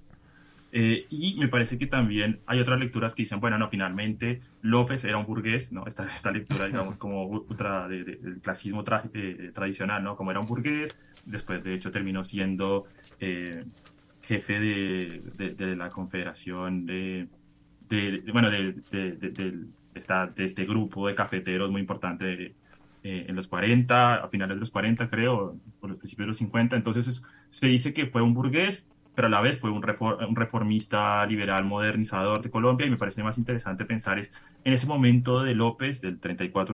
Eh, 0.76 1.06
y 1.12 1.36
me 1.38 1.48
parece 1.50 1.78
que 1.78 1.86
también 1.86 2.40
hay 2.48 2.60
otras 2.60 2.80
lecturas 2.80 3.14
que 3.14 3.22
dicen, 3.22 3.40
bueno, 3.40 3.60
no, 3.60 3.70
finalmente 3.70 4.40
López 4.64 5.04
era 5.04 5.18
un 5.18 5.26
burgués, 5.28 5.72
¿no? 5.72 5.86
Esta, 5.86 6.04
esta 6.12 6.32
lectura, 6.32 6.66
digamos, 6.66 6.98
como 6.98 7.28
ultra 7.28 7.88
del 7.88 8.40
clasismo 8.42 8.84
eh, 9.14 9.52
tradicional, 9.54 10.04
¿no? 10.04 10.16
Como 10.16 10.32
era 10.32 10.40
un 10.40 10.48
burgués, 10.48 10.96
después 11.26 11.64
de 11.64 11.74
hecho 11.74 11.92
terminó 11.92 12.24
siendo 12.24 12.86
eh, 13.20 13.66
jefe 14.22 14.60
de, 14.60 15.56
de, 15.58 15.76
la 15.76 15.90
confederación 15.90 16.86
de, 16.86 17.28
bueno, 18.32 18.50
de, 18.50 18.74
de, 18.92 19.66
esta, 19.94 20.28
de 20.28 20.46
este 20.46 20.66
grupo 20.66 21.08
de 21.08 21.16
cafeteros 21.16 21.70
muy 21.70 21.82
importante 21.82 22.56
en 23.06 23.36
los 23.36 23.48
40, 23.48 24.16
a 24.16 24.30
finales 24.30 24.56
de 24.56 24.60
los 24.62 24.72
40 24.72 25.10
creo, 25.10 25.58
por 25.82 25.90
los 25.90 26.00
principios 26.00 26.26
de 26.26 26.28
los 26.28 26.38
50, 26.38 26.78
entonces 26.78 27.24
se 27.50 27.68
dice 27.68 27.94
que 27.94 28.08
fue 28.08 28.22
un 28.22 28.34
burgués 28.34 28.86
pero 29.16 29.28
a 29.28 29.30
la 29.30 29.42
vez 29.42 29.60
fue 29.60 29.70
un, 29.70 29.84
un, 30.28 30.36
reformista 30.36 31.26
liberal 31.26 31.66
modernizador 31.66 32.42
de 32.42 32.50
Colombia 32.50 32.88
y 32.88 32.90
me 32.90 32.98
parece 32.98 33.24
más 33.24 33.38
interesante 33.38 33.86
pensar 33.86 34.20
es 34.20 34.32
en 34.64 34.74
ese 34.74 34.88
momento 34.88 35.44
de 35.44 35.54
López 35.54 36.02
del 36.02 36.20
34. 36.20 36.74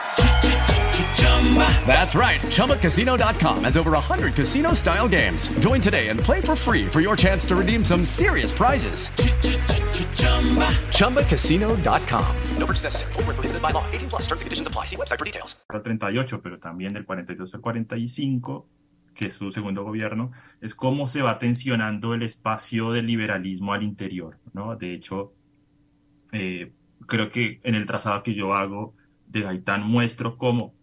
That's 1.85 2.15
right. 2.15 2.39
ChumbaCasino.com 2.39 3.65
has 3.65 3.75
over 3.75 3.91
100 3.91 4.33
casino 4.33 4.73
style 4.73 5.09
games. 5.09 5.49
Join 5.59 5.81
today 5.81 6.07
and 6.07 6.19
play 6.19 6.39
for 6.39 6.55
free 6.55 6.87
for 6.87 7.01
your 7.01 7.17
chance 7.17 7.45
to 7.47 7.55
redeem 7.55 7.83
some 7.83 8.05
serious 8.05 8.53
prizes. 8.53 9.09
ChumbaCasino.com. 10.95 12.35
No 12.57 12.65
purchase 12.65 12.83
necessary. 12.85 13.13
Full 13.13 13.23
prohibited 13.23 13.61
by 13.61 13.71
law. 13.71 13.83
18 13.91 14.09
plus 14.09 14.21
terms 14.27 14.41
and 14.41 14.45
conditions 14.47 14.67
apply. 14.67 14.85
See 14.85 14.95
website 14.95 15.19
for 15.19 15.25
details. 15.25 15.55
38, 15.67 16.41
pero 16.41 16.59
también 16.59 16.93
del 16.93 17.05
42 17.05 17.53
al 17.53 17.61
45, 17.61 18.69
que 19.13 19.27
es 19.27 19.33
su 19.33 19.51
segundo 19.51 19.83
gobierno, 19.83 20.31
es 20.61 20.75
cómo 20.75 21.07
se 21.07 21.21
va 21.21 21.39
tensionando 21.39 22.13
el 22.13 22.23
espacio 22.23 22.91
del 22.91 23.07
liberalismo 23.07 23.73
al 23.73 23.83
interior. 23.83 24.37
¿no? 24.53 24.75
De 24.75 24.93
hecho, 24.93 25.33
eh, 26.31 26.71
creo 27.07 27.29
que 27.29 27.59
en 27.63 27.75
el 27.75 27.85
trazado 27.87 28.23
que 28.23 28.33
yo 28.33 28.53
hago 28.53 28.95
de 29.27 29.41
Gaitán 29.41 29.83
muestro 29.83 30.37
cómo 30.37 30.73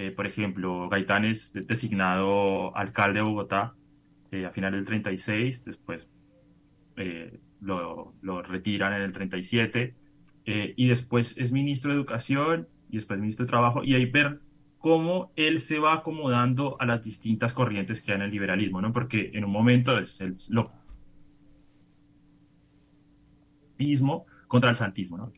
eh, 0.00 0.12
por 0.12 0.28
ejemplo, 0.28 0.88
Gaitán 0.88 1.24
es 1.24 1.52
designado 1.66 2.76
alcalde 2.76 3.18
de 3.18 3.22
Bogotá 3.24 3.74
eh, 4.30 4.46
a 4.46 4.52
finales 4.52 4.78
del 4.78 4.86
36, 4.86 5.64
después 5.64 6.08
eh, 6.96 7.40
lo, 7.60 8.14
lo, 8.22 8.40
retiran 8.42 8.92
en 8.92 9.02
el 9.02 9.10
37, 9.10 9.96
y 10.44 10.86
después 10.86 11.36
es 11.36 11.50
ministro 11.50 11.90
de 11.90 11.96
Educación 11.96 12.68
y 12.88 12.96
después 12.96 13.18
ministro 13.18 13.44
de 13.44 13.50
Trabajo, 13.50 13.82
y 13.82 13.96
ahí 13.96 14.06
ver 14.06 14.40
cómo 14.78 15.32
él 15.34 15.58
se 15.58 15.80
va 15.80 15.94
acomodando 15.94 16.76
a 16.78 16.86
las 16.86 17.02
distintas 17.02 17.52
corrientes 17.52 18.00
que 18.00 18.12
hay 18.12 18.18
en 18.18 18.22
el 18.22 18.30
liberalismo, 18.30 18.80
¿no? 18.80 18.92
Porque 18.92 19.32
en 19.34 19.44
un 19.44 19.50
momento 19.50 19.98
es 19.98 20.20
el 20.20 20.36
lo 20.50 20.70
mismo 23.76 24.26
contra 24.46 24.70
el 24.70 24.76
santismo, 24.76 25.18
¿no? 25.18 25.32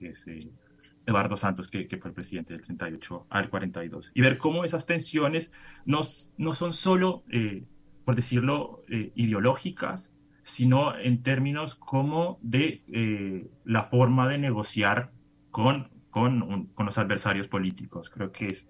Eduardo 1.07 1.37
Santos, 1.37 1.69
que, 1.69 1.87
fue 2.01 2.11
el 2.11 2.15
presidente 2.15 2.53
del 2.53 2.63
38 2.63 3.27
al 3.31 3.51
42, 3.51 4.13
y 4.15 4.21
ver 4.21 4.39
cómo 4.39 4.65
esas 4.65 4.87
tensiones 4.87 5.53
no, 5.85 6.01
no 6.37 6.55
son 6.55 6.73
solo, 6.73 7.25
eh, 7.31 7.65
por 8.05 8.17
decirlo, 8.17 8.83
eh, 8.89 9.13
ideológicas, 9.15 10.13
sino 10.43 10.97
en 10.99 11.23
términos 11.23 11.75
como 11.75 12.39
de 12.43 12.83
eh, 12.93 13.49
la 13.65 13.85
forma 13.85 14.29
de 14.29 14.39
negociar 14.39 15.13
con 15.51 15.89
con, 16.11 16.67
con 16.75 16.87
los 16.87 16.99
adversarios 16.99 17.49
políticos. 17.49 18.11
Creo 18.11 18.31
que 18.33 18.49
es, 18.49 18.69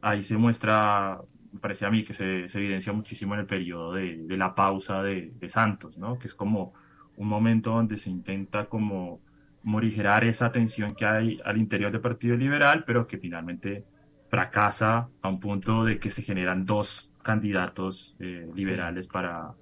ahí 0.00 0.22
se 0.22 0.36
muestra, 0.36 1.20
me 1.52 1.60
parece 1.60 1.86
a 1.86 1.90
mí 1.90 2.04
que 2.04 2.14
se, 2.14 2.46
evidencia 2.46 2.92
muchísimo 2.92 3.34
en 3.34 3.40
el 3.40 3.46
periodo 3.46 3.92
de, 3.92 4.26
de 4.26 4.36
la 4.36 4.54
pausa 4.54 5.02
de, 5.02 5.32
de 5.38 5.48
Santos, 5.48 5.96
¿no? 5.98 6.18
Que 6.18 6.26
es 6.26 6.34
como 6.34 6.72
un 7.16 7.28
momento 7.28 7.70
donde 7.70 7.98
se 7.98 8.10
intenta 8.10 8.66
como 8.66 9.20
morigerar 9.62 10.24
esa 10.24 10.50
tensión 10.50 10.94
que 10.94 11.04
hay 11.04 11.40
al 11.44 11.58
interior 11.58 11.92
del 11.92 12.00
Partido 12.00 12.36
Liberal, 12.36 12.84
pero 12.86 13.06
que 13.06 13.18
finalmente 13.18 13.84
fracasa 14.28 15.08
a 15.22 15.28
un 15.28 15.40
punto 15.40 15.84
de 15.84 15.98
que 15.98 16.10
se 16.10 16.22
generan 16.22 16.64
dos 16.64 17.10
candidatos 17.22 18.16
eh, 18.20 18.48
liberales 18.54 19.08
para, 19.08 19.52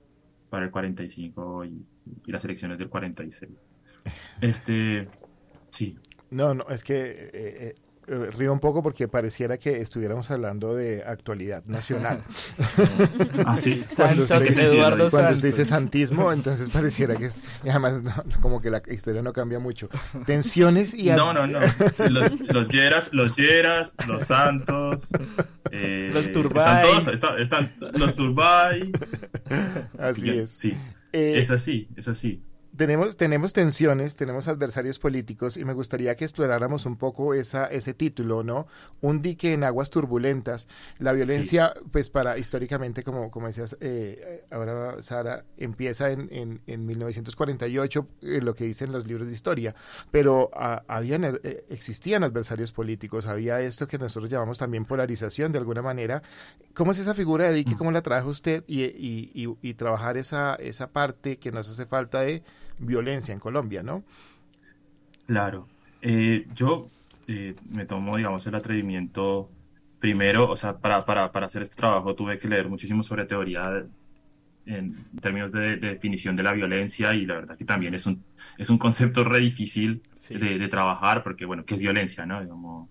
para 0.51 0.67
el 0.67 0.71
45 0.71 1.65
y, 1.65 1.87
las 2.27 2.45
elecciones 2.45 2.79
del 2.79 2.89
46. 2.89 3.51
Este, 4.41 5.09
sí. 5.71 5.99
No, 6.31 6.55
no, 6.55 6.69
es 6.69 6.85
que 6.85 7.31
eh, 7.33 7.75
eh, 8.09 8.31
río 8.37 8.53
un 8.53 8.61
poco 8.61 8.83
porque 8.83 9.09
pareciera 9.09 9.59
que 9.59 9.81
estuviéramos 9.81 10.31
hablando 10.31 10.75
de 10.75 11.03
actualidad 11.07 11.65
nacional. 11.67 12.23
Ah, 13.45 13.57
sí. 13.57 13.83
Cuando 13.97 14.23
usted, 14.23 14.37
Santos, 14.37 14.57
dice- 14.57 14.67
Eduardo 14.67 15.11
cuando 15.11 15.31
usted 15.33 15.49
dice 15.49 15.65
santismo, 15.65 16.33
entonces 16.33 16.69
pareciera 16.71 17.15
que 17.17 17.27
es, 17.27 17.37
y 17.65 17.69
además 17.69 18.03
no, 18.03 18.13
como 18.41 18.61
que 18.61 18.71
la 18.71 18.83
historia 18.89 19.23
no 19.23 19.33
cambia 19.33 19.59
mucho. 19.59 19.89
Tensiones 20.25 20.95
y... 20.95 21.11
No, 21.11 21.33
no, 21.33 21.47
no. 21.47 21.61
Los, 22.09 22.41
los 22.41 22.69
Lleras, 22.69 23.11
los 23.13 23.37
Lleras, 23.37 23.95
los 24.09 24.25
Santos. 24.25 25.07
eh, 25.71 26.11
Los 26.13 26.27
Están 26.27 26.43
Turbay. 26.43 26.83
todos, 26.89 27.07
están, 27.09 27.39
están 27.39 27.75
los 27.95 28.15
Turbay. 28.15 28.91
Así 29.99 30.27
Ya, 30.27 30.33
es. 30.35 30.51
Sí. 30.51 30.75
Eh, 31.13 31.35
es 31.39 31.51
así, 31.51 31.89
es 31.97 32.09
así. 32.09 32.43
Tenemos, 32.77 33.17
tenemos 33.17 33.55
tensiones, 33.55 34.17
tenemos 34.17 34.49
adversarios 34.49 34.99
políticos 34.99 35.57
y 35.57 35.65
me 35.65 35.73
gustaría 35.73 36.15
que 36.15 36.25
exploráramos 36.25 36.85
un 36.85 36.97
poco 36.97 37.33
esa, 37.33 37.67
ese 37.67 37.95
título, 37.95 38.43
¿no? 38.43 38.67
Un 39.01 39.23
dique 39.23 39.55
en 39.55 39.65
aguas 39.65 39.89
turbulentas. 39.89 40.69
La 40.99 41.13
violencia, 41.13 41.73
pues 41.91 42.11
para 42.11 42.37
históricamente, 42.37 43.03
como, 43.03 43.31
como 43.31 43.47
decías 43.47 43.79
eh, 43.81 44.45
ahora, 44.51 45.01
Sara, 45.01 45.45
empieza 45.57 46.11
en, 46.11 46.29
en, 46.31 46.61
en 46.67 46.85
1948, 46.85 48.09
eh, 48.23 48.41
lo 48.43 48.55
que 48.55 48.65
dicen 48.65 48.93
los 48.93 49.07
libros 49.07 49.29
de 49.29 49.33
historia, 49.33 49.75
pero 50.11 50.51
ah, 50.53 50.83
habían, 50.87 51.25
eh, 51.25 51.65
existían 51.71 52.25
adversarios 52.25 52.73
políticos, 52.73 53.27
había 53.27 53.61
esto 53.61 53.89
que 53.89 53.97
nosotros 53.97 54.31
llamamos 54.31 54.59
también 54.59 54.85
polarización 54.85 55.51
de 55.51 55.59
alguna 55.59 55.81
manera. 55.81 56.23
¿Cómo 56.75 56.91
es 56.91 56.99
esa 56.99 57.15
figura 57.15 57.49
de 57.49 57.55
dique? 57.55 57.75
¿Cómo 57.77 57.91
la 57.91 58.03
trajo 58.03 58.29
usted? 58.29 58.65
Y, 58.67 58.83
y, 58.85 59.31
y, 59.35 59.57
y 59.63 59.75
trabajar 59.75 60.19
esa, 60.19 60.57
esa 60.57 60.91
parte 60.91 61.39
que 61.39 61.51
nos 61.53 61.71
hace 61.71 61.87
falta 61.87 62.21
de 62.21 62.43
violencia 62.79 63.33
en 63.35 63.41
Colombia, 63.41 63.83
¿no? 63.83 64.05
Claro. 65.27 65.73
Eh, 66.01 66.47
yo 66.55 66.93
eh, 67.27 67.57
me 67.69 67.85
tomo, 67.87 68.17
digamos, 68.17 68.47
el 68.47 68.55
atrevimiento 68.55 69.53
primero, 69.99 70.49
o 70.51 70.57
sea, 70.57 70.79
para, 70.79 71.05
para, 71.05 71.33
para 71.33 71.47
hacer 71.47 71.63
este 71.63 71.75
trabajo 71.77 72.15
tuve 72.15 72.39
que 72.39 72.49
leer 72.49 72.69
muchísimo 72.69 73.03
sobre 73.03 73.27
teoría 73.27 73.69
de- 73.71 73.91
en 74.67 75.11
términos 75.21 75.53
de, 75.53 75.79
de 75.79 75.89
definición 75.95 76.37
de 76.37 76.43
la 76.45 76.53
violencia 76.53 77.15
y 77.15 77.27
la 77.27 77.37
verdad 77.37 77.59
que 77.59 77.65
también 77.67 77.95
es 77.95 78.07
un, 78.07 78.27
es 78.59 78.71
un 78.71 78.79
concepto 78.79 79.25
re 79.25 79.41
difícil 79.41 80.05
de, 80.33 80.59
de 80.59 80.69
trabajar 80.69 81.23
porque, 81.25 81.47
bueno, 81.47 81.65
¿qué 81.67 81.75
es 81.75 81.81
violencia, 81.81 82.27
no? 82.27 82.41
Digamos, 82.43 82.91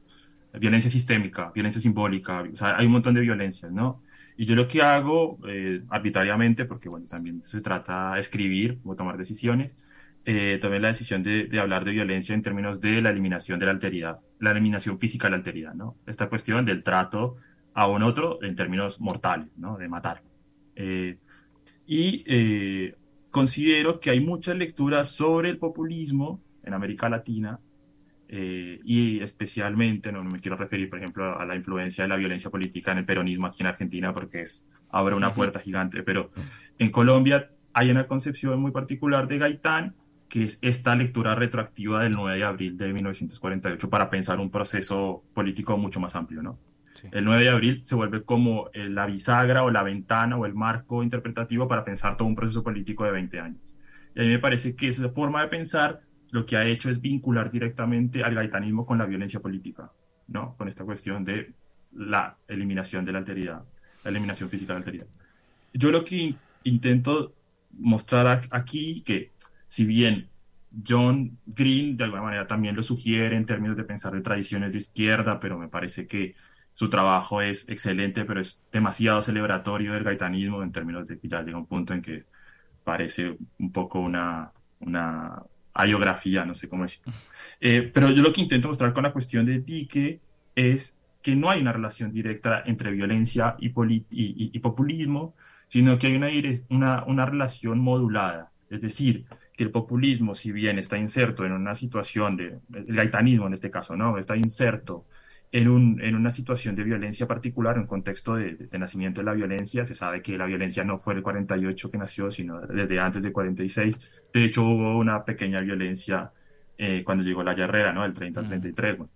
violencia 0.53 0.89
sistémica, 0.91 1.51
violencia 1.53 1.81
simbólica, 1.81 2.43
o 2.43 2.55
sea, 2.57 2.77
hay 2.77 2.87
un 2.87 2.93
montón 2.93 3.15
de 3.15 3.21
violencias, 3.21 3.71
¿no? 3.71 4.03
Y 4.37 4.45
yo 4.45 4.55
lo 4.55 4.67
que 4.67 4.81
hago 4.81 5.39
eh, 5.47 5.81
arbitrariamente, 5.89 6.65
porque, 6.65 6.89
bueno, 6.89 7.05
también 7.07 7.41
se 7.41 7.61
trata 7.61 8.15
de 8.15 8.19
escribir 8.19 8.79
o 8.83 8.95
tomar 8.95 9.17
decisiones, 9.17 9.75
eh, 10.25 10.57
tomé 10.59 10.79
la 10.79 10.89
decisión 10.89 11.23
de, 11.23 11.45
de 11.45 11.59
hablar 11.59 11.85
de 11.85 11.91
violencia 11.91 12.33
en 12.33 12.41
términos 12.41 12.81
de 12.81 13.01
la 13.01 13.11
eliminación 13.11 13.59
de 13.59 13.65
la 13.67 13.71
alteridad, 13.71 14.19
la 14.39 14.51
eliminación 14.51 14.99
física 14.99 15.27
de 15.27 15.31
la 15.31 15.37
alteridad, 15.37 15.73
¿no? 15.73 15.97
Esta 16.05 16.27
cuestión 16.29 16.65
del 16.65 16.83
trato 16.83 17.37
a 17.75 17.87
un 17.87 18.01
otro 18.03 18.41
en 18.41 18.55
términos 18.55 18.99
mortales, 18.99 19.49
¿no? 19.57 19.77
De 19.77 19.87
matar. 19.87 20.23
Eh, 20.75 21.17
y 21.85 22.23
eh, 22.25 22.95
considero 23.29 23.99
que 23.99 24.09
hay 24.09 24.21
muchas 24.21 24.55
lecturas 24.55 25.09
sobre 25.09 25.49
el 25.49 25.57
populismo 25.57 26.41
en 26.63 26.73
América 26.73 27.09
Latina 27.09 27.59
eh, 28.27 28.79
y 28.83 29.19
especialmente, 29.19 30.11
no, 30.11 30.23
me 30.23 30.39
quiero 30.39 30.57
referir, 30.57 30.89
por 30.89 30.99
ejemplo, 30.99 31.39
a 31.39 31.45
la 31.45 31.55
influencia 31.55 32.03
de 32.03 32.07
la 32.07 32.17
violencia 32.17 32.49
política 32.49 32.91
en 32.91 32.99
el 32.99 33.05
peronismo 33.05 33.47
aquí 33.47 33.61
en 33.61 33.67
Argentina 33.67 34.13
porque 34.13 34.41
es, 34.41 34.65
abre 34.89 35.15
una 35.15 35.33
puerta 35.33 35.59
gigante, 35.59 36.03
pero 36.03 36.31
en 36.79 36.91
Colombia 36.91 37.51
hay 37.73 37.91
una 37.91 38.07
concepción 38.07 38.59
muy 38.59 38.71
particular 38.71 39.27
de 39.27 39.37
Gaitán 39.37 39.95
que 40.29 40.43
es 40.43 40.57
esta 40.61 40.95
lectura 40.95 41.35
retroactiva 41.35 42.01
del 42.03 42.13
9 42.13 42.37
de 42.37 42.43
abril 42.43 42.77
de 42.77 42.91
1948 42.91 43.89
para 43.89 44.09
pensar 44.09 44.39
un 44.39 44.49
proceso 44.49 45.23
político 45.33 45.77
mucho 45.77 45.99
más 45.99 46.15
amplio, 46.15 46.41
¿no? 46.41 46.57
El 47.11 47.25
9 47.25 47.43
de 47.43 47.49
abril 47.49 47.81
se 47.83 47.93
vuelve 47.93 48.23
como 48.23 48.69
eh, 48.73 48.89
la 48.89 49.05
bisagra 49.05 49.63
o 49.63 49.69
la 49.69 49.83
ventana 49.83 50.37
o 50.37 50.45
el 50.45 50.55
marco 50.55 51.03
interpretativo 51.03 51.67
para 51.67 51.83
pensar 51.83 52.17
todo 52.17 52.27
un 52.27 52.35
proceso 52.35 52.63
político 52.63 53.03
de 53.03 53.11
20 53.11 53.39
años. 53.39 53.61
Y 54.15 54.21
a 54.21 54.23
mí 54.23 54.29
me 54.29 54.39
parece 54.39 54.75
que 54.75 54.87
esa 54.87 55.09
forma 55.09 55.41
de 55.41 55.49
pensar 55.49 56.01
lo 56.35 56.45
que 56.45 56.57
ha 56.57 56.65
hecho 56.65 56.89
es 56.89 56.99
vincular 57.01 57.49
directamente 57.49 58.23
al 58.23 58.35
gaitanismo 58.35 58.85
con 58.85 58.97
la 58.97 59.05
violencia 59.05 59.39
política, 59.39 59.91
¿no? 60.27 60.55
Con 60.57 60.67
esta 60.67 60.83
cuestión 60.83 61.23
de 61.23 61.53
la 61.93 62.37
eliminación 62.47 63.05
de 63.05 63.13
la 63.13 63.19
alteridad, 63.19 63.63
la 64.03 64.09
eliminación 64.11 64.49
física 64.49 64.73
de 64.73 64.79
la 64.79 64.83
alteridad. 64.85 65.07
Yo 65.73 65.91
lo 65.91 66.03
que 66.03 66.15
in- 66.17 66.39
intento 66.63 67.33
mostrar 67.71 68.27
aquí, 68.51 69.01
que 69.03 69.31
si 69.67 69.85
bien 69.85 70.29
John 70.85 71.39
Green 71.45 71.95
de 71.97 72.03
alguna 72.05 72.23
manera 72.23 72.47
también 72.47 72.75
lo 72.75 72.83
sugiere 72.83 73.35
en 73.37 73.45
términos 73.45 73.77
de 73.77 73.85
pensar 73.85 74.13
de 74.13 74.21
tradiciones 74.21 74.71
de 74.73 74.79
izquierda, 74.79 75.39
pero 75.39 75.57
me 75.57 75.69
parece 75.69 76.05
que 76.07 76.35
su 76.73 76.89
trabajo 76.89 77.41
es 77.41 77.69
excelente, 77.69 78.25
pero 78.25 78.41
es 78.41 78.61
demasiado 78.71 79.21
celebratorio 79.21 79.93
del 79.93 80.03
gaitanismo 80.03 80.63
en 80.63 80.71
términos 80.73 81.07
de 81.07 81.17
que 81.19 81.29
ya 81.29 81.41
llega 81.43 81.57
un 81.57 81.67
punto 81.67 81.93
en 81.93 82.01
que 82.01 82.25
parece 82.83 83.37
un 83.59 83.71
poco 83.71 83.99
una, 83.99 84.51
una 84.79 85.41
ayografía, 85.75 86.45
no 86.45 86.55
sé 86.55 86.67
cómo 86.67 86.83
decirlo. 86.83 87.13
Eh, 87.61 87.91
pero 87.93 88.09
yo 88.09 88.23
lo 88.23 88.33
que 88.33 88.41
intento 88.41 88.67
mostrar 88.67 88.93
con 88.93 89.03
la 89.03 89.13
cuestión 89.13 89.45
de 89.45 89.59
Dique 89.59 90.19
es 90.55 90.97
que 91.21 91.35
no 91.35 91.49
hay 91.49 91.61
una 91.61 91.73
relación 91.73 92.11
directa 92.11 92.63
entre 92.65 92.91
violencia 92.91 93.55
y, 93.59 93.69
populismo, 94.59 95.35
sino 95.67 95.97
que 95.97 96.07
hay 96.07 96.63
una 96.69 97.25
relación 97.25 97.79
modulada. 97.79 98.51
Es 98.69 98.81
decir, 98.81 99.25
que 99.55 99.63
el 99.63 99.71
populismo, 99.71 100.35
si 100.35 100.51
bien 100.51 100.79
está 100.79 100.97
inserto 100.97 101.45
en 101.45 101.53
una 101.53 101.73
situación 101.73 102.35
de, 102.35 102.59
el 102.73 102.95
gaitanismo 102.95 103.47
en 103.47 103.53
este 103.53 103.71
caso, 103.71 103.95
¿no? 103.95 104.17
Está 104.17 104.35
inserto 104.35 105.05
en, 105.51 105.67
un, 105.67 106.01
en 106.01 106.15
una 106.15 106.31
situación 106.31 106.75
de 106.75 106.83
violencia 106.83 107.27
particular, 107.27 107.75
en 107.75 107.83
un 107.83 107.87
contexto 107.87 108.35
de, 108.35 108.55
de 108.55 108.79
nacimiento 108.79 109.21
de 109.21 109.25
la 109.25 109.33
violencia. 109.33 109.85
Se 109.85 109.95
sabe 109.95 110.21
que 110.21 110.37
la 110.37 110.45
violencia 110.45 110.83
no 110.83 110.97
fue 110.97 111.13
el 111.13 111.23
48 111.23 111.91
que 111.91 111.97
nació, 111.97 112.31
sino 112.31 112.61
desde 112.61 112.99
antes 112.99 113.23
del 113.23 113.31
46. 113.31 113.99
De 114.33 114.43
hecho, 114.43 114.63
hubo 114.63 114.97
una 114.97 115.23
pequeña 115.23 115.59
violencia 115.59 116.31
eh, 116.77 117.03
cuando 117.05 117.23
llegó 117.23 117.43
la 117.43 117.53
Herrera, 117.53 117.93
¿no? 117.93 118.03
El 118.03 118.13
30 118.13 118.39
al 118.39 118.47
33. 118.47 118.97
bueno. 118.97 119.11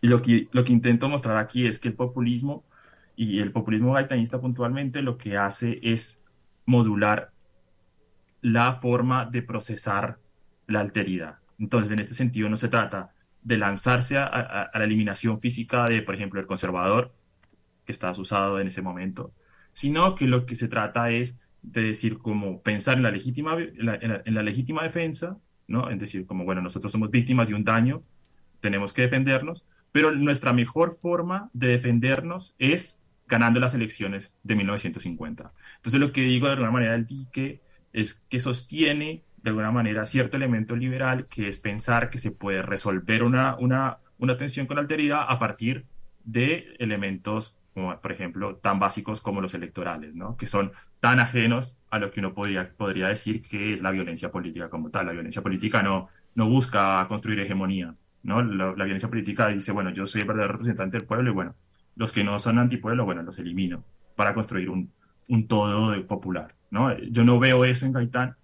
Y 0.00 0.08
lo 0.08 0.20
que, 0.20 0.48
lo 0.52 0.64
que 0.64 0.72
intento 0.72 1.08
mostrar 1.08 1.36
aquí 1.36 1.66
es 1.66 1.78
que 1.78 1.88
el 1.88 1.94
populismo 1.94 2.64
y 3.14 3.40
el 3.40 3.52
populismo 3.52 3.92
gaitanista 3.92 4.40
puntualmente 4.40 5.00
lo 5.00 5.16
que 5.16 5.36
hace 5.36 5.78
es 5.82 6.22
modular 6.66 7.30
la 8.40 8.74
forma 8.74 9.26
de 9.26 9.42
procesar 9.42 10.18
la 10.66 10.80
alteridad. 10.80 11.38
Entonces, 11.58 11.92
en 11.92 12.00
este 12.00 12.14
sentido, 12.14 12.48
no 12.48 12.56
se 12.56 12.68
trata 12.68 13.12
de 13.42 13.58
lanzarse 13.58 14.16
a, 14.18 14.24
a- 14.24 14.62
a 14.64 14.78
la 14.78 14.84
eliminación 14.84 15.40
física 15.40 15.86
de, 15.88 16.02
por 16.02 16.14
ejemplo, 16.14 16.40
el 16.40 16.46
conservador, 16.46 17.14
que 17.84 17.92
está 17.92 18.10
asusado 18.10 18.60
en 18.60 18.68
ese 18.68 18.82
momento, 18.82 19.32
sino 19.72 20.14
que 20.14 20.26
lo 20.26 20.46
que 20.46 20.54
se 20.54 20.68
trata 20.68 21.10
es 21.10 21.38
de 21.62 21.82
decir, 21.82 22.18
como 22.18 22.62
pensar 22.62 22.96
en 22.96 23.02
la 23.04 23.10
legítima, 23.10 23.54
en 23.58 23.86
la, 23.86 23.94
en 23.96 24.08
la- 24.10 24.22
en 24.24 24.34
la 24.34 24.42
legítima 24.42 24.82
defensa, 24.82 25.38
¿no? 25.66 25.90
Es 25.90 25.98
decir, 25.98 26.26
como, 26.26 26.44
bueno, 26.44 26.60
nosotros 26.62 26.92
somos 26.92 27.10
víctimas 27.10 27.48
de 27.48 27.54
un 27.54 27.64
daño, 27.64 28.02
tenemos 28.60 28.92
que 28.92 29.02
defendernos, 29.02 29.64
pero 29.92 30.12
nuestra 30.12 30.52
mejor 30.52 30.96
forma 31.00 31.50
de 31.52 31.68
defendernos 31.68 32.54
es 32.58 33.00
ganando 33.26 33.60
las 33.60 33.74
elecciones 33.74 34.34
de 34.42 34.54
1950. 34.56 35.52
Entonces, 35.76 36.00
lo 36.00 36.12
que 36.12 36.22
digo 36.22 36.46
de 36.46 36.52
alguna 36.52 36.70
manera 36.70 36.92
del 36.92 37.06
dique 37.06 37.60
es 37.92 38.14
que 38.28 38.40
sostiene 38.40 39.24
de 39.42 39.50
alguna 39.50 39.70
manera 39.70 40.06
cierto 40.06 40.36
elemento 40.36 40.76
liberal, 40.76 41.26
que 41.26 41.48
es 41.48 41.58
pensar 41.58 42.10
que 42.10 42.18
se 42.18 42.30
puede 42.30 42.62
resolver 42.62 43.22
una, 43.22 43.56
una, 43.56 43.98
una 44.18 44.36
tensión 44.36 44.66
con 44.66 44.78
alteridad 44.78 45.24
a 45.28 45.38
partir 45.38 45.86
de 46.24 46.76
elementos, 46.78 47.56
como 47.74 47.98
por 48.00 48.12
ejemplo, 48.12 48.56
tan 48.56 48.78
básicos 48.78 49.20
como 49.20 49.40
los 49.40 49.54
electorales, 49.54 50.14
¿no? 50.14 50.36
que 50.36 50.46
son 50.46 50.72
tan 51.00 51.18
ajenos 51.18 51.74
a 51.90 51.98
lo 51.98 52.10
que 52.10 52.20
uno 52.20 52.32
podría, 52.32 52.72
podría 52.76 53.08
decir 53.08 53.42
que 53.42 53.72
es 53.72 53.82
la 53.82 53.90
violencia 53.90 54.30
política 54.30 54.70
como 54.70 54.90
tal. 54.90 55.06
La 55.06 55.12
violencia 55.12 55.42
política 55.42 55.82
no, 55.82 56.08
no 56.34 56.48
busca 56.48 57.04
construir 57.08 57.40
hegemonía, 57.40 57.94
¿no? 58.22 58.42
La, 58.42 58.72
violencia 58.72 59.08
política 59.08 59.48
dice, 59.48 59.72
bueno, 59.72 59.90
yo 59.90 60.06
soy 60.06 60.22
el 60.22 60.28
verdadero 60.28 60.52
representante 60.52 60.96
del 60.96 61.06
pueblo 61.06 61.30
y 61.30 61.34
bueno, 61.34 61.54
los 61.96 62.12
que 62.12 62.24
no 62.24 62.38
son 62.38 62.58
antipueblo, 62.58 63.04
bueno, 63.04 63.22
los 63.22 63.38
elimino 63.38 63.84
para 64.16 64.32
construir 64.32 64.70
un, 64.70 64.92
un 65.28 65.48
todo 65.48 66.06
popular, 66.06 66.54
¿no? 66.70 66.96
Yo 66.98 67.24
no 67.24 67.38
veo 67.38 67.64
eso 67.64 67.84
en 67.84 67.92
Gaitán 67.92 68.36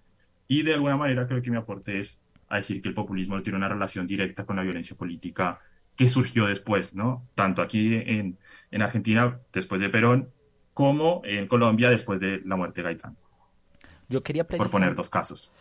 y 0.49 0.63
de 0.63 0.73
alguna 0.73 0.97
manera 0.97 1.27
creo 1.27 1.41
que 1.41 1.51
mi 1.51 1.57
aporte 1.57 1.99
es 1.99 2.19
a 2.49 2.57
decir 2.57 2.81
que 2.81 2.89
el 2.89 2.95
populismo 2.95 3.35
no 3.35 3.43
tiene 3.43 3.57
una 3.57 3.69
relación 3.69 4.07
directa 4.07 4.45
con 4.45 4.57
la 4.57 4.63
violencia 4.63 4.97
política 4.97 5.61
que 5.95 6.09
surgió 6.09 6.47
después, 6.47 6.95
¿no? 6.95 7.27
Tanto 7.35 7.61
aquí 7.61 7.93
en, 7.93 8.37
en 8.71 8.81
Argentina, 8.81 9.39
después 9.53 9.79
de 9.79 9.89
Perón, 9.89 10.31
como 10.73 11.21
en 11.23 11.47
Colombia, 11.47 11.89
después 11.89 12.19
de 12.19 12.41
la 12.45 12.55
muerte 12.55 12.81
de 12.81 12.85
Gaitán. 12.85 13.17
Yo 14.07 14.23
quería 14.23 14.47
Por 14.47 14.71
poner 14.71 14.95
dos 14.95 15.09
casos. 15.09 15.53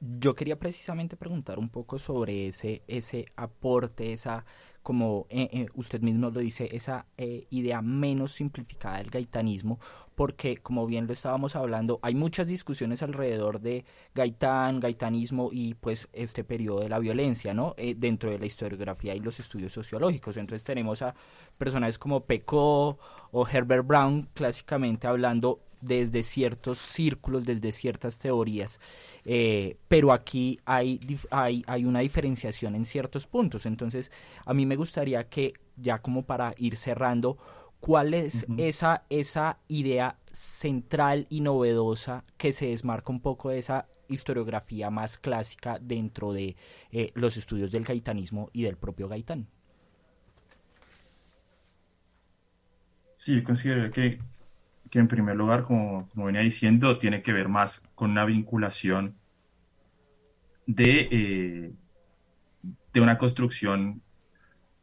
Yo 0.00 0.34
quería 0.34 0.58
precisamente 0.58 1.16
preguntar 1.16 1.60
un 1.60 1.68
poco 1.68 1.98
sobre 1.98 2.48
ese, 2.48 2.82
ese 2.88 3.26
aporte, 3.36 4.12
esa, 4.12 4.44
como 4.84 5.26
eh, 5.30 5.48
eh, 5.50 5.66
usted 5.74 6.02
mismo 6.02 6.30
lo 6.30 6.40
dice, 6.40 6.68
esa 6.70 7.06
eh, 7.16 7.46
idea 7.50 7.80
menos 7.80 8.32
simplificada 8.32 8.98
del 8.98 9.10
gaitanismo, 9.10 9.80
porque 10.14 10.58
como 10.58 10.86
bien 10.86 11.06
lo 11.06 11.14
estábamos 11.14 11.56
hablando, 11.56 11.98
hay 12.02 12.14
muchas 12.14 12.46
discusiones 12.46 13.02
alrededor 13.02 13.60
de 13.60 13.84
Gaitán, 14.14 14.80
gaitanismo 14.80 15.48
y 15.50 15.74
pues 15.74 16.08
este 16.12 16.44
periodo 16.44 16.80
de 16.80 16.90
la 16.90 16.98
violencia, 16.98 17.54
¿no? 17.54 17.74
dentro 17.96 18.30
de 18.30 18.38
la 18.38 18.46
historiografía 18.46 19.14
y 19.14 19.20
los 19.20 19.40
estudios 19.40 19.72
sociológicos. 19.72 20.36
Entonces 20.36 20.62
tenemos 20.64 21.02
a 21.02 21.14
personajes 21.58 21.98
como 21.98 22.24
Pecó 22.26 22.98
o 23.32 23.48
Herbert 23.48 23.86
Brown 23.86 24.28
clásicamente 24.34 25.06
hablando 25.06 25.60
desde 25.84 26.22
ciertos 26.22 26.78
círculos, 26.78 27.44
desde 27.44 27.72
ciertas 27.72 28.18
teorías, 28.18 28.80
eh, 29.24 29.76
pero 29.88 30.12
aquí 30.12 30.58
hay, 30.64 30.98
hay, 31.30 31.62
hay 31.66 31.84
una 31.84 32.00
diferenciación 32.00 32.74
en 32.74 32.84
ciertos 32.84 33.26
puntos. 33.26 33.66
Entonces, 33.66 34.10
a 34.44 34.54
mí 34.54 34.66
me 34.66 34.76
gustaría 34.76 35.28
que, 35.28 35.52
ya 35.76 35.98
como 35.98 36.24
para 36.24 36.54
ir 36.56 36.76
cerrando, 36.76 37.36
¿cuál 37.80 38.14
es 38.14 38.46
esa, 38.56 39.04
esa 39.10 39.58
idea 39.68 40.18
central 40.32 41.26
y 41.28 41.40
novedosa 41.40 42.24
que 42.38 42.52
se 42.52 42.66
desmarca 42.66 43.12
un 43.12 43.20
poco 43.20 43.50
de 43.50 43.58
esa 43.58 43.86
historiografía 44.08 44.90
más 44.90 45.18
clásica 45.18 45.78
dentro 45.80 46.32
de 46.32 46.56
eh, 46.92 47.10
los 47.14 47.36
estudios 47.36 47.70
del 47.70 47.84
gaitanismo 47.84 48.50
y 48.52 48.62
del 48.62 48.76
propio 48.76 49.08
Gaitán? 49.08 49.48
Sí, 53.16 53.42
considero 53.42 53.90
que 53.90 54.18
que 54.90 54.98
en 54.98 55.08
primer 55.08 55.36
lugar, 55.36 55.64
como, 55.64 56.08
como 56.10 56.26
venía 56.26 56.42
diciendo, 56.42 56.98
tiene 56.98 57.22
que 57.22 57.32
ver 57.32 57.48
más 57.48 57.82
con 57.94 58.10
una 58.12 58.24
vinculación 58.24 59.16
de, 60.66 61.08
eh, 61.10 61.72
de 62.92 63.00
una 63.00 63.18
construcción, 63.18 64.02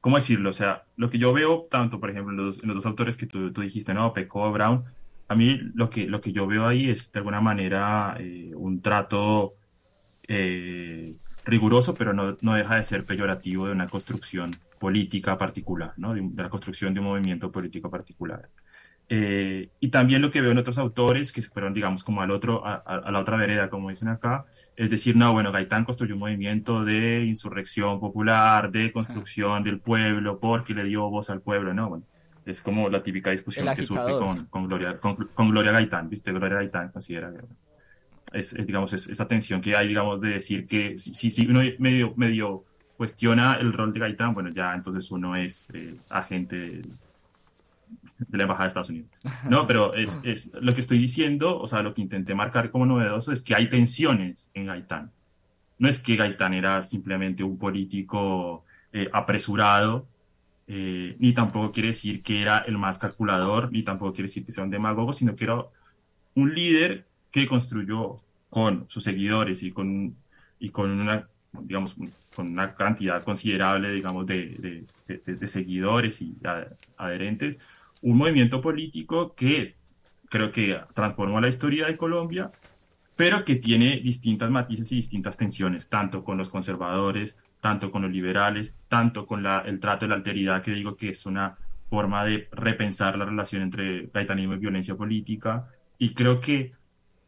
¿cómo 0.02 0.18
decirlo? 0.18 0.50
O 0.50 0.54
sea, 0.54 0.86
lo 0.98 1.10
que 1.10 1.18
yo 1.18 1.34
veo, 1.34 1.68
tanto 1.70 2.00
por 2.00 2.10
ejemplo 2.10 2.32
en 2.34 2.38
los, 2.38 2.62
dos 2.62 2.86
autores 2.86 3.18
que 3.18 3.26
tú, 3.26 3.52
tú, 3.52 3.62
dijiste, 3.62 3.94
¿no? 3.94 4.14
Peco, 4.14 4.52
Brown, 4.52 4.84
a 5.28 5.36
mí 5.36 5.60
lo 5.74 5.90
que, 5.90 6.08
lo 6.08 6.22
que 6.22 6.34
yo 6.34 6.48
veo 6.48 6.68
ahí 6.68 6.90
es 6.90 7.12
de 7.12 7.20
alguna 7.20 7.42
manera 7.42 8.16
eh, 8.20 8.52
un 8.56 8.82
trato 8.82 9.56
eh, 10.28 11.16
riguroso, 11.46 11.96
pero 11.96 12.14
no, 12.14 12.38
no, 12.42 12.56
deja 12.56 12.76
de 12.76 12.84
ser 12.84 13.06
peyorativo 13.06 13.68
de 13.68 13.74
una 13.74 13.88
construcción 13.88 14.52
política 14.80 15.38
particular, 15.38 15.94
¿no? 15.98 16.14
de, 16.14 16.30
la 16.36 16.50
construcción 16.50 16.94
de 16.94 17.00
un 17.00 17.08
movimiento 17.08 17.52
político 17.52 17.90
particular. 17.90 18.50
Eh, 19.14 19.68
y 19.82 19.90
también 19.90 20.22
lo 20.22 20.32
que 20.32 20.40
veo 20.40 20.52
en 20.52 20.58
otros 20.58 20.78
autores 20.78 21.34
que 21.34 21.42
fueron, 21.42 21.74
digamos, 21.74 22.02
como 22.02 22.22
al 22.22 22.32
otro, 22.32 22.66
a, 22.66 23.12
la 23.12 23.20
otra 23.20 23.36
vereda, 23.36 23.70
como 23.70 23.90
dicen 23.90 24.08
acá, 24.08 24.46
es 24.78 24.90
decir, 24.90 25.18
no, 25.18 25.34
bueno, 25.34 25.52
Gaitán 25.52 25.84
construyó 25.84 26.14
un 26.14 26.22
movimiento 26.22 26.86
de 26.86 27.26
insurrección 27.26 28.00
popular, 28.00 28.72
de 28.72 28.90
construcción 28.94 29.66
del 29.66 29.82
pueblo, 29.82 30.40
porque 30.40 30.74
le 30.74 30.86
dio 30.86 31.10
voz 31.10 31.30
al 31.30 31.42
pueblo, 31.42 31.74
¿no? 31.74 31.90
Bueno, 31.90 32.06
es 32.46 32.62
como 32.62 32.88
la 32.88 33.04
típica 33.04 33.32
discusión 33.32 33.76
que 33.76 33.84
surge 33.84 34.14
con, 34.14 34.46
con, 34.46 34.70
Gloria, 34.70 34.98
con, 34.98 35.50
Gloria 35.50 35.74
Gaitán, 35.74 36.08
¿viste? 36.08 36.32
Gloria 36.32 36.60
Gaitán 36.60 36.88
considera, 36.88 37.34
es, 38.32 38.54
digamos, 38.66 38.94
es, 38.94 39.10
esa 39.10 39.28
tensión 39.28 39.60
que 39.60 39.76
hay, 39.76 39.90
digamos, 39.90 40.22
de 40.22 40.30
decir 40.30 40.66
que 40.66 40.98
si, 40.98 41.32
si 41.32 41.48
uno 41.48 41.60
medio, 41.80 42.14
medio 42.16 42.64
cuestiona 42.96 43.56
el 43.56 43.74
rol 43.74 43.92
de 43.92 44.00
Gaitán, 44.00 44.34
bueno, 44.34 44.52
ya 44.52 44.74
entonces 44.74 45.12
uno 45.12 45.36
es 45.36 45.68
eh, 45.74 45.98
agente 46.10 46.82
de 48.28 48.38
la 48.38 48.44
Embajada 48.44 48.66
de 48.66 48.68
Estados 48.70 48.90
Unidos. 48.90 49.10
No, 49.50 49.68
pero 49.68 49.94
es, 49.94 50.20
es, 50.24 50.52
lo 50.60 50.74
que 50.74 50.82
estoy 50.82 50.98
diciendo, 50.98 51.60
o 51.60 51.68
sea, 51.68 51.82
lo 51.82 51.94
que 51.94 52.02
intenté 52.02 52.36
marcar 52.36 52.72
como 52.72 52.86
novedoso 52.86 53.32
es 53.32 53.42
que 53.42 53.56
hay 53.56 53.70
tensiones 53.70 54.50
en 54.54 54.68
Gaitán. 54.68 55.12
No 55.78 55.90
es 55.90 56.00
que 56.00 56.16
Gaitán 56.16 56.54
era 56.54 56.84
simplemente 56.84 57.44
un 57.44 57.58
político 57.58 58.66
eh, 58.94 59.10
apresurado, 59.12 60.08
eh, 60.68 61.16
ni 61.20 61.34
tampoco 61.34 61.72
quiere 61.72 61.90
decir 61.90 62.22
que 62.22 62.42
era 62.42 62.60
el 62.60 62.78
más 62.78 62.98
calculador, 62.98 63.72
ni 63.72 63.84
tampoco 63.84 64.14
quiere 64.14 64.28
decir 64.28 64.46
que 64.46 64.52
sea 64.52 64.64
un 64.64 64.70
demagogo, 64.70 65.12
sino 65.12 65.36
que 65.36 65.46
era 65.46 65.66
un 66.36 66.54
líder 66.54 67.08
que 67.32 67.48
construyó 67.48 68.16
con 68.50 68.86
sus 68.90 69.04
seguidores 69.04 69.64
y 69.64 69.72
con, 69.72 70.16
y 70.60 70.70
con 70.70 70.92
una, 70.92 71.28
digamos, 71.62 71.96
con 72.36 72.48
una 72.48 72.76
cantidad 72.76 73.24
considerable, 73.24 73.92
digamos, 73.92 74.26
de, 74.28 74.86
de, 75.08 75.20
de, 75.26 75.36
de 75.36 75.48
seguidores 75.48 76.22
y 76.22 76.38
adherentes, 76.98 77.58
un 78.02 78.18
movimiento 78.18 78.62
político 78.62 79.36
que 79.36 79.76
creo 80.30 80.52
que 80.52 80.80
transformó 80.94 81.42
la 81.42 81.50
historia 81.50 81.88
de 81.88 81.98
Colombia, 81.98 82.52
pero 83.16 83.44
que 83.46 83.56
tiene 83.56 83.98
distintas 83.98 84.50
matices 84.50 84.92
y 84.92 84.96
distintas 84.96 85.38
tensiones, 85.38 85.90
tanto 85.90 86.24
con 86.24 86.38
los 86.38 86.50
conservadores, 86.50 87.38
tanto 87.60 87.92
con 87.92 88.02
los 88.02 88.12
liberales, 88.12 88.78
tanto 88.88 89.28
con 89.28 89.46
el 89.46 89.80
trato 89.80 90.06
de 90.06 90.10
la 90.10 90.16
alteridad, 90.16 90.64
que 90.64 90.72
digo 90.72 90.96
que 90.96 91.10
es 91.10 91.26
una 91.26 91.58
forma 91.90 92.26
de 92.26 92.48
repensar 92.52 93.18
la 93.18 93.26
relación 93.26 93.62
entre 93.62 94.08
gaitanismo 94.14 94.54
y 94.54 94.58
violencia 94.58 94.96
política. 94.96 95.68
Y 95.98 96.14
creo 96.14 96.40
que 96.40 96.72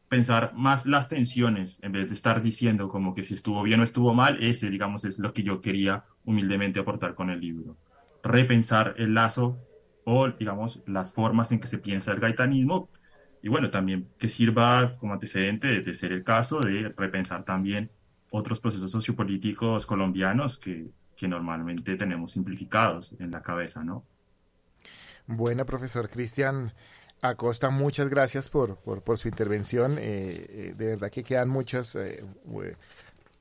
pensar 0.08 0.54
más 0.56 0.86
las 0.86 1.10
tensiones, 1.10 1.80
en 1.84 1.92
vez 1.92 2.08
de 2.08 2.14
estar 2.14 2.42
diciendo 2.42 2.88
como 2.88 3.14
que 3.14 3.24
si 3.24 3.34
estuvo 3.34 3.62
bien 3.62 3.82
o 3.82 3.84
estuvo 3.84 4.14
mal, 4.14 4.42
ese, 4.42 4.70
digamos, 4.70 5.06
es 5.06 5.20
lo 5.20 5.34
que 5.34 5.44
yo 5.44 5.60
quería 5.60 6.06
humildemente 6.24 6.80
aportar 6.80 7.14
con 7.14 7.30
el 7.30 7.42
libro. 7.42 7.76
Repensar 8.24 8.96
el 8.98 9.14
lazo 9.14 9.60
o, 10.06 10.30
digamos, 10.30 10.82
las 10.88 11.12
formas 11.12 11.52
en 11.52 11.60
que 11.60 11.68
se 11.68 11.78
piensa 11.78 12.12
el 12.12 12.20
gaitanismo. 12.20 12.90
Y 13.42 13.50
bueno, 13.50 13.70
también 13.70 14.08
que 14.18 14.30
sirva 14.30 14.98
como 14.98 15.14
antecedente 15.14 15.82
de, 15.82 15.94
ser 15.94 16.14
el 16.14 16.24
caso 16.24 16.60
de 16.60 16.94
repensar 16.96 17.44
también 17.44 17.92
otros 18.32 18.60
procesos 18.60 18.90
sociopolíticos 18.92 19.86
colombianos 19.86 20.58
que, 20.58 20.90
que 21.16 21.28
normalmente 21.28 21.96
tenemos 21.96 22.32
simplificados 22.32 23.14
en 23.20 23.32
la 23.32 23.42
cabeza, 23.42 23.84
¿no? 23.84 24.06
Bueno, 25.28 25.66
profesor 25.66 26.10
Cristian 26.10 26.74
Acosta, 27.22 27.70
muchas 27.70 28.10
gracias 28.10 28.50
por, 28.50 28.78
por, 28.78 29.18
su 29.18 29.28
intervención. 29.28 29.98
Eh, 29.98 30.46
eh, 30.50 30.74
de 30.76 30.86
verdad 30.88 31.10
que 31.10 31.24
quedan 31.24 31.50
muchas, 31.50 31.96
eh, 31.96 32.24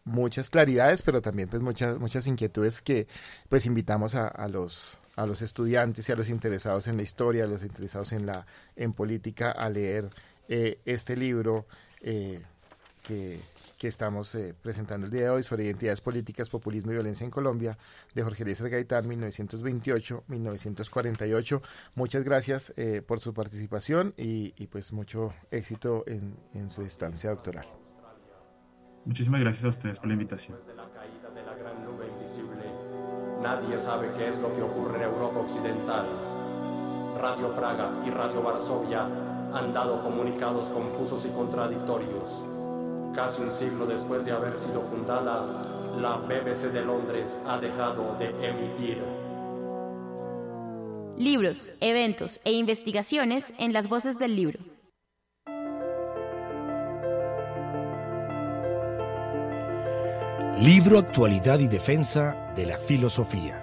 muchas 0.05 0.51
claridades, 0.51 1.03
pero 1.03 1.21
también 1.21 1.49
pues 1.49 1.63
muchas, 1.63 1.99
muchas 1.99 2.27
inquietudes 2.27 2.81
que 2.81 3.09
pues 3.49 3.67
invitamos 3.67 4.15
a 4.15 4.49
los 4.49 5.02
a 5.17 5.27
los 5.27 5.43
estudiantes 5.43 6.09
y 6.09 6.13
a 6.13 6.17
los 6.17 6.29
interesados 6.29 6.87
en 6.87 6.97
la 6.97 7.03
historia, 7.03 7.45
a 7.45 7.47
los 7.47 7.63
interesados 7.63 8.13
en 8.13 8.27
la 8.27 8.47
en 8.77 8.93
política, 8.93 9.51
a 9.51 9.69
leer 9.69 10.11
eh, 10.49 10.81
este 10.85 11.17
libro 11.17 11.67
eh, 12.01 12.41
que, 13.03 13.41
que, 13.79 13.89
estamos 13.89 14.35
eh, 14.35 14.55
presentando 14.61 15.07
el 15.07 15.13
día 15.13 15.23
de 15.23 15.31
hoy 15.31 15.43
sobre 15.43 15.65
identidades 15.65 16.01
políticas, 16.01 16.49
populismo 16.49 16.93
y 16.93 16.95
violencia 16.95 17.25
en 17.25 17.31
Colombia, 17.31 17.77
de 18.15 18.23
Jorge 18.23 18.43
Eliezer 18.43 18.71
Gaitán, 18.71 19.09
1928-1948. 19.09 21.63
Muchas 21.95 22.25
gracias 22.25 22.73
por 23.07 23.21
su 23.21 23.35
participación 23.35 24.15
y, 24.17 24.55
y, 24.57 24.67
pues 24.67 24.93
mucho 24.93 25.33
éxito 25.51 26.05
en, 26.07 26.37
en 26.55 26.71
su 26.71 26.83
estancia 26.83 27.31
doctoral. 27.31 27.67
Muchísimas 29.05 29.41
gracias 29.41 29.65
a 29.65 29.69
ustedes 29.69 29.99
por 29.99 30.09
la 30.09 30.15
invitación. 30.15 30.59
Nadie 33.43 33.77
sabe 33.77 34.09
qué 34.17 34.29
es 34.29 34.39
lo 34.39 34.55
que 34.55 34.63
ocurre 34.63 34.99
en 34.99 35.03
Europa 35.03 35.41
Occidental. 35.41 36.07
Radio 37.21 37.53
Praga 37.57 37.91
y 38.07 38.11
Radio 38.11 38.41
Varsovia 38.41 39.03
han 39.53 39.73
dado 39.73 40.01
comunicados 40.01 40.69
confusos 40.69 41.27
y 41.27 41.31
contradictorios. 41.31 42.45
Casi 43.17 43.43
un 43.43 43.51
siglo 43.51 43.87
después 43.87 44.25
de 44.25 44.31
haber 44.31 44.57
sido 44.57 44.81
fundada, 44.81 45.45
la 46.01 46.19
BBC 46.19 46.73
de 46.73 46.85
Londres 46.85 47.41
ha 47.45 47.59
dejado 47.59 48.15
de 48.17 48.29
emitir. 48.47 49.03
Libros, 51.17 51.73
eventos 51.81 52.41
e 52.45 52.53
investigaciones 52.53 53.53
en 53.59 53.73
las 53.73 53.89
voces 53.89 54.21
del 54.21 54.37
libro. 54.37 54.72
Libro 60.63 61.01
Actualidad 61.01 61.59
y 61.59 61.67
Defensa 61.67 62.37
de 62.55 62.67
la 62.67 62.79
Filosofía. 62.79 63.61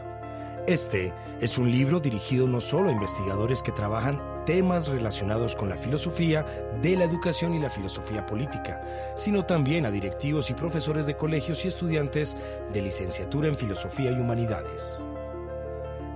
Este 0.67 1.13
es 1.39 1.57
un 1.57 1.71
libro 1.71 2.01
dirigido 2.01 2.45
no 2.45 2.59
solo 2.59 2.89
a 2.89 2.91
investigadores 2.91 3.63
que 3.63 3.71
trabajan 3.71 4.43
temas 4.45 4.89
relacionados 4.89 5.55
con 5.55 5.69
la 5.69 5.77
filosofía 5.77 6.45
de 6.81 6.97
la 6.97 7.05
educación 7.05 7.53
y 7.53 7.59
la 7.59 7.69
filosofía 7.69 8.25
política, 8.25 8.81
sino 9.15 9.45
también 9.45 9.85
a 9.85 9.91
directivos 9.91 10.49
y 10.49 10.55
profesores 10.55 11.05
de 11.05 11.15
colegios 11.15 11.63
y 11.63 11.69
estudiantes 11.69 12.35
de 12.73 12.81
licenciatura 12.81 13.47
en 13.47 13.55
filosofía 13.55 14.11
y 14.11 14.15
humanidades. 14.15 15.05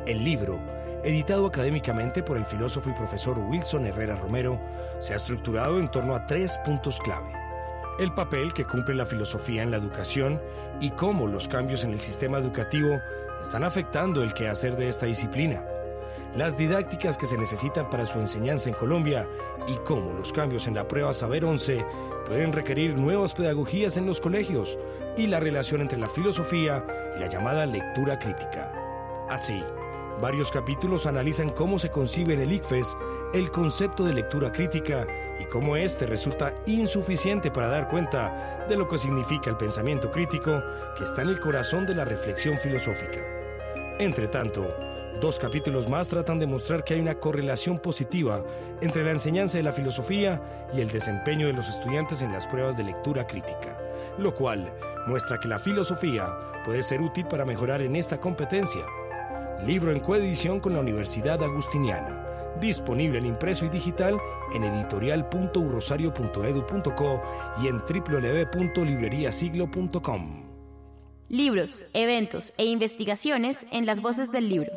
El 0.06 0.22
libro, 0.22 0.60
editado 1.06 1.48
académicamente 1.48 2.24
por 2.24 2.36
el 2.36 2.44
filósofo 2.44 2.90
y 2.90 2.94
profesor 2.94 3.40
Wilson 3.40 3.86
Herrera 3.86 4.18
Romero, 4.18 4.60
se 5.00 5.14
ha 5.14 5.16
estructurado 5.16 5.80
en 5.80 5.90
torno 5.90 6.14
a 6.14 6.28
tres 6.28 6.60
puntos 6.66 7.00
clave 7.00 7.43
el 8.00 8.14
papel 8.14 8.54
que 8.54 8.66
cumple 8.66 8.96
la 8.96 9.06
filosofía 9.06 9.64
en 9.64 9.72
la 9.72 9.78
educación 9.78 10.42
y 10.80 10.92
cómo 10.92 11.28
los 11.28 11.48
cambios 11.48 11.84
en 11.84 11.92
el 11.92 12.00
sistema 12.00 12.38
educativo 12.40 13.00
están 13.42 13.64
afectando 13.64 14.24
el 14.24 14.34
quehacer 14.34 14.76
de 14.76 14.90
esta 14.90 15.06
disciplina, 15.06 15.64
las 16.36 16.58
didácticas 16.58 17.18
que 17.18 17.28
se 17.28 17.38
necesitan 17.38 17.90
para 17.90 18.06
su 18.06 18.20
enseñanza 18.20 18.70
en 18.70 18.76
Colombia 18.76 19.28
y 19.68 19.76
cómo 19.86 20.14
los 20.14 20.34
cambios 20.34 20.68
en 20.68 20.74
la 20.74 20.88
prueba 20.88 21.14
Saber 21.14 21.46
11 21.46 21.86
pueden 22.26 22.54
requerir 22.54 22.98
nuevas 22.98 23.34
pedagogías 23.34 23.98
en 23.98 24.08
los 24.08 24.20
colegios 24.20 24.80
y 25.16 25.28
la 25.28 25.40
relación 25.40 25.82
entre 25.82 26.00
la 26.00 26.10
filosofía 26.10 26.86
y 27.16 27.20
la 27.20 27.30
llamada 27.30 27.66
lectura 27.66 28.18
crítica. 28.18 28.72
Así, 29.30 29.64
varios 30.22 30.50
capítulos 30.50 31.06
analizan 31.06 31.50
cómo 31.50 31.78
se 31.78 31.90
concibe 31.90 32.34
en 32.34 32.42
el 32.42 32.52
ICFES 32.52 32.98
el 33.34 33.50
concepto 33.50 34.04
de 34.04 34.14
lectura 34.14 34.52
crítica 34.52 35.08
y 35.40 35.46
cómo 35.46 35.76
éste 35.76 36.06
resulta 36.06 36.54
insuficiente 36.68 37.50
para 37.50 37.68
dar 37.68 37.88
cuenta 37.88 38.66
de 38.70 38.78
lo 38.78 38.88
que 38.88 39.00
significa 39.00 39.50
el 39.50 39.58
pensamiento 39.58 40.12
crítico 40.12 40.62
que 40.96 41.04
está 41.04 41.24
en 41.24 41.30
el 41.30 41.40
corazón 41.40 41.88
de 41.88 41.96
la 41.96 42.06
reflexión 42.06 42.60
filosófica. 42.60 43.20
Entre 43.98 44.28
tanto, 44.28 44.76
dos 45.20 45.40
capítulos 45.40 45.90
más 45.90 46.08
tratan 46.08 46.38
de 46.38 46.46
mostrar 46.46 46.84
que 46.84 46.94
hay 46.94 47.00
una 47.00 47.16
correlación 47.16 47.80
positiva 47.80 48.44
entre 48.82 49.04
la 49.04 49.12
enseñanza 49.12 49.58
de 49.58 49.64
la 49.64 49.74
filosofía 49.74 50.40
y 50.72 50.82
el 50.82 50.92
desempeño 50.92 51.48
de 51.48 51.54
los 51.54 51.68
estudiantes 51.68 52.22
en 52.22 52.32
las 52.32 52.46
pruebas 52.46 52.78
de 52.78 52.84
lectura 52.84 53.26
crítica, 53.26 53.80
lo 54.20 54.36
cual 54.36 54.72
muestra 55.08 55.40
que 55.40 55.48
la 55.48 55.58
filosofía 55.58 56.30
puede 56.64 56.84
ser 56.84 57.02
útil 57.02 57.26
para 57.26 57.46
mejorar 57.46 57.82
en 57.82 57.96
esta 57.96 58.20
competencia. 58.20 58.86
Libro 59.66 59.92
en 59.92 60.02
coedición 60.02 60.60
con 60.60 60.74
la 60.74 60.82
Universidad 60.82 61.42
Agustiniana 61.42 62.23
disponible 62.60 63.20
en 63.20 63.26
impreso 63.26 63.66
y 63.66 63.70
digital 63.70 64.20
en 64.54 64.64
editorial.urrosario.edu.co 64.64 67.22
y 67.62 67.68
en 67.68 67.80
www.libreriasiglo.com. 67.80 70.44
Libros, 71.30 71.86
eventos 71.94 72.54
e 72.58 72.66
investigaciones 72.66 73.66
en 73.72 73.86
las 73.86 74.02
voces 74.02 74.30
del 74.32 74.50
libro. 74.50 74.72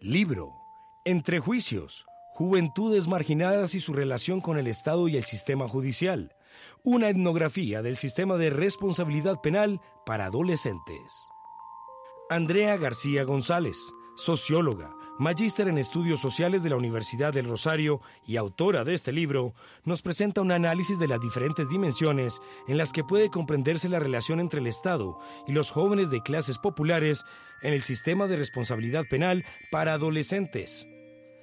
Libro. 0.00 0.54
Entre 1.04 1.38
juicios. 1.38 2.06
Juventudes 2.32 3.08
marginadas 3.08 3.74
y 3.74 3.80
su 3.80 3.92
relación 3.92 4.40
con 4.40 4.58
el 4.58 4.66
Estado 4.66 5.06
y 5.06 5.16
el 5.16 5.24
sistema 5.24 5.68
judicial. 5.68 6.34
Una 6.82 7.08
etnografía 7.08 7.82
del 7.82 7.96
sistema 7.96 8.36
de 8.36 8.50
responsabilidad 8.50 9.40
penal 9.40 9.80
para 10.06 10.26
adolescentes. 10.26 11.28
Andrea 12.30 12.76
García 12.76 13.24
González, 13.24 13.78
socióloga, 14.14 14.94
magíster 15.18 15.66
en 15.66 15.78
estudios 15.78 16.20
sociales 16.20 16.62
de 16.62 16.68
la 16.68 16.76
Universidad 16.76 17.32
del 17.32 17.48
Rosario 17.48 18.02
y 18.26 18.36
autora 18.36 18.84
de 18.84 18.92
este 18.92 19.12
libro, 19.12 19.54
nos 19.84 20.02
presenta 20.02 20.42
un 20.42 20.52
análisis 20.52 20.98
de 20.98 21.08
las 21.08 21.20
diferentes 21.22 21.70
dimensiones 21.70 22.42
en 22.66 22.76
las 22.76 22.92
que 22.92 23.02
puede 23.02 23.30
comprenderse 23.30 23.88
la 23.88 23.98
relación 23.98 24.40
entre 24.40 24.60
el 24.60 24.66
Estado 24.66 25.18
y 25.46 25.52
los 25.52 25.70
jóvenes 25.70 26.10
de 26.10 26.20
clases 26.20 26.58
populares 26.58 27.24
en 27.62 27.72
el 27.72 27.82
sistema 27.82 28.26
de 28.26 28.36
responsabilidad 28.36 29.04
penal 29.08 29.42
para 29.70 29.94
adolescentes. 29.94 30.86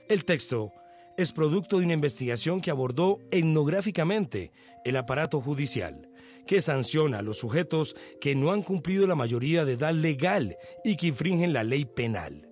El 0.07 0.23
texto 0.23 0.71
es 1.17 1.31
producto 1.31 1.79
de 1.79 1.85
una 1.85 1.93
investigación 1.93 2.61
que 2.61 2.69
abordó 2.69 3.17
etnográficamente 3.31 4.51
el 4.83 4.97
aparato 4.97 5.41
judicial 5.41 6.09
que 6.45 6.61
sanciona 6.61 7.19
a 7.19 7.21
los 7.21 7.37
sujetos 7.37 7.95
que 8.21 8.35
no 8.35 8.51
han 8.51 8.63
cumplido 8.63 9.07
la 9.07 9.15
mayoría 9.15 9.65
de 9.65 9.73
edad 9.73 9.93
legal 9.93 10.57
y 10.83 10.95
que 10.95 11.07
infringen 11.07 11.53
la 11.53 11.63
ley 11.63 11.85
penal, 11.85 12.47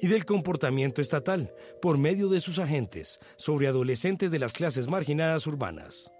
y 0.00 0.06
del 0.06 0.24
comportamiento 0.24 1.02
estatal 1.02 1.52
por 1.80 1.98
medio 1.98 2.28
de 2.28 2.40
sus 2.40 2.58
agentes 2.58 3.18
sobre 3.36 3.66
adolescentes 3.66 4.30
de 4.30 4.38
las 4.38 4.52
clases 4.52 4.88
marginadas 4.88 5.46
urbanas. 5.46 6.10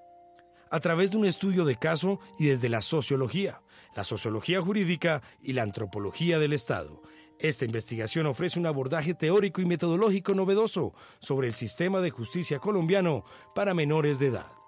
A 0.71 0.81
través 0.81 1.11
de 1.11 1.16
un 1.16 1.27
estudio 1.27 1.64
de 1.64 1.77
caso 1.77 2.21
y 2.39 2.47
desde 2.47 2.68
la 2.68 2.81
sociología, 2.81 3.62
la 3.97 4.05
sociología 4.05 4.61
jurídica 4.61 5.23
y 5.43 5.53
la 5.53 5.62
antropología 5.62 6.39
del 6.39 6.53
Estado, 6.53 7.03
esta 7.41 7.64
investigación 7.64 8.27
ofrece 8.27 8.59
un 8.59 8.66
abordaje 8.66 9.14
teórico 9.14 9.62
y 9.62 9.64
metodológico 9.64 10.35
novedoso 10.35 10.93
sobre 11.21 11.49
el 11.49 11.55
sistema 11.55 12.01
de 12.01 12.11
justicia 12.11 12.59
colombiano 12.59 13.25
para 13.55 13.73
menores 13.73 14.18
de 14.18 14.27
edad 14.27 14.60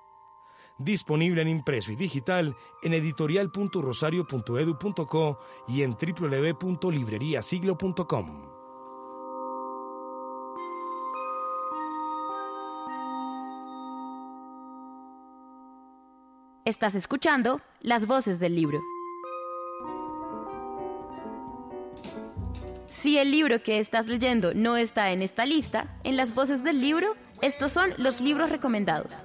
disponible 0.78 1.42
en 1.42 1.48
impreso 1.48 1.92
y 1.92 1.96
digital 1.96 2.56
en 2.82 2.94
editorial.rosario.edu.co 2.94 5.38
y 5.68 5.82
en 5.82 5.90
www.libreriasiglo.com. 5.92 8.52
Estás 16.64 16.94
escuchando 16.94 17.60
Las 17.80 18.06
Voces 18.06 18.38
del 18.38 18.54
Libro. 18.54 18.80
Si 23.02 23.18
el 23.18 23.32
libro 23.32 23.60
que 23.64 23.80
estás 23.80 24.06
leyendo 24.06 24.54
no 24.54 24.76
está 24.76 25.10
en 25.10 25.22
esta 25.22 25.44
lista, 25.44 25.88
en 26.04 26.16
las 26.16 26.34
voces 26.34 26.62
del 26.62 26.80
libro, 26.80 27.16
estos 27.40 27.72
son 27.72 27.90
los 27.98 28.20
libros 28.20 28.48
recomendados. 28.48 29.24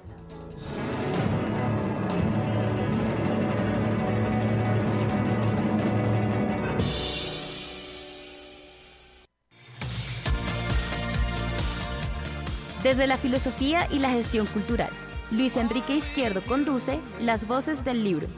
Desde 12.88 13.06
la 13.06 13.18
filosofía 13.18 13.86
y 13.90 13.98
la 13.98 14.08
gestión 14.08 14.46
cultural, 14.46 14.88
Luis 15.30 15.58
Enrique 15.58 15.94
Izquierdo 15.94 16.40
conduce 16.40 17.00
Las 17.20 17.46
Voces 17.46 17.84
del 17.84 18.02
Libro. 18.02 18.28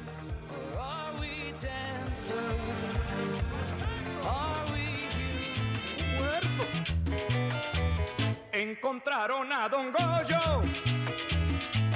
Encontraron 8.51 9.53
a 9.53 9.69
Don 9.69 9.93
Goyo, 9.93 10.63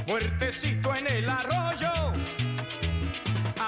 muertecito 0.07 0.95
en 0.95 1.09
el 1.09 1.29
arroyo, 1.29 1.91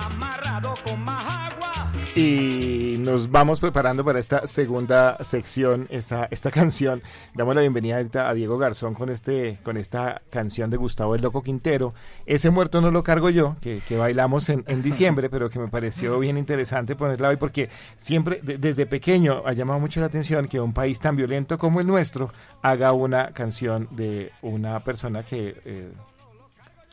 amarrado 0.00 0.74
con 0.84 1.00
más 1.00 1.24
agua 1.26 1.92
y 2.14 2.85
nos 3.06 3.30
vamos 3.30 3.60
preparando 3.60 4.04
para 4.04 4.18
esta 4.18 4.48
segunda 4.48 5.22
sección, 5.22 5.86
esta, 5.90 6.26
esta 6.32 6.50
canción. 6.60 7.02
Damos 7.34 7.54
la 7.54 7.60
bienvenida 7.60 7.98
a 8.28 8.34
Diego 8.34 8.58
Garzón 8.58 8.94
con, 8.94 9.10
este, 9.10 9.58
con 9.62 9.76
esta 9.76 10.22
canción 10.28 10.70
de 10.70 10.76
Gustavo 10.76 11.14
el 11.14 11.22
Loco 11.22 11.40
Quintero. 11.42 11.94
Ese 12.26 12.50
muerto 12.50 12.80
no 12.80 12.90
lo 12.90 13.04
cargo 13.04 13.30
yo, 13.30 13.56
que, 13.60 13.80
bailamos 13.96 14.48
en, 14.48 14.64
diciembre, 14.82 15.30
pero 15.30 15.48
que 15.48 15.60
me 15.60 15.68
pareció 15.68 16.18
bien 16.18 16.36
interesante 16.36 16.96
ponerla 16.96 17.28
hoy 17.28 17.36
porque 17.36 17.68
siempre, 17.96 18.40
desde 18.42 18.86
pequeño, 18.86 19.42
ha 19.46 19.52
llamado 19.52 19.78
mucho 19.78 20.00
la 20.00 20.06
atención 20.06 20.48
que 20.48 20.58
un 20.58 20.72
país 20.72 20.98
tan 20.98 21.14
violento 21.14 21.58
como 21.58 21.80
el 21.80 21.86
nuestro 21.86 22.32
haga 22.62 22.92
una 22.92 23.32
canción 23.32 23.88
de 23.92 24.32
una 24.42 24.82
persona 24.82 25.22
que... 25.22 25.54
Eh, 25.64 25.92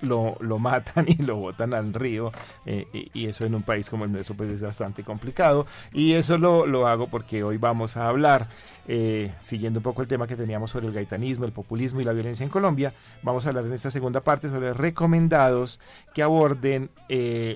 lo, 0.03 0.37
lo 0.39 0.59
matan 0.59 1.05
y 1.07 1.21
lo 1.23 1.37
botan 1.37 1.73
al 1.73 1.93
río 1.93 2.31
eh, 2.65 2.87
y, 3.13 3.27
eso 3.27 3.45
en 3.45 3.55
un 3.55 3.63
país 3.63 3.89
como 3.89 4.05
el 4.05 4.11
nuestro 4.11 4.35
pues 4.35 4.49
es 4.49 4.61
bastante 4.61 5.03
complicado. 5.03 5.65
Y 5.91 6.13
eso 6.13 6.37
lo, 6.37 6.65
lo 6.65 6.87
hago 6.87 7.07
porque 7.07 7.43
hoy 7.43 7.57
vamos 7.57 7.97
a 7.97 8.07
hablar 8.07 8.47
eh, 8.87 9.33
siguiendo 9.39 9.79
un 9.79 9.83
poco 9.83 10.01
el 10.01 10.07
tema 10.07 10.27
que 10.27 10.35
teníamos 10.35 10.71
sobre 10.71 10.87
el 10.87 10.93
gaitanismo, 10.93 11.45
el 11.45 11.53
populismo 11.53 12.01
y 12.01 12.03
la 12.03 12.13
violencia 12.13 12.43
en 12.43 12.49
Colombia 12.49 12.93
vamos 13.21 13.45
a 13.45 13.49
hablar 13.49 13.65
en 13.65 13.73
esta 13.73 13.89
segunda 13.89 14.21
parte 14.21 14.49
sobre 14.49 14.73
recomendados 14.73 15.79
que 16.13 16.21
aborden 16.21 16.89
eh, 17.09 17.55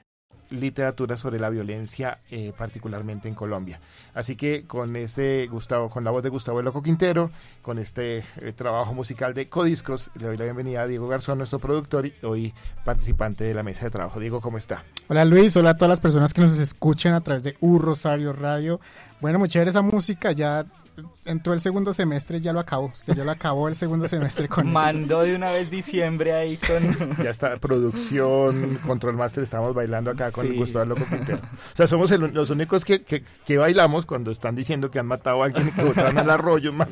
Literatura 0.51 1.17
sobre 1.17 1.39
la 1.39 1.49
violencia, 1.49 2.19
eh, 2.29 2.53
particularmente 2.57 3.27
en 3.27 3.35
Colombia. 3.35 3.79
Así 4.13 4.35
que 4.35 4.65
con 4.67 4.95
este 4.95 5.47
Gustavo, 5.47 5.89
con 5.89 6.03
la 6.03 6.11
voz 6.11 6.23
de 6.23 6.29
Gustavo 6.29 6.59
El 6.59 6.65
Loco 6.65 6.81
Quintero, 6.81 7.31
con 7.61 7.79
este 7.79 8.23
eh, 8.37 8.53
trabajo 8.55 8.93
musical 8.93 9.33
de 9.33 9.49
Codiscos, 9.49 10.11
le 10.15 10.27
doy 10.27 10.37
la 10.37 10.45
bienvenida 10.45 10.83
a 10.83 10.87
Diego 10.87 11.07
Garzón, 11.07 11.37
nuestro 11.37 11.59
productor 11.59 12.05
y 12.05 12.13
hoy 12.23 12.53
participante 12.85 13.43
de 13.43 13.53
la 13.53 13.63
mesa 13.63 13.85
de 13.85 13.91
trabajo. 13.91 14.19
Diego, 14.19 14.41
¿cómo 14.41 14.57
está? 14.57 14.83
Hola 15.07 15.25
Luis, 15.25 15.55
hola 15.57 15.71
a 15.71 15.77
todas 15.77 15.89
las 15.89 16.01
personas 16.01 16.33
que 16.33 16.41
nos 16.41 16.57
escuchan 16.59 17.13
a 17.13 17.21
través 17.21 17.43
de 17.43 17.55
U 17.61 17.79
Rosario 17.79 18.33
Radio. 18.33 18.79
Bueno, 19.19 19.39
muy 19.39 19.49
esa 19.51 19.81
música, 19.81 20.31
ya 20.31 20.65
entró 21.25 21.53
el 21.53 21.59
segundo 21.61 21.93
semestre, 21.93 22.41
ya 22.41 22.53
lo 22.53 22.59
acabó. 22.59 22.87
Usted 22.87 23.13
ya 23.15 23.23
lo 23.23 23.31
acabó 23.31 23.67
el 23.67 23.75
segundo 23.75 24.07
semestre 24.07 24.47
con 24.47 24.67
esto. 24.67 24.79
Mandó 24.79 25.21
de 25.21 25.35
una 25.35 25.51
vez 25.51 25.69
diciembre 25.69 26.33
ahí 26.33 26.57
con... 26.57 27.17
Ya 27.23 27.29
está, 27.29 27.57
producción, 27.57 28.79
control 28.85 29.15
master, 29.17 29.43
estamos 29.43 29.73
bailando 29.73 30.11
acá 30.11 30.31
con 30.31 30.47
Sí. 30.47 30.55
Gustavo 30.55 30.85
Loco 30.85 31.05
Quintero. 31.09 31.39
O 31.39 31.75
sea, 31.75 31.87
somos 31.87 32.11
el- 32.11 32.33
los 32.33 32.49
únicos 32.49 32.83
que, 32.85 33.03
que, 33.03 33.23
que 33.45 33.57
bailamos 33.57 34.05
cuando 34.05 34.31
están 34.31 34.55
diciendo 34.55 34.89
que 34.91 34.99
han 34.99 35.07
matado 35.07 35.41
a 35.41 35.45
alguien 35.45 35.67
y 35.67 35.71
que 35.71 35.83
botaron 35.83 36.17
al 36.17 36.29
arroyo. 36.29 36.71
man. 36.73 36.89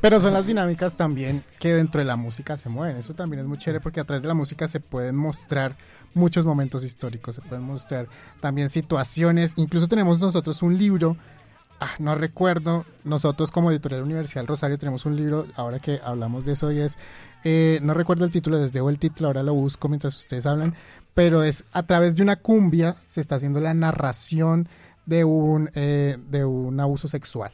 Pero 0.00 0.18
son 0.18 0.32
las 0.32 0.46
dinámicas 0.46 0.96
también 0.96 1.44
que 1.60 1.74
dentro 1.74 2.00
de 2.00 2.04
la 2.04 2.16
música 2.16 2.56
se 2.56 2.68
mueven. 2.68 2.96
Eso 2.96 3.14
también 3.14 3.40
es 3.40 3.46
muy 3.46 3.58
chévere 3.58 3.80
porque 3.80 4.00
a 4.00 4.04
través 4.04 4.22
de 4.22 4.28
la 4.28 4.34
música 4.34 4.66
se 4.66 4.80
pueden 4.80 5.14
mostrar 5.14 5.76
muchos 6.14 6.44
momentos 6.44 6.82
históricos, 6.84 7.36
se 7.36 7.40
pueden 7.42 7.64
mostrar 7.64 8.08
también 8.40 8.68
situaciones. 8.68 9.52
Incluso 9.56 9.86
tenemos 9.88 10.20
nosotros 10.20 10.60
un 10.62 10.76
libro, 10.76 11.16
ah, 11.82 11.90
no 11.98 12.14
recuerdo, 12.14 12.84
nosotros 13.04 13.50
como 13.50 13.70
editorial 13.70 14.02
Universidad 14.02 14.46
Rosario 14.46 14.78
tenemos 14.78 15.04
un 15.06 15.16
libro, 15.16 15.46
ahora 15.56 15.78
que 15.78 16.00
hablamos 16.04 16.44
de 16.44 16.52
eso 16.52 16.70
y 16.72 16.78
es, 16.80 16.96
eh, 17.44 17.78
no 17.82 17.92
recuerdo 17.94 18.24
el 18.24 18.30
título, 18.30 18.58
les 18.58 18.72
debo 18.72 18.88
el 18.90 18.98
título, 18.98 19.28
ahora 19.28 19.42
lo 19.42 19.54
busco 19.54 19.88
mientras 19.88 20.16
ustedes 20.16 20.46
hablan, 20.46 20.74
pero 21.14 21.42
es 21.42 21.64
a 21.72 21.82
través 21.84 22.16
de 22.16 22.22
una 22.22 22.36
cumbia 22.36 22.96
se 23.04 23.20
está 23.20 23.34
haciendo 23.36 23.60
la 23.60 23.74
narración 23.74 24.68
de 25.06 25.24
un, 25.24 25.70
eh, 25.74 26.16
de 26.30 26.44
un 26.44 26.78
abuso 26.80 27.08
sexual. 27.08 27.52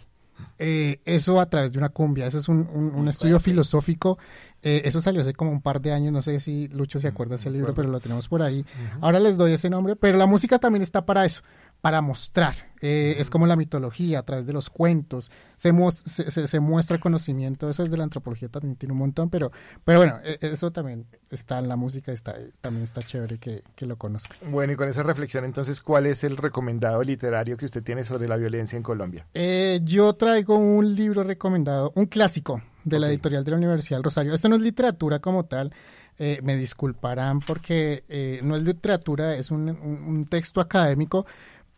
Eh, 0.61 1.01
eso 1.05 1.41
a 1.41 1.47
través 1.47 1.73
de 1.73 1.79
una 1.79 1.89
cumbia, 1.89 2.27
eso 2.27 2.39
es 2.39 2.49
un, 2.49 2.69
un- 2.73 2.95
un 2.95 3.09
estudio 3.09 3.41
filosófico. 3.41 4.19
eh, 4.63 4.83
eso 4.85 5.01
salió 5.01 5.21
hace 5.21 5.33
como 5.35 5.51
un 5.53 5.61
par 5.63 5.81
de 5.81 5.93
años, 5.93 6.13
no 6.13 6.21
sé 6.21 6.41
si 6.41 6.67
Lucho 6.69 6.99
se 6.99 7.07
acuerda 7.09 7.31
de 7.31 7.37
ese 7.37 7.51
libro, 7.51 7.75
pero 7.75 7.89
lo 7.89 8.01
tenemos 8.01 8.27
por 8.29 8.43
ahí. 8.43 8.65
Ahora 9.01 9.21
les 9.21 9.37
doy 9.39 9.53
ese 9.53 9.71
nombre, 9.71 9.95
pero 9.97 10.19
la 10.19 10.27
música 10.27 10.59
también 10.59 10.83
está 10.83 11.07
para 11.07 11.25
eso, 11.25 11.43
para 11.81 12.01
mostrar. 12.01 12.55
Eh, 12.81 13.17
Es 13.19 13.29
como 13.31 13.47
la 13.47 13.57
mitología, 13.57 14.21
a 14.21 14.23
través 14.23 14.47
de 14.47 14.53
los 14.53 14.71
cuentos, 14.71 15.31
se, 15.57 15.73
se, 15.91 16.31
se- 16.31 16.47
se 16.47 16.61
muestra 16.61 16.99
conocimiento, 17.01 17.69
eso 17.71 17.83
es 17.83 17.91
de 17.91 17.97
la 17.97 18.05
antropología, 18.05 18.49
también 18.49 18.77
tiene 18.77 18.93
un 18.93 18.99
montón, 18.99 19.31
pero, 19.31 19.51
pero 19.85 19.99
bueno, 19.99 20.19
eh, 20.25 20.39
eso 20.41 20.71
también 20.71 21.07
está 21.31 21.59
en 21.59 21.69
la 21.69 21.77
música, 21.77 22.13
está, 22.13 22.37
también 22.61 22.85
está 22.85 23.03
chévere 23.03 23.39
que, 23.39 23.63
que 23.75 23.87
lo 23.87 23.97
conozcan. 23.97 24.39
Bueno, 24.51 24.73
y 24.73 24.77
con 24.77 24.89
esa 24.89 25.03
reflexión, 25.03 25.45
entonces, 25.45 25.81
¿cuál 25.83 26.07
es 26.07 26.23
el 26.25 26.37
recomendado 26.37 27.03
literario 27.03 27.57
que 27.57 27.65
usted 27.67 27.83
tiene 27.83 28.05
sobre 28.05 28.29
la 28.29 28.37
violencia 28.37 28.77
en 28.77 28.83
Colombia? 28.85 29.27
Eh, 29.35 29.81
yo 29.85 30.13
traigo 30.15 30.57
un 30.57 30.95
libro 30.95 31.25
recomendado, 31.25 31.93
un 31.97 32.07
clásico 32.07 32.63
de 32.85 32.99
la 33.01 33.09
editorial 33.09 33.45
de 33.45 33.51
la 33.53 33.57
Universidad 33.57 33.99
del 33.99 34.05
Rosario. 34.05 34.35
Esto 34.35 34.49
no 34.49 34.55
es 34.57 34.63
literatura 34.63 35.19
como 35.19 35.45
tal, 35.47 35.73
eh, 36.21 36.41
me 36.43 36.57
disculparán 36.57 37.41
porque 37.41 38.05
eh, 38.09 38.41
no 38.43 38.57
es 38.57 38.63
literatura, 38.63 39.35
es 39.37 39.51
un, 39.51 39.69
un- 39.69 40.03
un 40.07 40.25
texto 40.27 40.61
académico, 40.61 41.27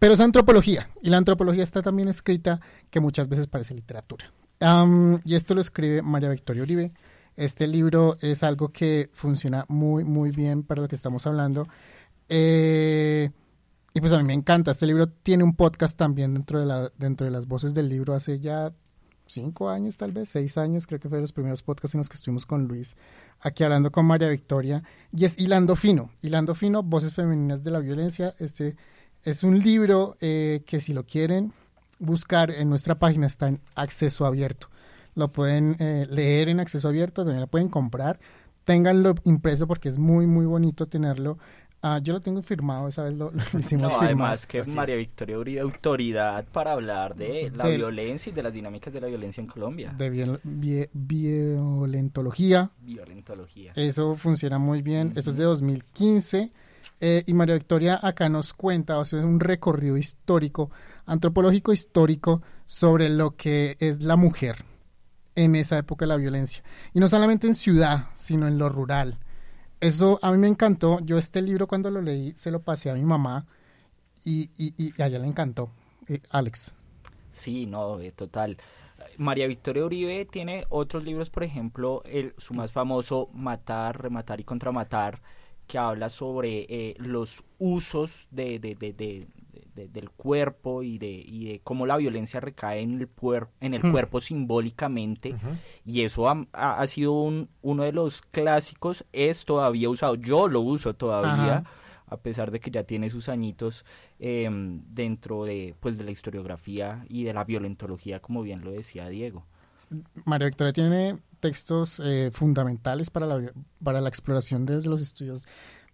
pero 0.01 0.15
es 0.15 0.21
antropología. 0.21 0.91
Y 1.03 1.11
la 1.11 1.19
antropología 1.19 1.63
está 1.63 1.83
también 1.83 2.09
escrita 2.09 2.61
que 2.91 2.99
muchas 2.99 3.29
veces 3.29 3.47
parece 3.47 3.75
literatura. 3.75 4.33
Y 5.25 5.35
esto 5.35 5.55
lo 5.55 5.61
escribe 5.61 6.03
María 6.03 6.31
Victoria 6.31 6.63
Uribe. 6.63 6.93
Este 7.37 7.67
libro 7.67 8.17
es 8.21 8.43
algo 8.43 8.71
que 8.71 9.11
funciona 9.13 9.65
muy, 9.69 10.05
muy 10.05 10.31
bien 10.31 10.63
para 10.63 10.83
lo 10.83 10.89
que 10.89 10.97
estamos 10.97 11.27
hablando. 11.27 11.69
Eh, 12.29 13.31
y 13.93 14.01
pues 14.01 14.13
a 14.13 14.19
mí 14.19 14.25
me 14.25 14.33
encanta. 14.33 14.71
Este 14.71 14.87
libro 14.87 15.09
tiene 15.09 15.45
un 15.45 15.55
podcast 15.55 15.99
también 15.99 16.33
dentro 16.33 16.59
de, 16.59 16.67
la, 16.67 16.91
dentro 16.97 17.27
de 17.27 17.31
las 17.31 17.47
voces 17.47 17.75
del 17.75 17.89
libro 17.89 18.15
hace 18.15 18.41
ya 18.41 18.73
cinco 19.27 19.69
años, 19.69 19.99
tal 19.99 20.13
vez, 20.13 20.31
seis 20.31 20.57
años. 20.57 20.87
Creo 20.87 20.99
que 20.99 21.11
fue 21.11 21.19
de 21.19 21.23
los 21.23 21.33
primeros 21.33 21.63
podcasts 21.63 21.95
en 21.95 21.99
los 21.99 22.09
que 22.09 22.17
estuvimos 22.17 22.47
con 22.47 22.67
Luis, 22.67 22.97
aquí 23.41 23.65
hablando 23.65 23.93
con 23.93 24.07
María 24.07 24.29
Victoria. 24.29 24.83
Y 25.13 25.27
es 25.27 25.39
Hilando 25.39 25.77
Fino. 25.77 26.11
Hilando 26.23 26.55
Fino, 26.55 26.83
Voces 26.83 27.15
Femeninas 27.15 27.63
de 27.63 27.71
la 27.71 27.81
Violencia. 27.81 28.35
Este 28.39 28.77
es 29.25 29.43
un 29.43 29.59
libro 29.59 30.17
eh, 30.21 30.63
que 30.67 30.81
si 30.81 30.93
lo 30.93 31.05
quieren 31.05 31.53
buscar 31.99 32.51
en 32.51 32.69
nuestra 32.71 32.95
página 32.99 33.27
está 33.27 33.49
en 33.49 33.61
acceso 33.75 34.25
abierto. 34.27 34.69
Lo 35.15 35.33
pueden 35.33 35.77
eh, 35.81 36.07
leer 36.09 36.49
en 36.49 36.61
acceso 36.61 36.89
abierto, 36.89 37.23
también 37.23 37.41
lo 37.41 37.47
pueden 37.49 37.69
comprar. 37.69 38.19
Ténganlo 38.65 39.15
impreso 39.25 39.67
porque 39.67 39.89
es 39.89 39.99
muy, 39.99 40.27
muy 40.27 40.47
bonito 40.47 40.87
tenerlo. 40.87 41.39
Ah, 41.83 41.99
yo 42.03 42.13
lo 42.13 42.21
tengo 42.21 42.43
firmado, 42.43 42.89
esa 42.89 43.03
vez 43.05 43.15
lo, 43.15 43.31
lo 43.31 43.41
hicimos 43.59 43.85
No, 43.85 43.89
firmado. 43.89 44.05
además 44.07 44.47
que 44.47 44.61
Así 44.61 44.73
María 44.73 44.95
es. 44.97 44.99
Victoria 45.01 45.39
Uribe, 45.39 45.61
autoridad 45.61 46.45
para 46.53 46.73
hablar 46.73 47.17
de 47.17 47.51
la 47.55 47.67
violencia 47.69 48.31
y 48.31 48.35
de 48.35 48.43
las 48.43 48.53
dinámicas 48.55 48.93
de 48.93 49.01
la 49.01 49.07
violencia 49.09 49.41
en 49.41 49.47
Colombia. 49.47 49.93
de 49.97 50.11
viol- 50.11 50.41
vie- 50.45 50.91
violentología. 50.93 52.71
Violentología. 52.83 53.73
Eso 53.77 54.15
funciona 54.17 54.59
muy 54.59 54.83
bien. 54.83 55.13
Eso 55.17 55.31
es 55.31 55.37
de 55.37 55.45
2015. 55.45 56.53
Eh, 57.01 57.25
y 57.27 57.35
María 57.35 57.55
Victoria 57.55 57.99
acá 58.03 58.29
nos 58.29 58.53
cuenta, 58.53 58.99
o 58.99 59.05
sea, 59.05 59.21
es 59.21 59.25
un 59.25 59.41
recorrido 59.41 59.97
histórico, 59.97 60.71
antropológico 61.07 61.73
histórico, 61.73 62.43
sobre 62.67 63.09
lo 63.09 63.37
que 63.37 63.77
es 63.81 64.01
la 64.01 64.17
mujer 64.17 64.65
en 65.35 65.57
esa 65.57 65.79
época 65.79 66.05
de 66.05 66.09
la 66.09 66.17
violencia. 66.17 66.63
Y 66.93 67.01
no 67.01 67.09
solamente 67.09 67.47
en 67.47 67.55
ciudad, 67.55 68.09
sino 68.15 68.47
en 68.47 68.59
lo 68.59 68.69
rural. 68.69 69.19
Eso 69.81 70.19
a 70.23 70.31
mí 70.31 70.39
me 70.39 70.49
encantó. 70.49 71.01
Yo 71.01 71.17
este 71.17 71.41
libro 71.41 71.67
cuando 71.67 71.91
lo 71.91 72.03
leí 72.03 72.35
se 72.37 72.51
lo 72.51 72.61
pasé 72.61 72.91
a 72.91 72.95
mi 72.95 73.03
mamá 73.03 73.47
y, 74.23 74.51
y, 74.57 74.75
y 74.77 75.03
a 75.03 75.07
ella 75.07 75.19
le 75.19 75.27
encantó. 75.27 75.71
Eh, 76.07 76.21
Alex. 76.31 76.75
Sí, 77.33 77.65
no, 77.65 77.99
eh, 78.01 78.13
total. 78.13 78.59
María 79.17 79.47
Victoria 79.47 79.85
Uribe 79.85 80.27
tiene 80.27 80.67
otros 80.69 81.05
libros, 81.05 81.31
por 81.31 81.45
ejemplo, 81.45 82.03
el, 82.05 82.35
su 82.37 82.55
más 82.55 82.73
famoso 82.73 83.31
Matar, 83.33 84.03
Rematar 84.03 84.41
y 84.41 84.45
Contramatar, 84.45 85.23
que 85.71 85.79
habla 85.79 86.09
sobre 86.09 86.67
eh, 86.69 86.95
los 86.99 87.45
usos 87.59 88.27
de, 88.33 88.59
de- 88.59 88.75
de- 88.75 88.93
de- 88.93 89.27
de- 89.75 89.89
del 89.89 90.11
cuerpo 90.11 90.83
y 90.83 90.99
de, 90.99 91.11
y 91.11 91.45
de 91.47 91.61
cómo 91.61 91.87
la 91.87 91.97
violencia 91.97 92.41
recae 92.41 92.81
en 92.81 93.01
el, 93.01 93.09
puer- 93.09 93.49
en 93.61 93.75
el 93.75 93.83
Hmm. 93.85 93.93
cuerpo 93.93 94.21
simbólicamente. 94.21 95.37
Y 95.87 96.03
eso 96.03 96.29
ha, 96.53 96.87
sido 96.87 97.13
un- 97.13 97.49
uno 97.63 97.85
de 97.85 97.93
los 97.93 98.21
clásicos, 98.23 99.05
es 99.13 99.45
todavía 99.45 99.89
usado. 99.89 100.17
Yo 100.17 100.49
lo 100.49 100.61
uso 100.61 100.95
todavía 100.95 101.65
a 102.07 102.17
pesar 102.17 102.51
de 102.51 102.59
que 102.59 102.73
ya 102.73 102.83
tiene 102.83 103.09
sus 103.09 103.29
añitos 103.29 103.85
em, 104.19 104.83
dentro 104.89 105.45
de 105.45 105.77
pues 105.79 105.97
de 105.97 106.03
la 106.05 106.11
historiografía 106.11 107.05
y 107.09 107.23
de 107.23 107.33
la 107.33 107.45
violentología 107.45 108.19
como 108.21 108.43
bien 108.43 108.63
lo 108.65 108.73
decía 108.73 109.09
Diego 109.09 109.47
María 110.25 110.47
Victoria 110.47 110.73
tiene 110.73 111.19
textos 111.41 112.01
eh, 112.05 112.31
fundamentales 112.33 113.11
para 113.11 113.27
la, 113.27 113.53
para 113.83 114.01
la 114.01 114.09
exploración 114.09 114.67
desde 114.67 114.89
los 114.89 115.01
estudios 115.01 115.47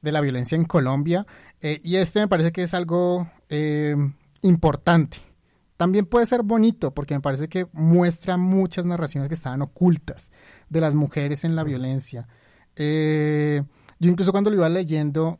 de 0.02 0.12
la 0.12 0.20
violencia 0.20 0.56
en 0.56 0.64
Colombia 0.64 1.26
eh, 1.60 1.80
y 1.82 1.96
este 1.96 2.20
me 2.20 2.28
parece 2.28 2.52
que 2.52 2.62
es 2.62 2.74
algo 2.74 3.30
eh, 3.48 3.96
importante. 4.42 5.18
También 5.76 6.06
puede 6.06 6.26
ser 6.26 6.42
bonito 6.42 6.92
porque 6.92 7.14
me 7.14 7.20
parece 7.20 7.48
que 7.48 7.66
muestra 7.72 8.36
muchas 8.36 8.86
narraciones 8.86 9.28
que 9.28 9.34
estaban 9.34 9.62
ocultas 9.62 10.32
de 10.70 10.80
las 10.80 10.94
mujeres 10.94 11.44
en 11.44 11.54
la 11.54 11.64
violencia. 11.64 12.28
Yo 12.78 14.10
incluso 14.10 14.32
cuando 14.32 14.50
lo 14.50 14.56
iba 14.56 14.68
leyendo, 14.70 15.38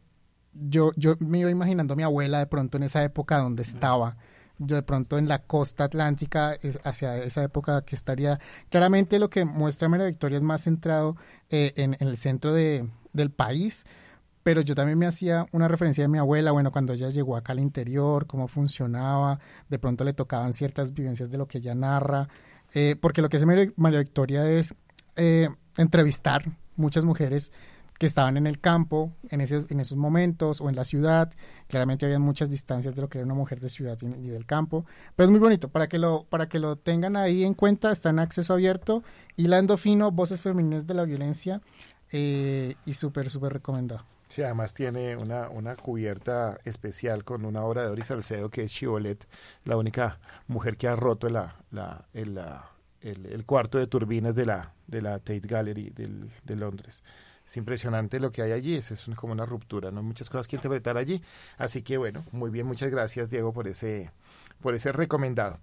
yo, 0.52 0.92
yo 0.96 1.16
me 1.20 1.38
iba 1.38 1.50
imaginando 1.50 1.94
a 1.94 1.96
mi 1.96 2.02
abuela 2.02 2.38
de 2.38 2.46
pronto 2.46 2.76
en 2.76 2.82
esa 2.82 3.02
época 3.02 3.38
donde 3.38 3.62
estaba. 3.62 4.16
De 4.58 4.82
pronto 4.82 5.18
en 5.18 5.28
la 5.28 5.40
costa 5.40 5.84
atlántica, 5.84 6.56
hacia 6.84 7.18
esa 7.18 7.42
época 7.42 7.82
que 7.82 7.94
estaría. 7.94 8.40
Claramente 8.70 9.18
lo 9.18 9.28
que 9.28 9.44
muestra 9.44 9.88
María 9.88 10.06
Victoria 10.06 10.38
es 10.38 10.42
más 10.42 10.62
centrado 10.62 11.16
eh, 11.50 11.74
en, 11.76 11.96
el 12.00 12.16
centro 12.16 12.54
de, 12.54 12.88
del 13.12 13.30
país, 13.30 13.84
pero 14.42 14.60
yo 14.60 14.74
también 14.74 14.98
me 14.98 15.06
hacía 15.06 15.46
una 15.52 15.68
referencia 15.68 16.04
de 16.04 16.08
mi 16.08 16.18
abuela, 16.18 16.52
bueno, 16.52 16.70
cuando 16.70 16.92
ella 16.92 17.10
llegó 17.10 17.36
acá 17.36 17.52
al 17.52 17.60
interior, 17.60 18.26
cómo 18.26 18.48
funcionaba, 18.48 19.40
de 19.68 19.78
pronto 19.78 20.04
le 20.04 20.12
tocaban 20.12 20.52
ciertas 20.52 20.94
vivencias 20.94 21.30
de 21.30 21.36
lo 21.36 21.46
que 21.48 21.58
ella 21.58 21.74
narra, 21.74 22.28
eh, 22.72 22.96
porque 23.00 23.22
lo 23.22 23.28
que 23.28 23.38
hace 23.38 23.46
María 23.46 23.98
Victoria 23.98 24.48
es 24.48 24.74
eh, 25.16 25.48
entrevistar 25.76 26.44
muchas 26.76 27.04
mujeres 27.04 27.52
que 27.98 28.06
estaban 28.06 28.36
en 28.36 28.46
el 28.46 28.60
campo 28.60 29.12
en 29.30 29.40
esos, 29.40 29.70
en 29.70 29.80
esos 29.80 29.96
momentos 29.96 30.60
o 30.60 30.68
en 30.68 30.76
la 30.76 30.84
ciudad. 30.84 31.32
Claramente 31.68 32.06
había 32.06 32.18
muchas 32.18 32.50
distancias 32.50 32.94
de 32.94 33.02
lo 33.02 33.08
que 33.08 33.18
era 33.18 33.24
una 33.24 33.34
mujer 33.34 33.60
de 33.60 33.68
ciudad 33.68 33.98
y, 34.02 34.28
del 34.28 34.46
campo. 34.46 34.84
Pero 35.14 35.24
es 35.26 35.30
muy 35.30 35.40
bonito, 35.40 35.68
para 35.68 35.88
que 35.88 35.98
lo, 35.98 36.24
para 36.24 36.48
que 36.48 36.58
lo 36.58 36.76
tengan 36.76 37.16
ahí 37.16 37.44
en 37.44 37.54
cuenta, 37.54 37.90
está 37.90 38.10
en 38.10 38.18
acceso 38.18 38.54
abierto. 38.54 39.02
Hilando 39.36 39.76
fino, 39.76 40.10
voces 40.10 40.40
femeninas 40.40 40.86
de 40.86 40.94
la 40.94 41.04
violencia 41.04 41.60
eh, 42.12 42.74
y 42.84 42.92
súper, 42.92 43.30
súper 43.30 43.52
recomendado. 43.54 44.04
Sí, 44.28 44.42
además 44.42 44.74
tiene 44.74 45.16
una, 45.16 45.48
una 45.48 45.76
cubierta 45.76 46.58
especial 46.64 47.22
con 47.24 47.44
una 47.44 47.62
obra 47.62 47.82
de 47.82 47.88
Doris 47.88 48.06
Salcedo 48.06 48.50
que 48.50 48.64
es 48.64 48.72
Chivolet, 48.72 49.24
la 49.64 49.76
única 49.76 50.18
mujer 50.48 50.76
que 50.76 50.88
ha 50.88 50.96
roto 50.96 51.28
la, 51.28 51.54
la, 51.70 52.06
el, 52.12 52.36
el- 53.00 53.44
cuarto 53.46 53.78
de 53.78 53.86
turbinas 53.86 54.34
de 54.34 54.46
la, 54.46 54.72
de 54.88 55.00
la 55.00 55.18
Tate 55.20 55.46
Gallery 55.46 55.92
de 56.44 56.56
Londres. 56.56 57.04
Es 57.46 57.56
impresionante 57.56 58.18
lo 58.18 58.32
que 58.32 58.42
hay 58.42 58.52
allí, 58.52 58.74
es, 58.74 58.90
es 58.90 59.08
como 59.14 59.32
una 59.32 59.46
ruptura, 59.46 59.90
¿no? 59.92 60.02
Muchas 60.02 60.28
cosas 60.28 60.48
que 60.48 60.56
interpretar 60.56 60.96
allí. 60.96 61.22
Así 61.58 61.82
que 61.82 61.96
bueno, 61.96 62.24
muy 62.32 62.50
bien, 62.50 62.66
muchas 62.66 62.90
gracias 62.90 63.30
Diego 63.30 63.52
por 63.52 63.68
ese, 63.68 64.10
por 64.60 64.74
ese 64.74 64.90
recomendado. 64.92 65.58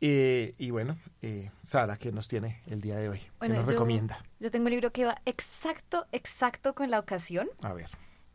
Eh, 0.00 0.54
y 0.58 0.70
bueno, 0.70 0.98
eh, 1.22 1.50
Sara, 1.58 1.96
¿qué 1.96 2.12
nos 2.12 2.28
tiene 2.28 2.62
el 2.66 2.80
día 2.80 2.96
de 2.96 3.08
hoy? 3.08 3.18
¿Qué 3.18 3.30
Bueno, 3.38 3.54
nos 3.56 3.64
yo- 3.66 3.72
recomienda? 3.72 4.22
Yo 4.38 4.50
tengo 4.50 4.66
un 4.66 4.70
libro 4.70 4.92
que 4.92 5.04
va 5.06 5.16
exacto, 5.24 6.06
exacto 6.12 6.74
con 6.74 6.90
la 6.90 6.98
ocasión. 6.98 7.48
A 7.62 7.72
ver. 7.72 7.88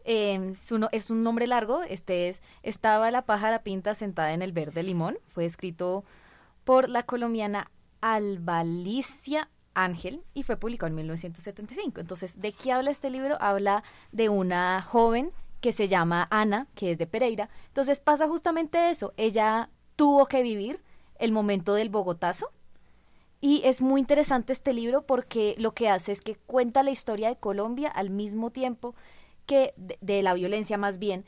Eh, 0.04 0.54
su 0.60 0.80
no- 0.80 0.90
es 0.92 1.10
un 1.12 1.22
nombre 1.24 1.46
largo. 1.48 1.84
Este 1.84 2.28
es 2.30 2.42
Estaba 2.64 3.12
la 3.12 3.22
pájara 3.24 3.62
pinta 3.62 3.94
sentada 3.94 4.34
en 4.34 4.42
el 4.42 4.52
verde 4.52 4.82
limón. 4.84 5.18
Fue 5.28 5.46
escrito 5.46 6.04
por 6.64 6.90
la 6.90 7.04
colombiana 7.04 7.70
Albalicia 8.02 9.50
Ángel 9.74 10.24
y 10.34 10.44
fue 10.44 10.58
publicado 10.58 10.88
en 10.88 10.96
1975. 10.96 12.02
Entonces, 12.02 12.40
¿de 12.40 12.52
qué 12.54 12.72
habla 12.72 12.92
este 12.92 13.10
libro? 13.10 13.38
Habla 13.40 13.84
de 14.12 14.30
una 14.30 14.82
joven 14.82 15.32
que 15.62 15.72
se 15.72 15.88
llama 15.88 16.28
Ana, 16.32 16.68
que 16.76 16.92
es 16.92 16.98
de 16.98 17.08
Pereira. 17.08 17.50
Entonces 17.68 18.00
pasa 18.00 18.28
justamente 18.28 18.90
eso. 18.90 19.14
Ella 19.18 19.70
tuvo 19.96 20.26
que 20.28 20.42
vivir 20.42 20.82
el 21.18 21.32
momento 21.32 21.74
del 21.74 21.90
Bogotazo. 21.90 22.52
Y 23.42 23.62
es 23.64 23.82
muy 23.82 24.02
interesante 24.02 24.52
este 24.52 24.74
libro 24.74 25.06
porque 25.06 25.56
lo 25.58 25.74
que 25.74 25.90
hace 25.90 26.12
es 26.12 26.22
que 26.22 26.36
cuenta 26.36 26.84
la 26.84 26.92
historia 26.92 27.30
de 27.30 27.38
Colombia 27.38 27.90
al 27.90 28.10
mismo 28.10 28.52
tiempo 28.52 28.96
que 29.46 29.74
de, 29.78 29.98
de 30.02 30.22
la 30.24 30.34
violencia 30.34 30.78
más 30.78 31.00
bien. 31.00 31.26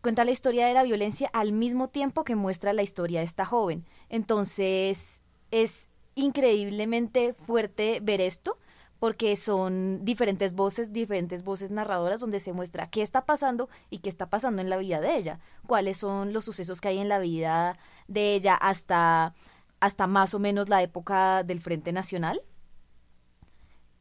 Cuenta 0.00 0.24
la 0.24 0.30
historia 0.30 0.66
de 0.66 0.74
la 0.74 0.84
violencia 0.84 1.28
al 1.32 1.52
mismo 1.52 1.88
tiempo 1.88 2.24
que 2.24 2.36
muestra 2.36 2.72
la 2.72 2.82
historia 2.82 3.20
de 3.20 3.26
esta 3.26 3.44
joven. 3.44 3.84
Entonces 4.08 5.22
es 5.50 5.89
increíblemente 6.14 7.34
fuerte 7.34 8.00
ver 8.02 8.20
esto 8.20 8.58
porque 8.98 9.36
son 9.38 10.04
diferentes 10.04 10.52
voces, 10.54 10.92
diferentes 10.92 11.42
voces 11.42 11.70
narradoras 11.70 12.20
donde 12.20 12.38
se 12.38 12.52
muestra 12.52 12.90
qué 12.90 13.00
está 13.02 13.24
pasando 13.24 13.70
y 13.88 13.98
qué 13.98 14.10
está 14.10 14.28
pasando 14.28 14.60
en 14.60 14.68
la 14.68 14.76
vida 14.76 15.00
de 15.00 15.16
ella, 15.16 15.40
cuáles 15.66 15.96
son 15.96 16.32
los 16.34 16.44
sucesos 16.44 16.80
que 16.82 16.88
hay 16.88 16.98
en 16.98 17.08
la 17.08 17.18
vida 17.18 17.78
de 18.08 18.34
ella 18.34 18.54
hasta, 18.56 19.34
hasta 19.80 20.06
más 20.06 20.34
o 20.34 20.38
menos 20.38 20.68
la 20.68 20.82
época 20.82 21.42
del 21.44 21.60
Frente 21.60 21.92
Nacional. 21.92 22.42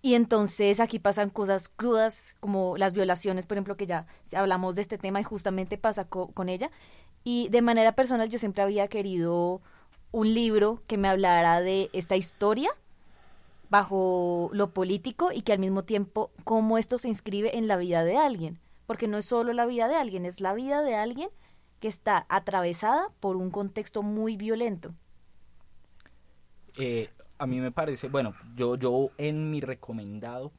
Y 0.02 0.14
entonces 0.14 0.80
aquí 0.80 0.98
pasan 0.98 1.30
cosas 1.30 1.68
crudas 1.68 2.36
como 2.40 2.78
las 2.78 2.94
violaciones, 2.94 3.46
por 3.46 3.58
ejemplo, 3.58 3.76
que 3.76 3.86
ya 3.86 4.06
hablamos 4.34 4.76
de 4.76 4.82
este 4.82 4.98
tema 4.98 5.20
y 5.20 5.24
justamente 5.24 5.78
pasa 5.78 6.06
co- 6.06 6.30
con 6.30 6.48
ella. 6.48 6.72
Y 7.26 7.50
de 7.50 7.62
manera 7.62 7.94
personal 7.96 8.30
yo 8.30 8.40
siempre 8.40 8.64
había 8.64 8.88
querido 8.88 9.62
un 10.12 10.34
libro 10.34 10.82
que 10.88 10.98
me 10.98 11.08
hablara 11.08 11.62
de 11.62 11.90
esta 11.94 12.16
historia 12.16 12.72
bajo 13.70 14.50
lo 14.54 14.72
político 14.72 15.30
y 15.34 15.42
que 15.42 15.54
al 15.54 15.60
mismo 15.60 15.84
tiempo 15.84 16.32
cómo 16.44 16.78
esto 16.78 16.98
se 16.98 17.08
inscribe 17.08 17.58
en 17.58 17.68
la 17.68 17.78
vida 17.78 18.04
de 18.04 18.18
alguien, 18.18 18.60
porque 18.88 19.08
no 19.08 19.18
es 19.18 19.26
solo 19.26 19.54
la 19.54 19.66
vida 19.66 19.88
de 19.88 19.96
alguien, 19.96 20.26
es 20.26 20.42
la 20.42 20.54
vida 20.54 20.82
de 20.82 20.96
alguien 20.96 21.30
que 21.80 21.88
está 21.88 22.26
atravesada 22.30 23.10
por 23.20 23.36
un 23.36 23.52
contexto 23.52 24.04
muy 24.04 24.36
violento. 24.36 24.94
Eh, 26.78 27.10
a 27.38 27.46
mí 27.46 27.60
me 27.60 27.72
parece, 27.72 28.10
bueno, 28.10 28.34
yo, 28.56 28.76
yo 28.76 29.12
en 29.18 29.52
mi 29.52 29.62
recomendado 29.62 30.52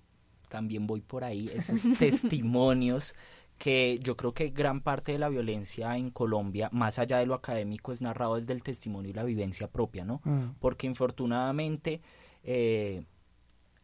también 0.48 0.86
voy 0.86 1.00
por 1.00 1.24
ahí, 1.24 1.50
esos 1.52 1.80
testimonios 1.98 3.14
que 3.60 3.98
yo 4.02 4.16
creo 4.16 4.32
que 4.32 4.48
gran 4.48 4.80
parte 4.80 5.12
de 5.12 5.18
la 5.18 5.28
violencia 5.28 5.94
en 5.98 6.10
Colombia, 6.10 6.70
más 6.72 6.98
allá 6.98 7.18
de 7.18 7.26
lo 7.26 7.34
académico, 7.34 7.92
es 7.92 8.00
narrado 8.00 8.40
desde 8.40 8.54
el 8.54 8.62
testimonio 8.62 9.10
y 9.10 9.12
la 9.12 9.22
vivencia 9.22 9.68
propia, 9.68 10.02
¿no? 10.02 10.22
Mm. 10.24 10.54
Porque 10.60 10.86
infortunadamente 10.86 12.00
eh, 12.42 13.04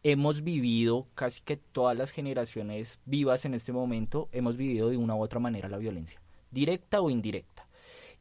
hemos 0.01 0.43
vivido, 0.43 1.05
casi 1.13 1.41
que 1.41 1.57
todas 1.57 1.95
las 1.95 2.09
generaciones 2.09 2.99
vivas 3.05 3.45
en 3.45 3.53
este 3.53 3.71
momento, 3.71 4.29
hemos 4.31 4.57
vivido 4.57 4.89
de 4.89 4.97
una 4.97 5.13
u 5.13 5.21
otra 5.21 5.39
manera 5.39 5.69
la 5.69 5.77
violencia, 5.77 6.19
directa 6.49 6.99
o 6.99 7.11
indirecta. 7.11 7.67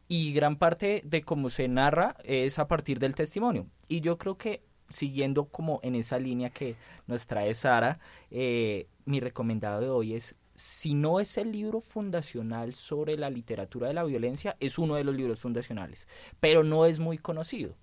Y 0.08 0.34
gran 0.34 0.56
parte 0.56 1.00
de 1.06 1.22
cómo 1.22 1.48
se 1.48 1.68
narra 1.68 2.16
es 2.24 2.58
a 2.58 2.68
partir 2.68 2.98
del 2.98 3.14
testimonio. 3.14 3.66
Y 3.88 4.02
yo 4.02 4.18
creo 4.18 4.36
que 4.36 4.62
siguiendo 4.90 5.46
como 5.46 5.80
en 5.82 5.94
esa 5.94 6.18
línea 6.18 6.50
que 6.50 6.76
nos 7.06 7.26
trae 7.26 7.54
Sara, 7.54 7.98
eh, 8.30 8.88
mi 9.06 9.20
recomendado 9.20 9.80
de 9.80 9.88
hoy 9.88 10.12
es, 10.12 10.34
si 10.56 10.94
no 10.94 11.20
es 11.20 11.38
el 11.38 11.52
libro 11.52 11.80
fundacional 11.80 12.74
sobre 12.74 13.16
la 13.16 13.30
literatura 13.30 13.88
de 13.88 13.94
la 13.94 14.04
violencia, 14.04 14.56
es 14.58 14.78
uno 14.78 14.96
de 14.96 15.04
los 15.04 15.14
libros 15.14 15.40
fundacionales, 15.40 16.08
pero 16.40 16.64
no 16.64 16.86
es 16.86 16.98
muy 16.98 17.18
conocido 17.18 17.74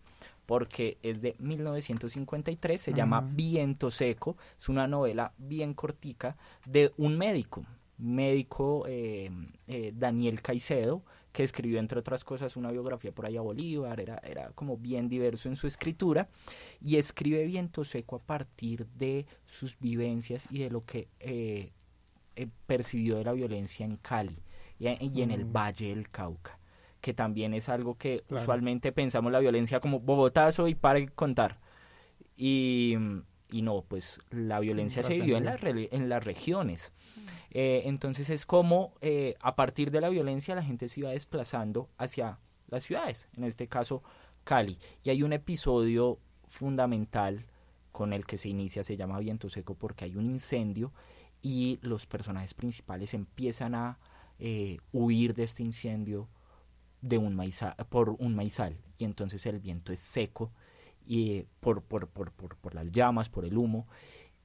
porque 0.46 0.98
es 1.04 1.22
de 1.22 1.36
1953, 1.40 2.82
se 2.82 2.94
llama 2.94 3.22
Mm. 3.22 3.36
Viento 3.36 3.92
Seco, 3.92 4.38
es 4.58 4.68
una 4.70 4.88
novela 4.88 5.34
bien 5.38 5.74
cortica 5.74 6.36
de 6.66 6.92
un 6.98 7.18
médico, 7.18 7.66
médico 7.98 8.84
eh, 8.88 9.32
eh, 9.68 9.94
Daniel 9.96 10.42
Caicedo, 10.42 11.04
que 11.32 11.44
escribió 11.44 11.80
entre 11.80 12.00
otras 12.00 12.24
cosas 12.24 12.56
una 12.58 12.72
biografía 12.72 13.12
por 13.12 13.26
ahí 13.26 13.38
a 13.38 13.42
Bolívar, 13.42 14.00
era, 14.00 14.22
era 14.24 14.52
como 14.52 14.78
bien 14.78 15.10
diverso 15.10 15.50
en 15.50 15.56
su 15.56 15.66
escritura, 15.66 16.30
y 16.80 16.98
escribe 16.98 17.46
Viento 17.46 17.84
Seco 17.84 18.18
a 18.18 18.20
partir 18.20 18.86
de 18.88 19.26
sus 19.46 19.80
vivencias 19.80 20.48
y 20.52 20.60
de 20.60 20.70
lo 20.70 20.82
que 20.82 21.08
eh, 21.20 21.72
eh, 22.36 22.48
percibió 22.66 23.18
de 23.18 23.24
la 23.26 23.34
violencia 23.34 23.86
en 23.86 23.98
Cali 23.98 24.38
y, 24.80 24.88
en- 24.88 24.98
y 25.02 25.22
en 25.22 25.32
el 25.32 25.46
Mm. 25.46 25.54
Valle 25.54 25.90
del 25.90 26.10
Cauca 26.10 26.60
que 27.02 27.14
también 27.14 27.54
es 27.54 27.68
algo 27.68 27.98
que 27.98 28.24
Claro. 28.28 28.42
usualmente 28.44 28.94
pensamos 28.94 29.30
la 29.32 29.40
violencia 29.40 29.82
como 29.82 30.00
Bogotazo 30.00 30.70
y 30.70 30.76
para 30.76 31.06
contar. 31.08 31.60
Y, 32.38 32.96
y 33.52 33.62
no, 33.62 33.84
pues 33.88 34.20
la 34.32 34.62
violencia 34.62 35.04
se 35.04 35.14
vivió 35.16 35.36
en, 35.36 35.46
en 35.92 36.08
las 36.10 36.24
regiones. 36.24 36.94
Eh, 37.52 37.82
entonces 37.86 38.30
es 38.30 38.46
como 38.46 38.94
eh, 39.02 39.36
a 39.42 39.56
partir 39.58 39.92
de 39.92 40.00
la 40.00 40.08
violencia 40.08 40.56
la 40.56 40.64
gente 40.64 40.88
se 40.88 41.02
iba 41.02 41.10
desplazando 41.10 41.90
hacia 41.98 42.40
las 42.70 42.84
ciudades, 42.86 43.28
en 43.36 43.44
este 43.44 43.68
caso 43.68 44.02
Cali. 44.46 44.78
Y 45.04 45.10
hay 45.10 45.24
un 45.24 45.34
episodio 45.34 46.20
fundamental 46.48 47.46
con 47.92 48.14
el 48.14 48.26
que 48.26 48.38
se 48.38 48.48
inicia, 48.48 48.84
se 48.84 48.96
llama 48.96 49.20
Viento 49.20 49.50
Seco 49.50 49.76
porque 49.76 50.06
hay 50.06 50.16
un 50.16 50.30
incendio 50.30 50.94
y 51.44 51.78
los 51.84 52.08
personajes 52.08 52.56
principales 52.56 53.14
empiezan 53.14 53.76
a 53.76 54.00
eh, 54.40 54.80
huir 54.92 55.36
de 55.36 55.44
este 55.44 55.62
incendio 55.62 56.28
de 57.02 57.18
un 57.20 57.36
maizal, 57.36 57.76
por 57.90 58.10
un 58.18 58.34
maizal 58.34 58.78
y 58.98 59.04
entonces 59.04 59.46
el 59.46 59.60
viento 59.60 59.94
es 59.94 60.00
seco 60.00 60.52
y 61.06 61.32
eh, 61.34 61.48
por, 61.60 61.84
por, 61.84 62.08
por, 62.08 62.32
por, 62.32 62.56
por 62.58 62.74
las 62.74 62.90
llamas, 62.92 63.30
por 63.30 63.44
el 63.46 63.58
humo 63.58 63.86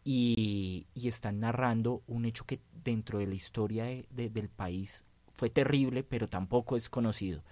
y, 0.05 0.87
y 0.95 1.09
están 1.09 1.41
narrando 1.41 2.03
un 2.07 2.25
hecho 2.25 2.45
que 2.45 2.61
dentro 2.85 3.19
de 3.19 3.27
la 3.27 3.35
historia 3.35 3.85
de- 3.85 4.07
de- 4.11 4.31
del 4.31 4.49
país 4.49 5.05
fue 5.33 5.51
terrible 5.51 6.03
pero 6.03 6.29
tampoco 6.29 6.77
es 6.77 6.89
conocido. 6.89 7.43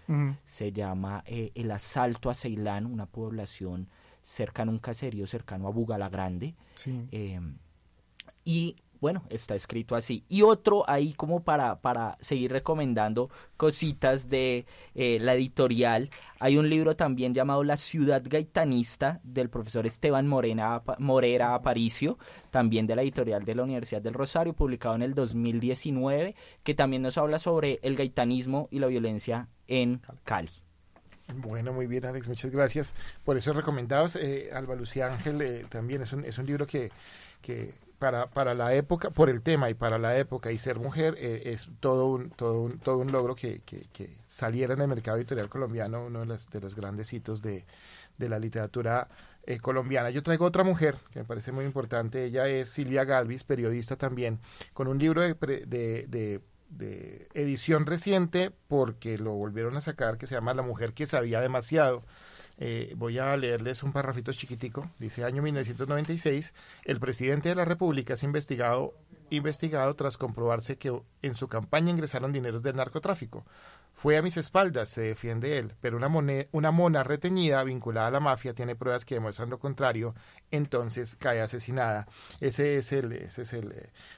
Se 0.44 0.72
llama 0.72 1.22
eh, 1.26 1.52
el 1.54 1.70
asalto 1.70 2.30
a 2.30 2.34
Ceilán, 2.34 2.84
una 2.86 3.06
población 3.06 3.88
cercana 4.22 4.72
a 4.72 4.74
un 4.74 4.80
caserío 4.80 5.26
cercano 5.28 5.68
a 5.68 5.70
Bugala 5.70 6.08
Grande. 6.08 6.56
Sí. 6.74 7.06
Eh, 7.12 7.40
y 8.44 8.74
bueno, 9.00 9.24
está 9.30 9.54
escrito 9.54 9.96
así. 9.96 10.24
Y 10.28 10.42
otro 10.42 10.88
ahí 10.88 11.12
como 11.12 11.42
para, 11.42 11.80
para 11.80 12.16
seguir 12.20 12.52
recomendando 12.52 13.30
cositas 13.56 14.28
de 14.28 14.66
eh, 14.94 15.18
la 15.20 15.34
editorial. 15.34 16.10
Hay 16.38 16.58
un 16.58 16.68
libro 16.68 16.96
también 16.96 17.34
llamado 17.34 17.64
La 17.64 17.76
ciudad 17.76 18.22
gaitanista 18.24 19.20
del 19.22 19.48
profesor 19.48 19.86
Esteban 19.86 20.26
Morena, 20.26 20.82
Morera 20.98 21.54
Aparicio, 21.54 22.18
también 22.50 22.86
de 22.86 22.96
la 22.96 23.02
editorial 23.02 23.44
de 23.44 23.54
la 23.54 23.62
Universidad 23.62 24.02
del 24.02 24.14
Rosario, 24.14 24.52
publicado 24.52 24.94
en 24.94 25.02
el 25.02 25.14
2019, 25.14 26.34
que 26.62 26.74
también 26.74 27.02
nos 27.02 27.18
habla 27.18 27.38
sobre 27.38 27.78
el 27.82 27.96
gaitanismo 27.96 28.68
y 28.70 28.78
la 28.78 28.86
violencia 28.86 29.48
en 29.66 30.02
Cali. 30.24 30.50
Bueno, 31.34 31.72
muy 31.72 31.86
bien, 31.86 32.04
Alex, 32.04 32.28
muchas 32.28 32.50
gracias 32.50 32.94
por 33.24 33.36
esos 33.36 33.56
recomendados. 33.56 34.16
Eh, 34.16 34.50
Alba 34.52 34.76
Lucía 34.76 35.12
Ángel 35.12 35.42
eh, 35.42 35.66
también 35.68 36.02
es 36.02 36.12
un, 36.12 36.24
es 36.24 36.38
un 36.38 36.46
libro 36.46 36.66
que, 36.66 36.92
que 37.42 37.74
para, 37.98 38.28
para 38.30 38.54
la 38.54 38.74
época, 38.74 39.10
por 39.10 39.30
el 39.30 39.42
tema 39.42 39.70
y 39.70 39.74
para 39.74 39.98
la 39.98 40.16
época 40.16 40.52
y 40.52 40.58
ser 40.58 40.78
mujer, 40.78 41.14
eh, 41.18 41.42
es 41.46 41.68
todo 41.80 42.06
un, 42.06 42.30
todo 42.30 42.62
un, 42.62 42.78
todo 42.78 42.98
un 42.98 43.10
logro 43.12 43.34
que, 43.34 43.62
que, 43.62 43.86
que 43.92 44.10
saliera 44.26 44.74
en 44.74 44.80
el 44.80 44.88
mercado 44.88 45.16
editorial 45.16 45.48
colombiano, 45.48 46.06
uno 46.06 46.20
de, 46.20 46.26
las, 46.26 46.48
de 46.50 46.60
los 46.60 46.74
grandes 46.74 47.12
hitos 47.12 47.42
de, 47.42 47.64
de 48.18 48.28
la 48.28 48.38
literatura 48.38 49.08
eh, 49.44 49.58
colombiana. 49.58 50.10
Yo 50.10 50.22
traigo 50.22 50.44
otra 50.44 50.64
mujer 50.64 50.96
que 51.10 51.20
me 51.20 51.24
parece 51.24 51.52
muy 51.52 51.64
importante, 51.64 52.24
ella 52.24 52.46
es 52.48 52.70
Silvia 52.70 53.04
Galvis, 53.04 53.44
periodista 53.44 53.96
también, 53.96 54.40
con 54.72 54.88
un 54.88 54.98
libro 54.98 55.22
de, 55.22 55.34
de, 55.34 56.06
de 56.08 56.40
de 56.68 57.28
edición 57.34 57.86
reciente 57.86 58.50
porque 58.68 59.18
lo 59.18 59.34
volvieron 59.34 59.76
a 59.76 59.80
sacar 59.80 60.18
que 60.18 60.26
se 60.26 60.34
llama 60.34 60.52
La 60.54 60.62
mujer 60.62 60.94
que 60.94 61.06
sabía 61.06 61.40
demasiado. 61.40 62.02
Eh, 62.58 62.94
voy 62.96 63.18
a 63.18 63.36
leerles 63.36 63.82
un 63.82 63.92
parrafito 63.92 64.32
chiquitico. 64.32 64.90
Dice 64.98 65.24
año 65.24 65.42
1996, 65.42 66.54
el 66.84 67.00
presidente 67.00 67.50
de 67.50 67.54
la 67.54 67.64
República 67.64 68.14
es 68.14 68.22
investigado 68.22 68.94
investigado 69.30 69.94
tras 69.94 70.16
comprobarse 70.16 70.76
que 70.78 70.98
en 71.22 71.34
su 71.34 71.48
campaña 71.48 71.90
ingresaron 71.90 72.32
dineros 72.32 72.62
del 72.62 72.76
narcotráfico. 72.76 73.44
Fue 73.92 74.18
a 74.18 74.22
mis 74.22 74.36
espaldas, 74.36 74.90
se 74.90 75.00
defiende 75.00 75.56
él, 75.56 75.72
pero 75.80 75.96
una, 75.96 76.08
mone- 76.08 76.48
una 76.52 76.70
mona 76.70 77.02
reteñida 77.02 77.62
vinculada 77.64 78.08
a 78.08 78.10
la 78.10 78.20
mafia 78.20 78.52
tiene 78.52 78.76
pruebas 78.76 79.06
que 79.06 79.14
demuestran 79.14 79.48
lo 79.48 79.58
contrario, 79.58 80.14
entonces 80.50 81.16
cae 81.16 81.40
asesinada. 81.40 82.06
Ese 82.40 82.76
es 82.76 82.92
el, 82.92 83.12
ese 83.12 83.42
es 83.42 83.52
el, 83.54 83.72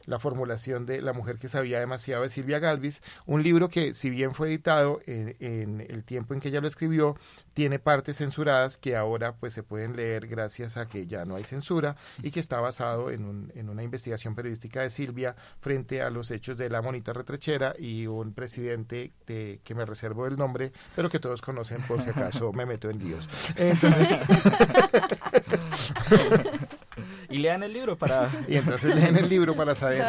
la 0.04 0.18
formulación 0.18 0.84
de 0.84 1.00
La 1.00 1.12
mujer 1.12 1.36
que 1.38 1.48
sabía 1.48 1.78
demasiado 1.78 2.24
de 2.24 2.28
Silvia 2.28 2.59
Galvis, 2.59 3.02
un 3.26 3.44
libro 3.44 3.68
que 3.68 3.94
si 3.94 4.11
bien 4.11 4.34
fue 4.34 4.48
editado 4.48 4.98
en, 5.06 5.36
en 5.38 5.80
el 5.80 6.02
tiempo 6.04 6.34
en 6.34 6.40
que 6.40 6.48
ella 6.48 6.61
lo 6.61 6.66
escribió, 6.66 7.16
tiene 7.54 7.78
partes 7.78 8.18
censuradas 8.18 8.78
que 8.78 8.96
ahora 8.96 9.36
pues 9.36 9.52
se 9.52 9.62
pueden 9.62 9.94
leer 9.96 10.26
gracias 10.26 10.76
a 10.76 10.86
que 10.86 11.06
ya 11.06 11.24
no 11.24 11.36
hay 11.36 11.44
censura 11.44 11.96
y 12.20 12.32
que 12.32 12.40
está 12.40 12.59
basado 12.61 13.12
en, 13.12 13.24
un- 13.24 13.52
en 13.54 13.68
una 13.68 13.84
investigación 13.84 14.34
periodística 14.34 14.80
de 14.82 14.90
Silvia 14.99 15.36
frente 15.61 16.03
a 16.03 16.11
los 16.11 16.30
hechos 16.32 16.59
de 16.59 16.68
la 16.68 16.82
monita 16.82 17.12
retrechera 17.12 17.74
y 17.78 18.09
un 18.09 18.34
presidente 18.34 19.12
de, 19.26 19.61
que 19.62 19.74
me 19.76 19.84
reservo 19.84 20.26
el 20.26 20.36
nombre, 20.36 20.72
pero 20.96 21.09
que 21.09 21.20
todos 21.20 21.40
conocen 21.40 21.80
por 21.82 22.03
si 22.03 22.11
acaso 22.11 22.53
me 22.53 22.66
meto 22.66 22.90
en 22.90 22.99
líos. 22.99 23.28
Entonces, 23.57 24.16
Y 27.30 27.38
lean 27.38 27.62
el 27.62 27.72
libro 27.72 27.96
para... 27.96 28.28
y 28.49 28.57
entonces 28.57 28.94
leen 28.94 29.16
el 29.16 29.28
libro 29.28 29.55
para 29.55 29.74
saber 29.74 30.03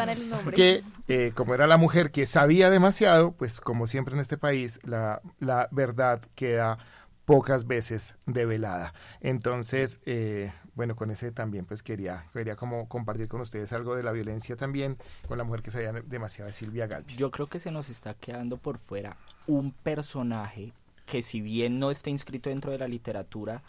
que 0.54 0.82
eh, 1.06 1.32
como 1.34 1.54
era 1.54 1.66
la 1.66 1.76
mujer 1.76 2.10
que 2.10 2.26
sabía 2.26 2.70
demasiado, 2.70 3.32
pues 3.32 3.60
como 3.60 3.86
siempre 3.86 4.14
en 4.14 4.20
este 4.20 4.38
país, 4.38 4.80
la, 4.84 5.20
la 5.38 5.68
verdad 5.70 6.20
queda 6.34 6.78
pocas 7.26 7.66
veces 7.66 8.16
develada. 8.26 8.92
Entonces, 9.20 10.00
eh, 10.04 10.52
bueno, 10.74 10.96
con 10.96 11.10
ese 11.10 11.32
también 11.32 11.66
pues 11.66 11.82
quería, 11.82 12.26
quería 12.32 12.56
como 12.56 12.88
compartir 12.88 13.28
con 13.28 13.40
ustedes 13.40 13.72
algo 13.72 13.96
de 13.96 14.02
la 14.02 14.12
violencia 14.12 14.56
también 14.56 14.96
con 15.28 15.38
la 15.38 15.44
mujer 15.44 15.62
que 15.62 15.70
sabía 15.70 15.92
demasiado 15.92 16.46
de 16.46 16.52
Silvia 16.52 16.86
Galvis. 16.86 17.18
Yo 17.18 17.30
creo 17.30 17.46
que 17.46 17.58
se 17.58 17.70
nos 17.70 17.90
está 17.90 18.14
quedando 18.14 18.56
por 18.56 18.78
fuera 18.78 19.16
un 19.46 19.72
personaje 19.72 20.72
que 21.06 21.22
si 21.22 21.40
bien 21.40 21.78
no 21.78 21.90
está 21.90 22.10
inscrito 22.10 22.50
dentro 22.50 22.70
de 22.70 22.78
la 22.78 22.86
literatura, 22.86 23.62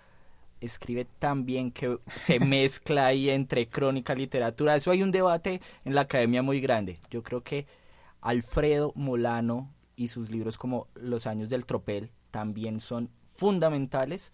escribe 0.62 1.06
tan 1.20 1.45
bien 1.45 1.72
que 1.72 1.97
se 2.16 2.39
mezcla 2.45 3.08
ahí 3.08 3.30
entre 3.30 3.68
crónica 3.68 4.14
y 4.14 4.18
literatura. 4.18 4.76
Eso 4.76 4.91
hay 4.91 5.04
un 5.04 5.12
debate 5.12 5.60
en 5.84 5.95
la 5.95 6.02
academia 6.02 6.43
muy 6.43 6.62
grande. 6.62 6.99
Yo 7.10 7.24
creo 7.24 7.41
que 7.41 7.66
Alfredo 8.22 8.93
Molano 8.95 9.70
y 9.95 10.08
sus 10.08 10.30
libros 10.30 10.58
como 10.58 10.88
Los 10.95 11.28
años 11.28 11.49
del 11.49 11.66
tropel 11.66 12.12
también 12.30 12.80
son 12.80 13.10
fundamentales 13.36 14.32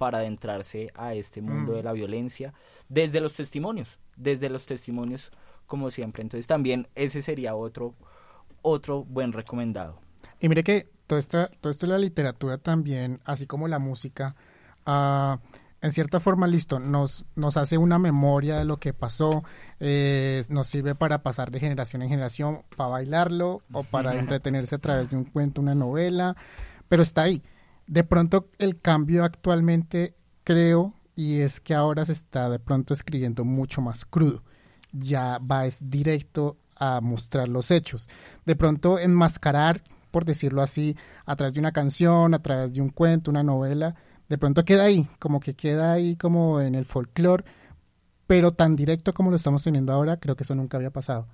para 0.00 0.18
adentrarse 0.18 0.90
a 0.94 1.12
este 1.12 1.42
mundo 1.42 1.72
Mm. 1.72 1.76
de 1.76 1.82
la 1.82 1.92
violencia 1.92 2.54
desde 2.88 3.20
los 3.20 3.36
testimonios, 3.36 3.98
desde 4.16 4.48
los 4.48 4.64
testimonios 4.64 5.30
como 5.66 5.90
siempre. 5.90 6.22
Entonces 6.22 6.46
también 6.46 6.88
ese 6.94 7.20
sería 7.20 7.54
otro 7.54 7.94
otro 8.62 9.04
buen 9.04 9.32
recomendado. 9.32 10.00
Y 10.40 10.48
mire 10.48 10.62
que 10.62 10.88
todo, 11.06 11.18
esta, 11.18 11.48
todo 11.60 11.70
esto 11.70 11.86
de 11.86 11.92
la 11.92 11.98
literatura 11.98 12.56
también, 12.58 13.20
así 13.24 13.46
como 13.46 13.68
la 13.68 13.78
música, 13.78 14.34
ah, 14.86 15.38
en 15.82 15.92
cierta 15.92 16.18
forma, 16.20 16.46
listo, 16.46 16.78
nos, 16.78 17.24
nos 17.36 17.56
hace 17.56 17.76
una 17.78 17.98
memoria 17.98 18.56
de 18.56 18.64
lo 18.66 18.76
que 18.78 18.92
pasó, 18.92 19.44
eh, 19.80 20.42
nos 20.50 20.66
sirve 20.66 20.94
para 20.94 21.22
pasar 21.22 21.50
de 21.50 21.60
generación 21.60 22.02
en 22.02 22.08
generación, 22.10 22.62
para 22.76 22.90
bailarlo 22.90 23.62
o 23.72 23.82
para 23.84 24.18
entretenerse 24.18 24.74
a 24.74 24.78
través 24.78 25.08
de 25.10 25.16
un 25.16 25.24
cuento, 25.24 25.60
una 25.62 25.74
novela, 25.74 26.36
pero 26.88 27.02
está 27.02 27.22
ahí. 27.22 27.42
De 27.90 28.04
pronto 28.04 28.48
el 28.58 28.80
cambio 28.80 29.24
actualmente 29.24 30.14
creo 30.44 30.94
y 31.16 31.40
es 31.40 31.58
que 31.58 31.74
ahora 31.74 32.04
se 32.04 32.12
está 32.12 32.48
de 32.48 32.60
pronto 32.60 32.94
escribiendo 32.94 33.44
mucho 33.44 33.80
más 33.80 34.04
crudo. 34.04 34.44
Ya 34.92 35.38
va 35.38 35.66
es 35.66 35.90
directo 35.90 36.56
a 36.76 37.00
mostrar 37.00 37.48
los 37.48 37.72
hechos. 37.72 38.08
De 38.46 38.54
pronto 38.54 39.00
enmascarar, 39.00 39.82
por 40.12 40.24
decirlo 40.24 40.62
así, 40.62 40.96
a 41.26 41.34
través 41.34 41.52
de 41.52 41.58
una 41.58 41.72
canción, 41.72 42.32
a 42.32 42.38
través 42.40 42.72
de 42.72 42.80
un 42.80 42.90
cuento, 42.90 43.28
una 43.28 43.42
novela, 43.42 43.96
de 44.28 44.38
pronto 44.38 44.64
queda 44.64 44.84
ahí, 44.84 45.08
como 45.18 45.40
que 45.40 45.54
queda 45.54 45.92
ahí 45.92 46.14
como 46.14 46.60
en 46.60 46.76
el 46.76 46.84
folclore, 46.84 47.42
pero 48.28 48.52
tan 48.52 48.76
directo 48.76 49.12
como 49.12 49.30
lo 49.30 49.36
estamos 49.36 49.64
teniendo 49.64 49.92
ahora, 49.92 50.18
creo 50.18 50.36
que 50.36 50.44
eso 50.44 50.54
nunca 50.54 50.76
había 50.76 50.92
pasado. 50.92 51.26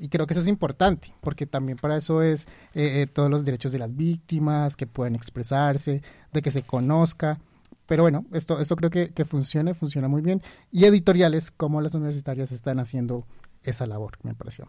Y 0.00 0.08
creo 0.08 0.26
que 0.26 0.32
eso 0.32 0.40
es 0.40 0.46
importante, 0.46 1.12
porque 1.20 1.46
también 1.46 1.76
para 1.76 1.98
eso 1.98 2.22
es 2.22 2.44
eh, 2.72 3.02
eh, 3.02 3.06
todos 3.06 3.30
los 3.30 3.44
derechos 3.44 3.70
de 3.70 3.78
las 3.78 3.94
víctimas, 3.94 4.74
que 4.74 4.86
puedan 4.86 5.14
expresarse, 5.14 6.00
de 6.32 6.40
que 6.40 6.50
se 6.50 6.62
conozca. 6.62 7.38
Pero 7.84 8.04
bueno, 8.04 8.24
esto, 8.32 8.60
esto 8.60 8.76
creo 8.76 8.88
que, 8.88 9.10
que 9.10 9.26
funciona, 9.26 9.74
funciona 9.74 10.08
muy 10.08 10.22
bien. 10.22 10.40
Y 10.72 10.86
editoriales 10.86 11.50
como 11.50 11.82
las 11.82 11.94
universitarias 11.94 12.50
están 12.50 12.80
haciendo 12.80 13.26
esa 13.62 13.86
labor, 13.86 14.12
me 14.22 14.34
pareció. 14.34 14.68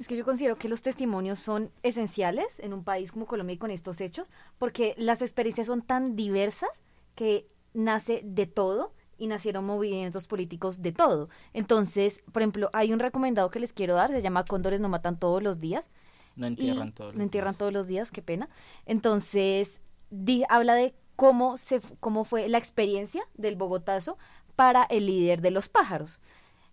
Es 0.00 0.08
que 0.08 0.16
yo 0.16 0.24
considero 0.24 0.56
que 0.56 0.68
los 0.68 0.82
testimonios 0.82 1.38
son 1.38 1.70
esenciales 1.84 2.58
en 2.58 2.72
un 2.72 2.82
país 2.82 3.12
como 3.12 3.26
Colombia 3.26 3.54
y 3.54 3.58
con 3.58 3.70
estos 3.70 4.00
hechos, 4.00 4.28
porque 4.58 4.96
las 4.98 5.22
experiencias 5.22 5.68
son 5.68 5.80
tan 5.80 6.16
diversas 6.16 6.82
que 7.14 7.46
nace 7.72 8.20
de 8.24 8.46
todo 8.46 8.94
y 9.18 9.26
nacieron 9.26 9.64
movimientos 9.64 10.26
políticos 10.26 10.82
de 10.82 10.92
todo. 10.92 11.28
Entonces, 11.52 12.20
por 12.32 12.42
ejemplo, 12.42 12.70
hay 12.72 12.92
un 12.92 12.98
recomendado 12.98 13.50
que 13.50 13.60
les 13.60 13.72
quiero 13.72 13.94
dar, 13.94 14.10
se 14.10 14.22
llama 14.22 14.44
Cóndores 14.44 14.80
no 14.80 14.88
matan 14.88 15.18
todos 15.18 15.42
los 15.42 15.60
días. 15.60 15.90
No 16.36 16.46
entierran 16.46 16.92
todos 16.92 17.12
los 17.12 17.16
No 17.18 17.22
entierran 17.22 17.54
todos 17.54 17.72
los 17.72 17.86
días, 17.86 18.10
qué 18.10 18.20
pena. 18.22 18.48
Entonces, 18.86 19.80
di- 20.10 20.44
habla 20.48 20.74
de 20.74 20.94
cómo, 21.16 21.56
se, 21.58 21.80
cómo 22.00 22.24
fue 22.24 22.48
la 22.48 22.58
experiencia 22.58 23.22
del 23.34 23.54
Bogotazo 23.56 24.18
para 24.56 24.82
el 24.84 25.06
líder 25.06 25.40
de 25.42 25.50
los 25.52 25.68
pájaros. 25.68 26.20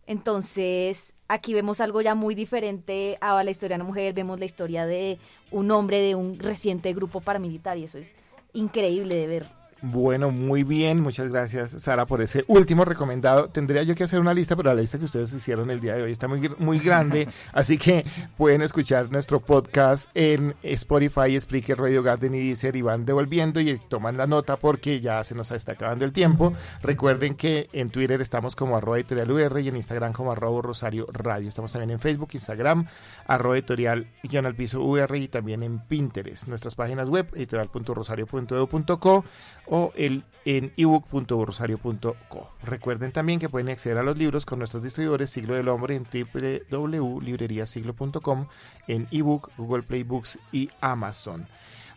Entonces, 0.07 1.13
aquí 1.27 1.53
vemos 1.53 1.79
algo 1.79 2.01
ya 2.01 2.15
muy 2.15 2.35
diferente 2.35 3.17
a 3.21 3.43
la 3.43 3.51
historia 3.51 3.77
de 3.77 3.81
una 3.83 3.87
mujer, 3.87 4.13
vemos 4.13 4.39
la 4.39 4.45
historia 4.45 4.85
de 4.85 5.19
un 5.51 5.71
hombre 5.71 5.99
de 6.01 6.15
un 6.15 6.37
reciente 6.39 6.93
grupo 6.93 7.21
paramilitar 7.21 7.77
y 7.77 7.83
eso 7.85 7.97
es 7.97 8.15
increíble 8.53 9.15
de 9.15 9.27
ver. 9.27 9.60
Bueno, 9.83 10.29
muy 10.29 10.63
bien. 10.63 11.01
Muchas 11.01 11.31
gracias, 11.31 11.71
Sara, 11.81 12.05
por 12.05 12.21
ese 12.21 12.45
último 12.47 12.85
recomendado. 12.85 13.49
Tendría 13.49 13.81
yo 13.81 13.95
que 13.95 14.03
hacer 14.03 14.19
una 14.19 14.31
lista, 14.33 14.55
pero 14.55 14.75
la 14.75 14.79
lista 14.79 14.99
que 14.99 15.05
ustedes 15.05 15.33
hicieron 15.33 15.71
el 15.71 15.79
día 15.79 15.95
de 15.95 16.03
hoy 16.03 16.11
está 16.11 16.27
muy, 16.27 16.51
muy 16.59 16.77
grande. 16.77 17.27
así 17.53 17.79
que 17.79 18.05
pueden 18.37 18.61
escuchar 18.61 19.11
nuestro 19.11 19.39
podcast 19.39 20.11
en 20.13 20.53
Spotify, 20.61 21.39
Spreaker, 21.39 21.79
Radio 21.79 22.03
Garden 22.03 22.35
y 22.35 22.45
Deezer 22.45 22.75
y 22.75 22.83
van 22.83 23.07
devolviendo 23.07 23.59
y 23.59 23.79
toman 23.89 24.17
la 24.17 24.27
nota 24.27 24.57
porque 24.57 25.01
ya 25.01 25.23
se 25.23 25.33
nos 25.33 25.49
está 25.49 25.71
acabando 25.71 26.05
el 26.05 26.11
tiempo. 26.11 26.53
Recuerden 26.83 27.33
que 27.33 27.67
en 27.73 27.89
Twitter 27.89 28.21
estamos 28.21 28.55
como 28.55 28.77
arroba 28.77 28.97
editorial 28.97 29.31
UR 29.31 29.61
y 29.61 29.69
en 29.69 29.77
Instagram 29.77 30.13
como 30.13 30.31
arroba 30.31 30.61
Rosario 30.61 31.07
Radio. 31.11 31.47
Estamos 31.47 31.71
también 31.71 31.89
en 31.89 31.99
Facebook, 31.99 32.29
Instagram, 32.33 32.85
arroba 33.25 33.55
editorial 33.55 34.05
guion 34.21 34.45
al 34.45 34.53
piso 34.53 34.79
UR 34.83 35.15
y 35.15 35.27
también 35.27 35.63
en 35.63 35.79
Pinterest. 35.79 36.47
Nuestras 36.47 36.75
páginas 36.75 37.09
web, 37.09 37.27
editorial.rosario.edu.co 37.33 39.25
o 39.71 39.91
el 39.95 40.23
en 40.45 40.71
ebook.rosario.co. 40.75 42.49
Recuerden 42.63 43.11
también 43.11 43.39
que 43.39 43.49
pueden 43.49 43.69
acceder 43.69 43.97
a 43.97 44.03
los 44.03 44.17
libros 44.17 44.45
con 44.45 44.59
nuestros 44.59 44.83
distribuidores 44.83 45.29
Siglo 45.29 45.55
del 45.55 45.69
Hombre 45.69 45.95
en 45.95 46.03
www.libreriasiglo.com, 46.03 48.47
en 48.87 49.07
ebook, 49.11 49.51
Google 49.57 49.83
Play 49.83 50.03
Books 50.03 50.37
y 50.51 50.69
Amazon. 50.81 51.47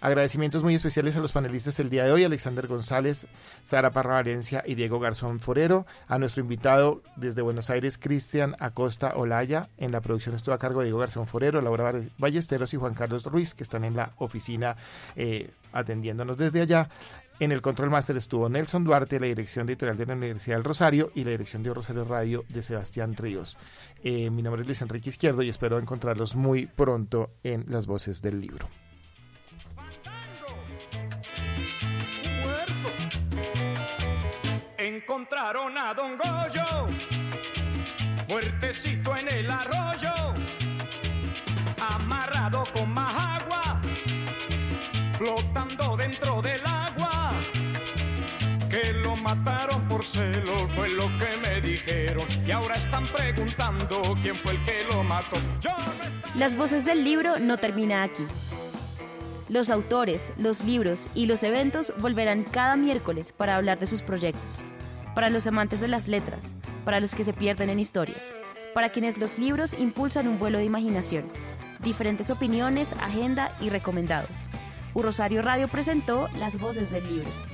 Agradecimientos 0.05 0.63
muy 0.63 0.75
especiales 0.75 1.17
a 1.17 1.21
los 1.21 1.33
panelistas 1.33 1.81
el 1.81 1.89
día 1.89 2.05
de 2.05 2.13
hoy, 2.13 2.25
Alexander 2.25 2.67
González, 2.67 3.27
Sara 3.63 3.91
Parra 3.91 4.17
Valencia 4.17 4.63
y 4.67 4.75
Diego 4.75 5.01
Garzón 5.01 5.41
Forero. 5.41 5.87
A 6.09 6.19
nuestro 6.19 6.43
invitado 6.43 7.03
desde 7.17 7.41
Buenos 7.41 7.71
Aires, 7.71 7.97
Cristian 7.97 8.55
Acosta 8.59 9.15
Olaya. 9.17 9.71
En 9.79 9.93
la 9.93 10.03
producción 10.03 10.35
estuvo 10.35 10.55
a 10.55 10.59
cargo 10.59 10.81
de 10.81 10.89
Diego 10.89 10.99
Garzón 10.99 11.27
Forero, 11.27 11.63
Laura 11.63 11.91
Ballesteros 12.19 12.75
y 12.75 12.77
Juan 12.77 12.93
Carlos 12.93 13.25
Ruiz, 13.25 13.55
que 13.55 13.63
están 13.63 13.83
en 13.83 13.97
la 13.97 14.13
oficina 14.19 14.77
eh, 15.17 15.49
atendiéndonos 15.73 16.37
desde 16.37 16.61
allá. 16.61 16.91
En 17.41 17.51
el 17.51 17.61
control 17.63 17.91
máster 17.91 18.17
estuvo 18.17 18.49
Nelson 18.49 18.85
Duarte, 18.85 19.19
la 19.19 19.27
dirección 19.27 19.69
editorial 19.69 19.97
de 19.97 20.07
la 20.07 20.15
Universidad 20.15 20.57
del 20.57 20.65
Rosario 20.65 21.11
y 21.17 21.25
la 21.25 21.33
dirección 21.33 21.65
de 21.65 21.75
Rosario 21.75 22.05
Radio 22.05 22.45
de 22.49 22.63
Sebastián 22.63 23.17
Ríos. 23.17 23.57
Eh, 24.05 24.31
mi 24.31 24.41
nombre 24.41 24.63
es 24.63 24.69
Luis 24.69 24.83
Enrique 24.83 25.09
Izquierdo 25.09 25.43
y 25.43 25.49
espero 25.49 25.79
encontrarlos 25.79 26.37
muy 26.37 26.67
pronto 26.67 27.33
en 27.43 27.65
las 27.69 27.89
voces 27.89 28.23
del 28.23 28.41
libro. 28.41 28.69
Encontraron 34.79 35.77
a 35.77 35.93
Don 35.93 36.17
Goyo, 36.17 36.87
muertecito 38.29 39.17
en 39.17 39.29
el 39.29 39.51
arroyo, 39.51 40.35
amarrado 41.91 42.63
con 42.73 42.91
más 42.91 43.43
agua, 43.43 43.83
flotando 45.19 45.97
dentro 45.97 46.41
del 46.41 46.61
agua. 46.65 47.04
Mataron 49.35 49.89
por 49.89 50.05
celos, 50.05 50.63
fue 50.77 50.89
lo 50.91 51.07
que 51.19 51.37
me 51.43 51.61
dijeron. 51.61 52.25
Las 56.37 56.57
voces 56.57 56.85
del 56.85 57.03
libro 57.03 57.41
no 57.41 57.59
termina 57.59 58.05
aquí. 58.05 58.25
Los 59.49 59.71
autores, 59.71 60.33
los 60.37 60.65
libros 60.65 61.09
y 61.15 61.27
los 61.27 61.43
eventos 61.43 61.93
volverán 61.99 62.45
cada 62.45 62.77
miércoles 62.77 63.33
para 63.33 63.57
hablar 63.57 63.81
de 63.81 63.89
sus 63.89 64.03
proyectos. 64.03 64.43
Para 65.17 65.31
los 65.31 65.47
amantes 65.49 65.81
de 65.81 65.89
las 65.89 66.07
letras, 66.07 66.55
para 66.85 67.01
los 67.01 67.15
que 67.15 67.25
se 67.25 67.33
pierden 67.33 67.71
en 67.71 67.81
historias, 67.81 68.23
para 68.73 68.91
quienes 68.91 69.19
los 69.19 69.39
libros 69.39 69.75
impulsan 69.75 70.29
un 70.29 70.39
vuelo 70.39 70.59
de 70.59 70.65
imaginación. 70.65 71.25
Diferentes 71.81 72.31
opiniones, 72.31 72.93
agenda 73.01 73.57
y 73.61 73.69
recomendados. 73.69 74.31
Rosario 74.95 75.43
Radio 75.43 75.67
presentó 75.67 76.29
Las 76.39 76.59
Voces 76.59 76.91
del 76.93 77.05
Libro. 77.09 77.54